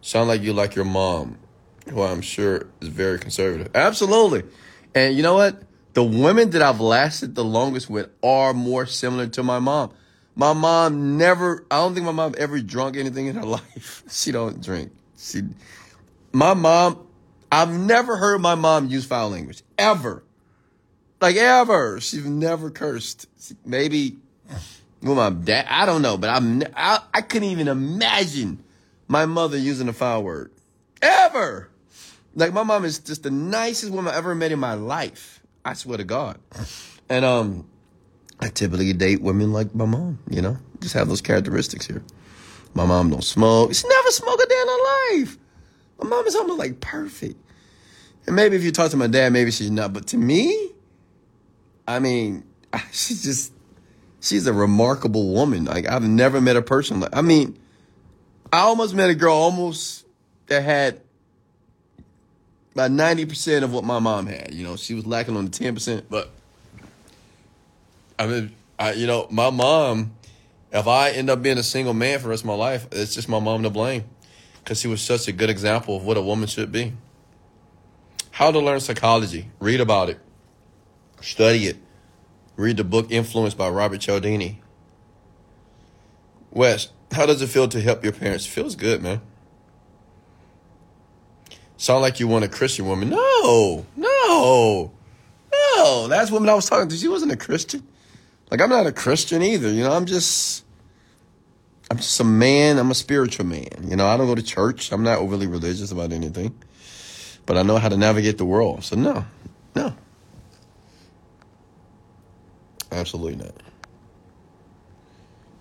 Sound 0.00 0.28
like 0.28 0.42
you 0.42 0.52
like 0.52 0.74
your 0.74 0.84
mom, 0.84 1.38
who 1.90 2.02
I'm 2.02 2.20
sure 2.20 2.68
is 2.80 2.88
very 2.88 3.18
conservative. 3.18 3.70
Absolutely. 3.74 4.44
And 4.94 5.16
you 5.16 5.22
know 5.22 5.34
what? 5.34 5.62
The 5.94 6.04
women 6.04 6.50
that 6.50 6.62
I've 6.62 6.80
lasted 6.80 7.34
the 7.34 7.44
longest 7.44 7.88
with 7.88 8.10
are 8.22 8.52
more 8.52 8.86
similar 8.86 9.26
to 9.28 9.42
my 9.42 9.58
mom. 9.58 9.92
My 10.36 10.52
mom 10.52 11.16
never, 11.16 11.64
I 11.70 11.76
don't 11.76 11.94
think 11.94 12.04
my 12.04 12.12
mom 12.12 12.34
ever 12.36 12.60
drunk 12.60 12.96
anything 12.96 13.26
in 13.26 13.36
her 13.36 13.42
life. 13.58 14.02
She 14.10 14.30
don't 14.30 14.62
drink. 14.62 14.92
She, 15.18 15.42
my 16.32 16.52
mom, 16.52 17.06
I've 17.50 17.72
never 17.72 18.16
heard 18.16 18.40
my 18.42 18.54
mom 18.54 18.88
use 18.88 19.06
foul 19.06 19.30
language. 19.30 19.62
Ever. 19.78 20.22
Like 21.22 21.36
ever. 21.36 22.00
She's 22.00 22.26
never 22.26 22.70
cursed. 22.70 23.26
Maybe 23.64 24.18
with 25.00 25.16
my 25.16 25.30
dad. 25.30 25.66
I 25.70 25.86
don't 25.86 26.02
know, 26.02 26.18
but 26.18 26.28
I'm, 26.28 26.62
I, 26.76 27.00
I 27.14 27.22
couldn't 27.22 27.48
even 27.48 27.68
imagine 27.68 28.62
my 29.08 29.24
mother 29.24 29.56
using 29.56 29.88
a 29.88 29.94
foul 29.94 30.22
word. 30.22 30.50
Ever. 31.00 31.70
Like 32.34 32.52
my 32.52 32.62
mom 32.62 32.84
is 32.84 32.98
just 32.98 33.22
the 33.22 33.30
nicest 33.30 33.90
woman 33.90 34.12
I 34.12 34.18
ever 34.18 34.34
met 34.34 34.52
in 34.52 34.58
my 34.58 34.74
life. 34.74 35.40
I 35.64 35.72
swear 35.72 35.96
to 35.96 36.04
God. 36.04 36.38
And 37.08 37.24
um 37.24 37.66
I 38.40 38.48
typically 38.48 38.92
date 38.92 39.22
women 39.22 39.52
like 39.52 39.74
my 39.74 39.86
mom, 39.86 40.18
you 40.28 40.42
know? 40.42 40.58
Just 40.80 40.94
have 40.94 41.08
those 41.08 41.20
characteristics 41.20 41.86
here. 41.86 42.02
My 42.74 42.84
mom 42.84 43.10
don't 43.10 43.24
smoke. 43.24 43.74
She 43.74 43.88
never 43.88 44.10
smoked 44.10 44.42
a 44.42 44.46
day 44.46 44.60
in 44.60 44.68
her 44.68 45.22
life. 45.22 45.38
My 46.02 46.08
mom 46.08 46.26
is 46.26 46.36
almost 46.36 46.58
like 46.58 46.80
perfect. 46.80 47.36
And 48.26 48.36
maybe 48.36 48.56
if 48.56 48.64
you 48.64 48.72
talk 48.72 48.90
to 48.90 48.96
my 48.96 49.06
dad, 49.06 49.32
maybe 49.32 49.50
she's 49.50 49.70
not. 49.70 49.92
But 49.92 50.08
to 50.08 50.18
me, 50.18 50.72
I 51.88 51.98
mean, 51.98 52.44
she's 52.92 53.22
just, 53.22 53.52
she's 54.20 54.46
a 54.46 54.52
remarkable 54.52 55.32
woman. 55.32 55.64
Like, 55.64 55.88
I've 55.88 56.02
never 56.02 56.40
met 56.40 56.56
a 56.56 56.62
person 56.62 57.00
like, 57.00 57.16
I 57.16 57.22
mean, 57.22 57.58
I 58.52 58.60
almost 58.60 58.94
met 58.94 59.08
a 59.08 59.14
girl 59.14 59.34
almost 59.34 60.04
that 60.48 60.62
had 60.62 61.00
about 62.74 62.90
90% 62.90 63.62
of 63.62 63.72
what 63.72 63.84
my 63.84 63.98
mom 63.98 64.26
had. 64.26 64.52
You 64.52 64.64
know, 64.64 64.76
she 64.76 64.92
was 64.94 65.06
lacking 65.06 65.36
on 65.36 65.46
the 65.46 65.50
10%, 65.50 66.04
but 66.10 66.30
I 68.18 68.26
mean, 68.26 68.54
I, 68.78 68.92
you 68.92 69.06
know, 69.06 69.26
my 69.30 69.50
mom, 69.50 70.14
if 70.72 70.86
I 70.86 71.10
end 71.10 71.30
up 71.30 71.42
being 71.42 71.58
a 71.58 71.62
single 71.62 71.94
man 71.94 72.18
for 72.18 72.24
the 72.24 72.28
rest 72.30 72.42
of 72.42 72.46
my 72.46 72.54
life, 72.54 72.86
it's 72.92 73.14
just 73.14 73.28
my 73.28 73.40
mom 73.40 73.62
to 73.62 73.70
blame 73.70 74.04
because 74.58 74.80
she 74.80 74.88
was 74.88 75.00
such 75.00 75.28
a 75.28 75.32
good 75.32 75.50
example 75.50 75.96
of 75.96 76.04
what 76.04 76.16
a 76.16 76.22
woman 76.22 76.48
should 76.48 76.72
be. 76.72 76.92
How 78.30 78.50
to 78.50 78.58
learn 78.58 78.80
psychology. 78.80 79.50
Read 79.60 79.80
about 79.80 80.10
it. 80.10 80.18
Study 81.20 81.66
it. 81.66 81.76
Read 82.56 82.76
the 82.76 82.84
book 82.84 83.10
Influence 83.10 83.54
by 83.54 83.68
Robert 83.68 84.00
Cialdini. 84.00 84.60
Wes, 86.50 86.88
how 87.12 87.26
does 87.26 87.42
it 87.42 87.48
feel 87.48 87.68
to 87.68 87.80
help 87.80 88.02
your 88.02 88.12
parents? 88.12 88.46
It 88.46 88.50
feels 88.50 88.76
good, 88.76 89.02
man. 89.02 89.20
Sound 91.76 92.00
like 92.02 92.18
you 92.18 92.28
want 92.28 92.44
a 92.44 92.48
Christian 92.48 92.86
woman. 92.86 93.10
No, 93.10 93.86
no, 93.96 94.90
no. 95.52 96.08
That's 96.08 96.30
woman 96.30 96.48
I 96.48 96.54
was 96.54 96.68
talking 96.68 96.88
to. 96.88 96.96
She 96.96 97.08
wasn't 97.08 97.32
a 97.32 97.36
Christian. 97.36 97.86
Like 98.50 98.60
I'm 98.60 98.70
not 98.70 98.86
a 98.86 98.92
Christian 98.92 99.42
either. 99.42 99.70
You 99.70 99.82
know, 99.84 99.92
I'm 99.92 100.06
just 100.06 100.64
I'm 101.90 101.98
just 101.98 102.18
a 102.20 102.24
man. 102.24 102.78
I'm 102.78 102.90
a 102.90 102.94
spiritual 102.94 103.46
man. 103.46 103.88
You 103.88 103.96
know, 103.96 104.06
I 104.06 104.16
don't 104.16 104.26
go 104.26 104.34
to 104.34 104.42
church. 104.42 104.92
I'm 104.92 105.02
not 105.02 105.18
overly 105.18 105.46
religious 105.46 105.92
about 105.92 106.12
anything. 106.12 106.54
But 107.44 107.56
I 107.56 107.62
know 107.62 107.78
how 107.78 107.88
to 107.88 107.96
navigate 107.96 108.38
the 108.38 108.44
world. 108.44 108.84
So 108.84 108.96
no. 108.96 109.24
No. 109.74 109.94
Absolutely 112.90 113.36
not. 113.36 113.54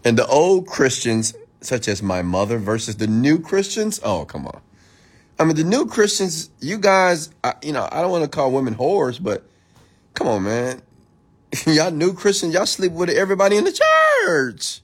And 0.04 0.18
the 0.18 0.26
old 0.28 0.68
Christians, 0.68 1.34
such 1.62 1.88
as 1.88 2.02
my 2.02 2.22
mother, 2.22 2.58
versus 2.60 2.98
the 2.98 3.08
new 3.08 3.40
Christians, 3.40 4.00
oh, 4.04 4.26
come 4.26 4.48
on. 4.48 4.62
I 5.38 5.44
mean, 5.44 5.56
the 5.56 5.64
new 5.64 5.86
Christians, 5.86 6.50
you 6.62 6.78
guys, 6.78 7.30
I, 7.44 7.56
you 7.62 7.74
know, 7.74 7.90
I 7.92 8.02
don't 8.02 8.12
want 8.12 8.24
to 8.24 8.30
call 8.30 8.52
women 8.52 8.76
whores, 8.76 9.22
but 9.22 9.44
come 10.14 10.28
on, 10.28 10.44
man. 10.44 10.82
y'all 11.68 11.92
new 11.92 12.14
Christians, 12.14 12.54
y'all 12.54 12.66
sleep 12.66 12.92
with 12.92 13.10
everybody 13.10 13.58
in 13.58 13.64
the 13.64 13.72
church. 13.72 14.82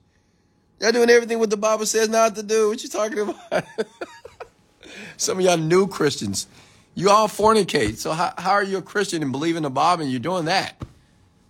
Y'all 0.79 0.91
doing 0.91 1.09
everything 1.09 1.39
what 1.39 1.49
the 1.49 1.57
Bible 1.57 1.85
says 1.85 2.09
not 2.09 2.35
to 2.35 2.43
do. 2.43 2.69
What 2.69 2.81
you 2.83 2.89
talking 2.89 3.19
about? 3.19 3.63
Some 5.17 5.39
of 5.39 5.45
y'all 5.45 5.57
new 5.57 5.87
Christians, 5.87 6.47
you 6.95 7.09
all 7.09 7.27
fornicate. 7.27 7.97
So 7.97 8.13
how, 8.13 8.33
how 8.37 8.51
are 8.51 8.63
you 8.63 8.77
a 8.77 8.81
Christian 8.81 9.21
and 9.21 9.31
believe 9.31 9.55
in 9.55 9.63
the 9.63 9.69
Bible 9.69 10.03
and 10.03 10.11
you're 10.11 10.19
doing 10.19 10.45
that? 10.45 10.81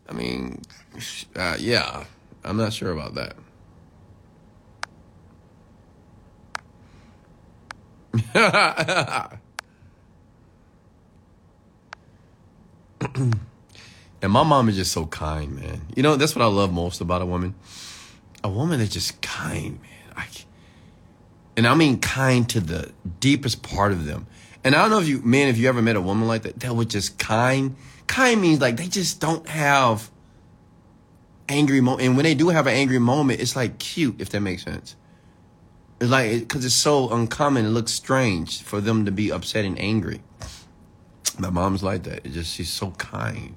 I 0.09 0.14
mean, 0.14 0.62
uh, 1.36 1.55
yeah, 1.59 2.03
I'm 2.43 2.57
not 2.57 2.74
sure 2.74 2.91
about 2.91 3.16
that. 3.16 3.36
and 14.22 14.32
my 14.32 14.43
mom 14.43 14.69
is 14.69 14.76
just 14.76 14.91
so 14.91 15.05
kind, 15.05 15.55
man. 15.55 15.82
You 15.95 16.03
know, 16.03 16.15
that's 16.15 16.36
what 16.36 16.43
I 16.43 16.47
love 16.47 16.72
most 16.72 17.01
about 17.01 17.22
a 17.22 17.26
woman. 17.26 17.55
A 18.43 18.49
woman 18.49 18.80
that's 18.80 18.93
just 18.93 19.22
kind, 19.22 19.80
man. 19.82 20.13
I, 20.15 20.28
and 21.57 21.67
I 21.67 21.74
mean 21.76 21.99
kind 21.99 22.47
to 22.49 22.59
the 22.59 22.91
deepest 23.19 23.63
part 23.63 23.91
of 23.91 24.05
them. 24.05 24.28
And 24.63 24.76
I 24.76 24.82
don't 24.82 24.91
know 24.91 24.99
if 24.99 25.07
you, 25.07 25.22
man, 25.22 25.47
if 25.47 25.57
you 25.57 25.67
ever 25.69 25.82
met 25.82 25.95
a 25.95 26.01
woman 26.01 26.28
like 26.28 26.43
that, 26.43 26.59
that 26.59 26.76
was 26.76 26.88
just 26.88 27.17
kind. 27.17 27.76
Kind 28.05 28.41
means 28.41 28.61
like 28.61 28.78
they 28.78 28.88
just 28.88 29.19
don't 29.19 29.47
have 29.47 30.09
angry 31.49 31.82
moment. 31.82 32.07
And 32.07 32.15
when 32.15 32.24
they 32.24 32.36
do 32.36 32.49
have 32.49 32.67
an 32.67 32.74
angry 32.74 32.99
moment, 32.99 33.39
it's 33.39 33.55
like 33.55 33.80
cute, 33.80 34.22
if 34.22 34.30
that 34.30 34.41
makes 34.41 34.63
sense. 34.63 34.95
It's 35.99 36.09
like, 36.09 36.39
because 36.39 36.65
it's 36.65 36.76
so 36.76 37.09
uncommon, 37.09 37.65
it 37.65 37.69
looks 37.69 37.91
strange 37.91 38.61
for 38.61 38.82
them 38.82 39.05
to 39.05 39.11
be 39.11 39.32
upset 39.32 39.65
and 39.65 39.80
angry. 39.80 40.22
My 41.39 41.49
mom's 41.49 41.84
like 41.84 42.03
that. 42.03 42.26
It 42.26 42.34
just, 42.34 42.53
she's 42.53 42.69
so 42.69 42.91
kind. 42.91 43.55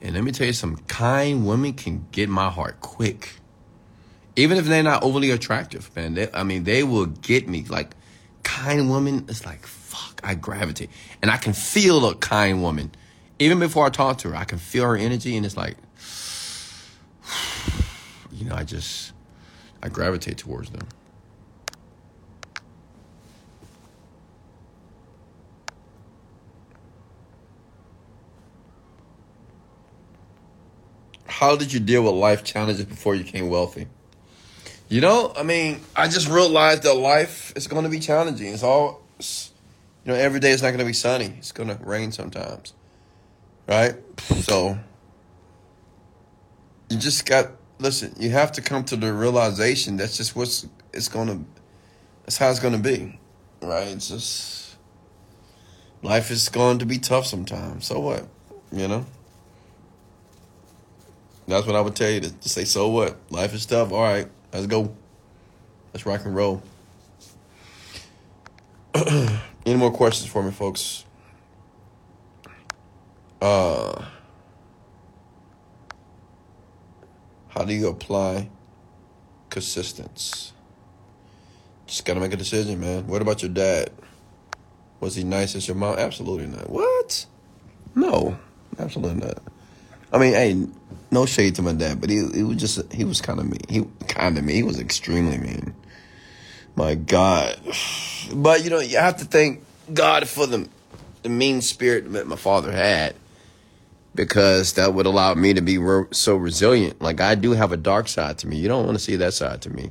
And 0.00 0.14
let 0.14 0.22
me 0.22 0.32
tell 0.32 0.46
you, 0.46 0.52
some 0.52 0.76
kind 0.86 1.46
women 1.46 1.72
can 1.72 2.06
get 2.12 2.28
my 2.28 2.50
heart 2.50 2.80
quick. 2.80 3.34
Even 4.36 4.56
if 4.56 4.66
they're 4.66 4.82
not 4.82 5.02
overly 5.02 5.30
attractive, 5.30 5.94
man. 5.96 6.14
They, 6.14 6.28
I 6.32 6.44
mean, 6.44 6.64
they 6.64 6.84
will 6.84 7.06
get 7.06 7.48
me. 7.48 7.64
Like, 7.68 7.90
kind 8.44 8.88
woman, 8.88 9.26
it's 9.28 9.44
like, 9.44 9.66
fuck, 9.66 10.20
I 10.22 10.34
gravitate. 10.34 10.90
And 11.20 11.30
I 11.30 11.36
can 11.36 11.52
feel 11.52 12.06
a 12.08 12.14
kind 12.14 12.62
woman. 12.62 12.92
Even 13.40 13.58
before 13.58 13.86
I 13.86 13.90
talk 13.90 14.18
to 14.18 14.30
her, 14.30 14.36
I 14.36 14.44
can 14.44 14.58
feel 14.58 14.84
her 14.84 14.96
energy, 14.96 15.36
and 15.36 15.44
it's 15.44 15.56
like, 15.56 15.76
you 18.32 18.48
know, 18.48 18.54
I 18.54 18.64
just, 18.64 19.12
I 19.82 19.88
gravitate 19.88 20.38
towards 20.38 20.70
them. 20.70 20.86
How 31.38 31.54
did 31.54 31.72
you 31.72 31.78
deal 31.78 32.02
with 32.02 32.14
life 32.14 32.42
challenges 32.42 32.84
before 32.84 33.14
you 33.14 33.22
became 33.22 33.48
wealthy? 33.48 33.86
You 34.88 35.00
know, 35.00 35.32
I 35.36 35.44
mean, 35.44 35.80
I 35.94 36.08
just 36.08 36.28
realized 36.28 36.82
that 36.82 36.94
life 36.94 37.52
is 37.54 37.68
going 37.68 37.84
to 37.84 37.88
be 37.88 38.00
challenging. 38.00 38.52
It's 38.52 38.64
all, 38.64 39.02
it's, 39.20 39.52
you 40.04 40.10
know, 40.10 40.18
every 40.18 40.40
day 40.40 40.50
is 40.50 40.62
not 40.62 40.70
going 40.70 40.80
to 40.80 40.84
be 40.84 40.92
sunny. 40.92 41.32
It's 41.38 41.52
going 41.52 41.68
to 41.68 41.78
rain 41.84 42.10
sometimes, 42.10 42.72
right? 43.68 43.94
So, 44.18 44.80
you 46.90 46.98
just 46.98 47.24
got 47.24 47.52
listen. 47.78 48.16
You 48.18 48.30
have 48.30 48.50
to 48.52 48.60
come 48.60 48.82
to 48.86 48.96
the 48.96 49.12
realization 49.12 49.96
that's 49.96 50.16
just 50.16 50.34
what's 50.34 50.66
it's 50.92 51.06
going 51.06 51.28
to. 51.28 51.44
That's 52.24 52.36
how 52.36 52.50
it's 52.50 52.58
going 52.58 52.74
to 52.74 52.80
be, 52.80 53.16
right? 53.62 53.86
It's 53.86 54.08
just 54.08 54.76
life 56.02 56.32
is 56.32 56.48
going 56.48 56.80
to 56.80 56.84
be 56.86 56.98
tough 56.98 57.26
sometimes. 57.26 57.86
So 57.86 58.00
what, 58.00 58.26
you 58.72 58.88
know? 58.88 59.06
That's 61.48 61.66
what 61.66 61.76
I 61.76 61.80
would 61.80 61.96
tell 61.96 62.10
you 62.10 62.20
to, 62.20 62.30
to 62.30 62.48
say. 62.48 62.64
So 62.64 62.88
what? 62.90 63.16
Life 63.30 63.54
is 63.54 63.64
tough. 63.64 63.90
All 63.90 64.02
right, 64.02 64.28
let's 64.52 64.66
go. 64.66 64.94
Let's 65.94 66.04
rock 66.04 66.24
and 66.26 66.36
roll. 66.36 66.62
Any 68.94 69.76
more 69.76 69.90
questions 69.90 70.30
for 70.30 70.42
me, 70.42 70.50
folks? 70.50 71.06
Uh, 73.40 74.04
how 77.48 77.64
do 77.64 77.72
you 77.72 77.88
apply 77.88 78.50
consistency? 79.48 80.52
Just 81.86 82.04
gotta 82.04 82.20
make 82.20 82.34
a 82.34 82.36
decision, 82.36 82.78
man. 82.78 83.06
What 83.06 83.22
about 83.22 83.40
your 83.42 83.50
dad? 83.50 83.90
Was 85.00 85.14
he 85.14 85.24
nice 85.24 85.54
as 85.54 85.66
your 85.66 85.76
mom? 85.76 85.98
Absolutely 85.98 86.46
not. 86.46 86.68
What? 86.68 87.24
No, 87.94 88.38
absolutely 88.78 89.26
not. 89.26 89.38
I 90.12 90.18
mean, 90.18 90.32
hey, 90.32 90.66
no 91.10 91.26
shade 91.26 91.54
to 91.56 91.62
my 91.62 91.72
dad, 91.72 92.00
but 92.00 92.10
he 92.10 92.26
he 92.34 92.42
was 92.42 92.56
just 92.56 92.92
he 92.92 93.04
was 93.04 93.20
kind 93.20 93.38
of 93.38 93.46
mean. 93.46 93.60
He 93.68 93.84
kind 94.06 94.38
of 94.38 94.44
mean. 94.44 94.56
He 94.56 94.62
was 94.62 94.78
extremely 94.78 95.38
mean. 95.38 95.74
My 96.76 96.94
God, 96.94 97.60
but 98.32 98.62
you 98.62 98.70
know 98.70 98.78
you 98.78 98.98
have 98.98 99.16
to 99.16 99.24
thank 99.24 99.64
God 99.92 100.28
for 100.28 100.46
the 100.46 100.68
the 101.22 101.28
mean 101.28 101.60
spirit 101.60 102.12
that 102.12 102.26
my 102.26 102.36
father 102.36 102.70
had, 102.70 103.16
because 104.14 104.74
that 104.74 104.94
would 104.94 105.06
allow 105.06 105.34
me 105.34 105.54
to 105.54 105.60
be 105.60 105.78
re- 105.78 106.06
so 106.12 106.36
resilient. 106.36 107.02
Like 107.02 107.20
I 107.20 107.34
do 107.34 107.52
have 107.52 107.72
a 107.72 107.76
dark 107.76 108.08
side 108.08 108.38
to 108.38 108.46
me. 108.46 108.58
You 108.58 108.68
don't 108.68 108.86
want 108.86 108.96
to 108.96 109.02
see 109.02 109.16
that 109.16 109.34
side 109.34 109.62
to 109.62 109.70
me. 109.70 109.90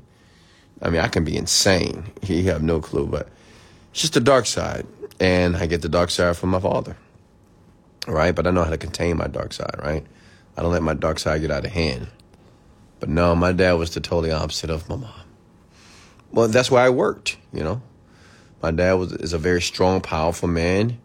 I 0.82 0.90
mean, 0.90 1.02
I 1.02 1.08
can 1.08 1.24
be 1.24 1.36
insane. 1.36 2.06
You 2.24 2.44
have 2.52 2.62
no 2.64 2.80
clue, 2.80 3.08
but 3.08 3.30
it's 3.92 4.02
just 4.02 4.14
the 4.14 4.20
dark 4.20 4.46
side, 4.46 4.86
and 5.20 5.58
I 5.58 5.66
get 5.66 5.82
the 5.82 5.90
dark 5.90 6.10
side 6.10 6.38
from 6.38 6.50
my 6.52 6.60
father. 6.60 6.96
Right, 8.08 8.34
but 8.34 8.48
I 8.48 8.52
know 8.52 8.64
how 8.64 8.70
to 8.70 8.78
contain 8.78 9.18
my 9.18 9.28
dark 9.28 9.54
side. 9.54 9.76
Right 9.84 10.06
I 10.58 10.64
don't 10.64 10.72
let 10.72 10.82
my 10.82 10.96
dark 10.96 11.20
side 11.20 11.42
get 11.42 11.52
out 11.52 11.66
of 11.66 11.72
hand. 11.72 12.08
But 13.00 13.10
no, 13.10 13.36
my 13.36 13.52
dad 13.52 13.74
was 13.74 13.94
the 13.94 14.00
totally 14.00 14.32
opposite 14.32 14.72
of 14.72 14.90
my 14.90 14.96
mom. 14.96 15.14
Well, 16.32 16.48
that's 16.48 16.72
why 16.72 16.84
I 16.84 16.90
worked, 16.90 17.38
you 17.54 17.64
know. 17.64 17.82
My 18.64 18.72
dad 18.72 18.94
was 18.94 19.14
is 19.14 19.34
a 19.34 19.38
very 19.38 19.62
strong, 19.62 20.02
powerful 20.02 20.50
man. 20.50 20.98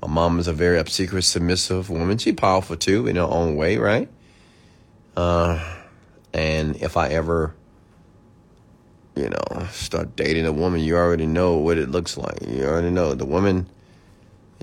My 0.00 0.06
mom 0.06 0.38
is 0.38 0.46
a 0.46 0.52
very 0.52 0.78
obsequious, 0.78 1.26
submissive 1.26 1.90
woman. 1.90 2.18
She's 2.18 2.34
powerful 2.34 2.76
too 2.76 3.08
in 3.08 3.16
her 3.16 3.22
own 3.22 3.56
way, 3.56 3.78
right? 3.78 4.08
Uh, 5.16 5.58
and 6.32 6.76
if 6.76 6.96
I 6.96 7.08
ever, 7.08 7.52
you 9.16 9.28
know, 9.28 9.66
start 9.72 10.14
dating 10.14 10.46
a 10.46 10.52
woman, 10.52 10.80
you 10.80 10.96
already 10.96 11.26
know 11.26 11.56
what 11.56 11.78
it 11.78 11.90
looks 11.90 12.16
like. 12.16 12.46
You 12.46 12.64
already 12.64 12.90
know 12.90 13.14
the 13.14 13.26
woman 13.26 13.68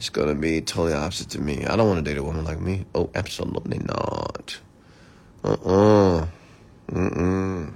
it's 0.02 0.10
gonna 0.10 0.34
be 0.34 0.62
totally 0.62 0.94
opposite 0.94 1.30
to 1.30 1.40
me. 1.40 1.64
I 1.64 1.76
don't 1.76 1.88
want 1.88 2.04
to 2.04 2.12
date 2.12 2.18
a 2.18 2.24
woman 2.24 2.44
like 2.44 2.60
me. 2.60 2.88
Oh, 2.96 3.12
absolutely 3.14 3.78
not. 3.78 4.60
Uh 5.44 5.56
uh-uh. 5.64 6.18
uh. 6.22 6.28
Mm 6.92 7.74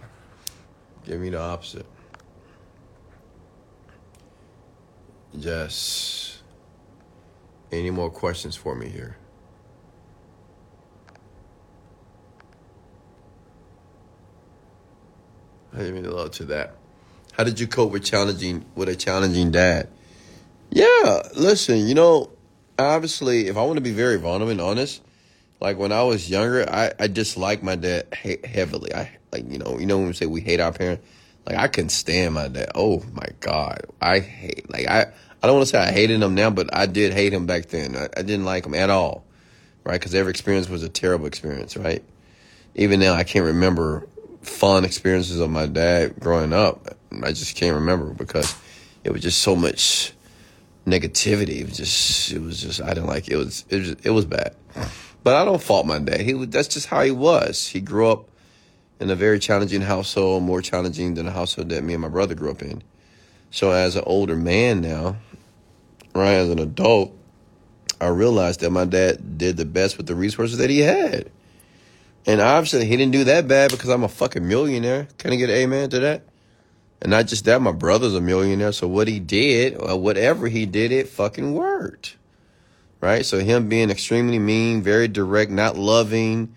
Give 1.06 1.20
me 1.20 1.30
the 1.30 1.40
opposite. 1.40 1.86
Yes. 5.34 6.42
Any 7.72 7.92
more 7.92 8.10
questions 8.10 8.56
for 8.56 8.74
me 8.74 8.90
here? 8.90 9.18
I 15.72 15.78
didn't 15.78 15.94
mean 15.94 16.04
to 16.06 16.12
load 16.12 16.34
to 16.34 16.46
that. 16.46 16.76
How 17.34 17.44
did 17.44 17.60
you 17.60 17.68
cope 17.68 17.92
with 17.92 18.04
challenging 18.04 18.66
with 18.74 18.90
a 18.90 18.96
challenging 18.96 19.52
dad? 19.52 19.90
Yeah, 20.72 21.22
listen, 21.36 21.88
you 21.88 21.96
know, 21.96 22.32
obviously, 22.78 23.48
if 23.48 23.58
I 23.58 23.64
want 23.64 23.78
to 23.78 23.82
be 23.82 23.92
very 23.92 24.18
vulnerable 24.18 24.52
and 24.52 24.62
honest, 24.62 25.02
like 25.62 25.78
when 25.78 25.92
I 25.92 26.04
was 26.04 26.30
younger, 26.30 26.70
I 26.70 26.92
I 27.00 27.08
disliked 27.08 27.64
my 27.64 27.76
dad 27.76 28.08
he- 28.22 28.40
heavily. 28.44 28.94
I 28.94 29.12
like 29.32 29.50
you 29.50 29.58
know 29.58 29.80
you 29.80 29.86
know 29.86 29.98
when 29.98 30.08
we 30.08 30.14
say 30.14 30.26
we 30.26 30.42
hate 30.42 30.60
our 30.60 30.72
parents, 30.74 31.06
like 31.46 31.58
I 31.58 31.68
couldn't 31.68 31.90
stand 31.90 32.34
my 32.36 32.48
dad. 32.50 32.72
Oh 32.76 33.04
my 33.14 33.28
god, 33.40 33.82
I 34.02 34.20
hate 34.20 34.70
like 34.72 34.88
I 34.88 35.02
I 35.42 35.48
don't 35.48 35.56
want 35.58 35.68
to 35.68 35.72
say 35.72 35.80
I 35.80 35.92
hated 35.92 36.22
him 36.22 36.36
now, 36.36 36.50
but 36.50 36.76
I 36.76 36.88
did 36.88 37.14
hate 37.14 37.34
him 37.34 37.46
back 37.46 37.68
then. 37.68 37.96
I, 37.96 38.10
I 38.18 38.22
didn't 38.24 38.46
like 38.46 38.66
him 38.66 38.74
at 38.74 38.90
all, 38.90 39.24
right? 39.84 40.00
Because 40.00 40.16
every 40.16 40.32
experience 40.32 40.68
was 40.68 40.84
a 40.84 40.90
terrible 40.90 41.28
experience, 41.28 41.78
right? 41.78 42.04
Even 42.76 43.00
now, 43.00 43.14
I 43.14 43.24
can't 43.24 43.46
remember 43.46 44.08
fun 44.42 44.84
experiences 44.86 45.40
of 45.40 45.50
my 45.50 45.68
dad 45.68 46.20
growing 46.20 46.52
up. 46.54 46.98
I 47.24 47.30
just 47.32 47.56
can't 47.56 47.76
remember 47.76 48.14
because 48.14 48.54
it 49.04 49.12
was 49.12 49.22
just 49.22 49.40
so 49.42 49.56
much 49.56 50.15
negativity. 50.86 51.62
It 51.62 51.66
was 51.66 51.78
just, 51.78 52.32
it 52.32 52.42
was 52.42 52.62
just, 52.62 52.82
I 52.82 52.90
didn't 52.90 53.08
like 53.08 53.28
it. 53.28 53.34
It 53.34 53.38
was, 53.38 53.66
it 53.70 53.80
was, 53.80 53.90
it 54.04 54.10
was 54.12 54.26
bad. 54.26 54.56
But 55.24 55.36
I 55.36 55.46
don't 55.46 55.62
fault 55.62 55.86
my 55.86 56.00
dad. 56.00 56.22
He, 56.22 56.34
that's 56.46 56.68
just 56.68 56.88
how 56.88 57.02
he 57.02 57.12
was. 57.12 57.68
He 57.68 57.82
grew 57.82 58.10
up 58.10 58.30
in 59.00 59.10
a 59.10 59.16
very 59.16 59.40
challenging 59.40 59.82
household, 59.82 60.44
more 60.44 60.62
challenging 60.62 61.16
than 61.16 61.26
the 61.26 61.32
household 61.32 61.70
that 61.70 61.84
me 61.84 61.94
and 61.94 62.02
my 62.02 62.10
brother 62.10 62.36
grew 62.36 62.52
up 62.52 62.62
in. 62.62 62.84
So 63.52 63.72
as 63.72 63.96
an 63.96 64.04
older 64.06 64.36
man 64.36 64.82
now, 64.82 65.18
right, 66.14 66.34
as 66.34 66.50
an 66.50 66.60
adult, 66.60 67.18
I 68.00 68.08
realized 68.08 68.60
that 68.60 68.72
my 68.72 68.86
dad 68.86 69.38
did 69.38 69.58
the 69.58 69.66
best 69.66 69.98
with 69.98 70.08
the 70.08 70.16
resources 70.16 70.58
that 70.58 70.70
he 70.70 70.80
had. 70.80 71.32
And 72.26 72.42
obviously, 72.42 72.86
he 72.86 72.98
didn't 72.98 73.14
do 73.14 73.24
that 73.26 73.48
bad 73.48 73.72
because 73.72 73.90
I'm 73.90 74.04
a 74.04 74.10
fucking 74.10 74.48
millionaire. 74.48 75.08
Can 75.18 75.32
I 75.32 75.36
get 75.36 75.50
an 75.50 75.56
amen 75.56 75.90
to 75.92 76.00
that? 76.00 76.24
And 77.06 77.12
not 77.12 77.28
just 77.28 77.46
that, 77.46 77.62
my 77.62 77.72
brother's 77.72 78.16
a 78.16 78.20
millionaire. 78.20 78.72
So 78.72 78.88
what 78.88 79.08
he 79.08 79.20
did, 79.20 79.76
or 79.76 79.96
whatever 79.96 80.48
he 80.48 80.66
did, 80.66 80.92
it 80.92 81.08
fucking 81.08 81.54
worked. 81.54 82.16
Right? 83.00 83.24
So 83.24 83.38
him 83.38 83.70
being 83.70 83.92
extremely 83.92 84.40
mean, 84.40 84.82
very 84.82 85.08
direct, 85.08 85.52
not 85.52 85.78
loving. 85.78 86.56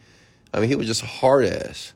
I 0.54 0.60
mean, 0.60 0.70
he 0.70 0.74
was 0.74 0.86
just 0.86 1.02
a 1.02 1.06
hard 1.06 1.44
ass. 1.44 1.92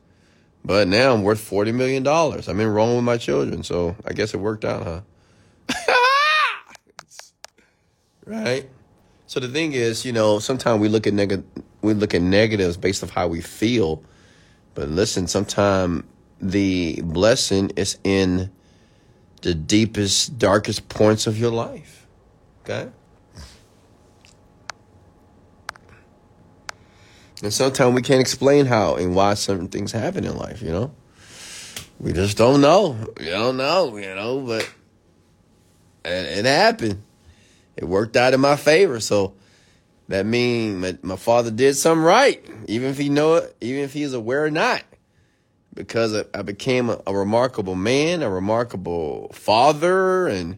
But 0.63 0.87
now 0.87 1.15
I'm 1.15 1.23
worth 1.23 1.39
$40 1.49 1.73
million. 1.73 2.07
I'm 2.07 2.59
in 2.59 2.67
wrong 2.67 2.93
with 2.93 3.03
my 3.03 3.17
children. 3.17 3.63
So 3.63 3.95
I 4.05 4.13
guess 4.13 4.35
it 4.35 4.39
worked 4.39 4.65
out, 4.65 5.03
huh? 5.67 5.85
right? 8.27 8.69
So 9.25 9.39
the 9.39 9.47
thing 9.47 9.73
is, 9.73 10.05
you 10.05 10.11
know, 10.11 10.37
sometimes 10.37 10.79
we 10.79 10.89
look 10.89 11.07
at 11.07 11.15
neg- 11.15 11.43
we 11.81 11.95
look 11.95 12.13
at 12.13 12.21
negatives 12.21 12.77
based 12.77 13.03
off 13.03 13.09
how 13.09 13.27
we 13.29 13.41
feel. 13.41 14.03
But 14.75 14.89
listen, 14.89 15.25
sometimes 15.25 16.03
the 16.43 17.01
blessing 17.03 17.71
is 17.75 17.97
in 18.03 18.51
the 19.41 19.53
deepest, 19.53 20.37
darkest 20.37 20.89
points 20.89 21.27
of 21.27 21.37
your 21.37 21.51
life. 21.51 22.05
Okay? 22.63 22.89
And 27.41 27.53
sometimes 27.53 27.93
we 27.93 28.01
can't 28.01 28.21
explain 28.21 28.65
how 28.65 28.95
and 28.95 29.15
why 29.15 29.33
certain 29.33 29.67
things 29.67 29.91
happen 29.91 30.23
in 30.23 30.37
life, 30.37 30.61
you 30.61 30.69
know? 30.69 30.93
We 31.99 32.13
just 32.13 32.37
don't 32.37 32.61
know. 32.61 32.97
We 33.17 33.25
don't 33.25 33.57
know, 33.57 33.97
you 33.97 34.15
know, 34.15 34.39
but 34.41 34.69
it, 36.05 36.39
it 36.39 36.45
happened. 36.45 37.03
It 37.75 37.85
worked 37.85 38.15
out 38.15 38.33
in 38.33 38.39
my 38.39 38.55
favor. 38.55 38.99
So 38.99 39.33
that 40.07 40.25
means 40.25 40.77
my, 40.77 40.97
my 41.01 41.15
father 41.15 41.51
did 41.51 41.75
something 41.75 42.03
right, 42.03 42.43
even 42.67 42.89
if 42.89 42.97
he 42.97 43.09
know 43.09 43.35
it, 43.35 43.55
even 43.61 43.83
if 43.83 43.93
he's 43.93 44.13
aware 44.13 44.45
or 44.45 44.51
not. 44.51 44.83
Because 45.73 46.15
I, 46.15 46.25
I 46.33 46.41
became 46.41 46.89
a, 46.89 47.01
a 47.07 47.15
remarkable 47.15 47.75
man, 47.75 48.21
a 48.21 48.29
remarkable 48.29 49.29
father, 49.33 50.27
and 50.27 50.57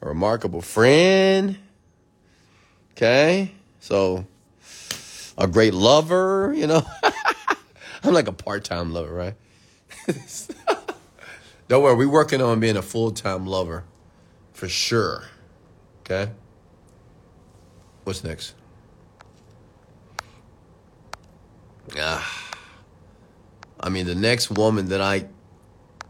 a 0.00 0.08
remarkable 0.08 0.62
friend. 0.62 1.58
Okay? 2.92 3.52
So 3.80 4.26
a 5.36 5.46
great 5.46 5.74
lover, 5.74 6.52
you 6.54 6.66
know. 6.66 6.86
I'm 8.02 8.12
like 8.12 8.28
a 8.28 8.32
part-time 8.32 8.92
lover, 8.92 9.12
right? 9.12 9.34
Don't 11.68 11.82
worry, 11.82 11.96
we're 11.96 12.08
working 12.08 12.40
on 12.40 12.60
being 12.60 12.76
a 12.76 12.82
full-time 12.82 13.46
lover 13.46 13.84
for 14.52 14.68
sure. 14.68 15.24
Okay? 16.00 16.30
What's 18.04 18.24
next? 18.24 18.54
Ah. 21.96 22.47
I 23.80 23.88
mean, 23.88 24.06
the 24.06 24.14
next 24.14 24.50
woman 24.50 24.88
that 24.88 25.00
I 25.00 25.26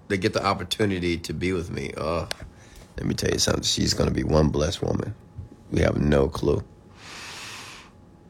that 0.08 0.18
get 0.18 0.32
the 0.32 0.44
opportunity 0.44 1.18
to 1.18 1.34
be 1.34 1.52
with 1.52 1.70
me, 1.70 1.92
uh, 1.96 2.26
let 2.96 3.06
me 3.06 3.14
tell 3.14 3.30
you 3.30 3.38
something. 3.38 3.62
She's 3.62 3.94
gonna 3.94 4.10
be 4.10 4.24
one 4.24 4.48
blessed 4.48 4.82
woman. 4.82 5.14
We 5.70 5.80
have 5.80 5.98
no 5.98 6.28
clue. 6.28 6.64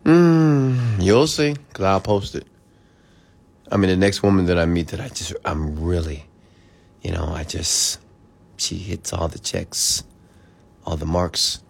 Mm, 0.04 1.02
you'll 1.02 1.26
see, 1.26 1.54
cause 1.72 1.84
I'll 1.84 2.00
post 2.00 2.34
it. 2.34 2.46
I 3.70 3.76
mean, 3.76 3.90
the 3.90 3.96
next 3.96 4.22
woman 4.22 4.46
that 4.46 4.58
I 4.58 4.64
meet 4.64 4.88
that 4.88 5.00
I 5.00 5.08
just, 5.08 5.34
I'm 5.44 5.78
really, 5.84 6.24
you 7.02 7.12
know, 7.12 7.26
I 7.26 7.44
just, 7.44 8.00
she 8.56 8.76
hits 8.76 9.12
all 9.12 9.28
the 9.28 9.38
checks, 9.38 10.02
all 10.86 10.96
the 10.96 11.06
marks. 11.06 11.62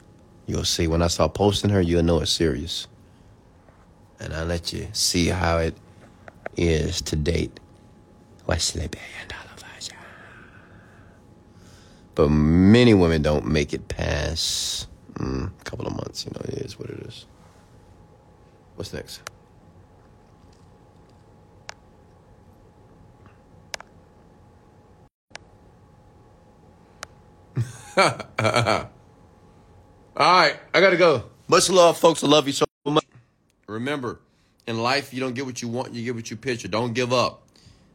You'll 0.47 0.65
see 0.65 0.86
when 0.86 1.03
I 1.03 1.09
start 1.09 1.35
posting 1.35 1.70
her, 1.70 1.81
you'll 1.81 2.05
know 2.05 2.20
it's 2.20 2.31
serious. 2.31 2.86
And 4.20 4.32
I'll 4.32 4.47
let 4.47 4.73
you 4.73 4.89
see 4.93 5.27
how 5.27 5.59
it 5.59 5.74
is 6.59 7.01
to 7.02 7.16
date 7.16 7.60
Wesley 8.47 8.89
Dollar 9.28 9.43
Virgin. 9.56 9.97
But 12.14 12.28
many 12.28 12.93
women 12.94 13.22
don't 13.22 13.47
make 13.47 13.72
it 13.72 13.89
past 13.89 14.89
mm, 15.14 15.47
a 15.47 15.64
couple 15.64 15.86
of 15.86 15.94
months. 15.94 16.26
You 16.26 16.32
know, 16.32 16.40
it 16.44 16.64
is 16.64 16.78
what 16.78 16.90
it 16.90 16.98
is. 17.06 17.26
What's 18.74 18.93
next? 18.93 19.20
All 27.98 28.05
right, 30.16 30.56
I 30.72 30.80
gotta 30.80 30.97
go. 30.97 31.24
Much 31.48 31.68
love, 31.70 31.98
folks. 31.98 32.22
I 32.22 32.28
love 32.28 32.47
you 32.47 32.52
so 32.52 32.64
much. 32.86 33.05
Remember, 33.66 34.20
in 34.69 34.78
life, 34.82 35.15
you 35.15 35.20
don't 35.20 35.35
get 35.35 35.47
what 35.47 35.62
you 35.62 35.69
want, 35.69 35.95
you 35.95 36.05
get 36.05 36.15
what 36.15 36.31
you 36.31 36.36
picture. 36.36 36.69
Don't 36.69 36.93
give 36.93 37.11
up. 37.11 37.43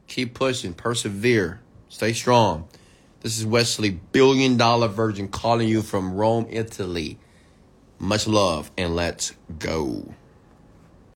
Keep 0.07 0.33
pushing, 0.33 0.73
persevere, 0.73 1.61
stay 1.87 2.13
strong. 2.13 2.67
This 3.21 3.37
is 3.37 3.45
Wesley, 3.45 3.91
billion 3.91 4.57
dollar 4.57 4.87
virgin, 4.87 5.27
calling 5.27 5.69
you 5.69 5.83
from 5.83 6.15
Rome, 6.15 6.47
Italy. 6.49 7.19
Much 7.99 8.27
love, 8.27 8.71
and 8.75 8.95
let's 8.95 9.33
go. 9.59 10.13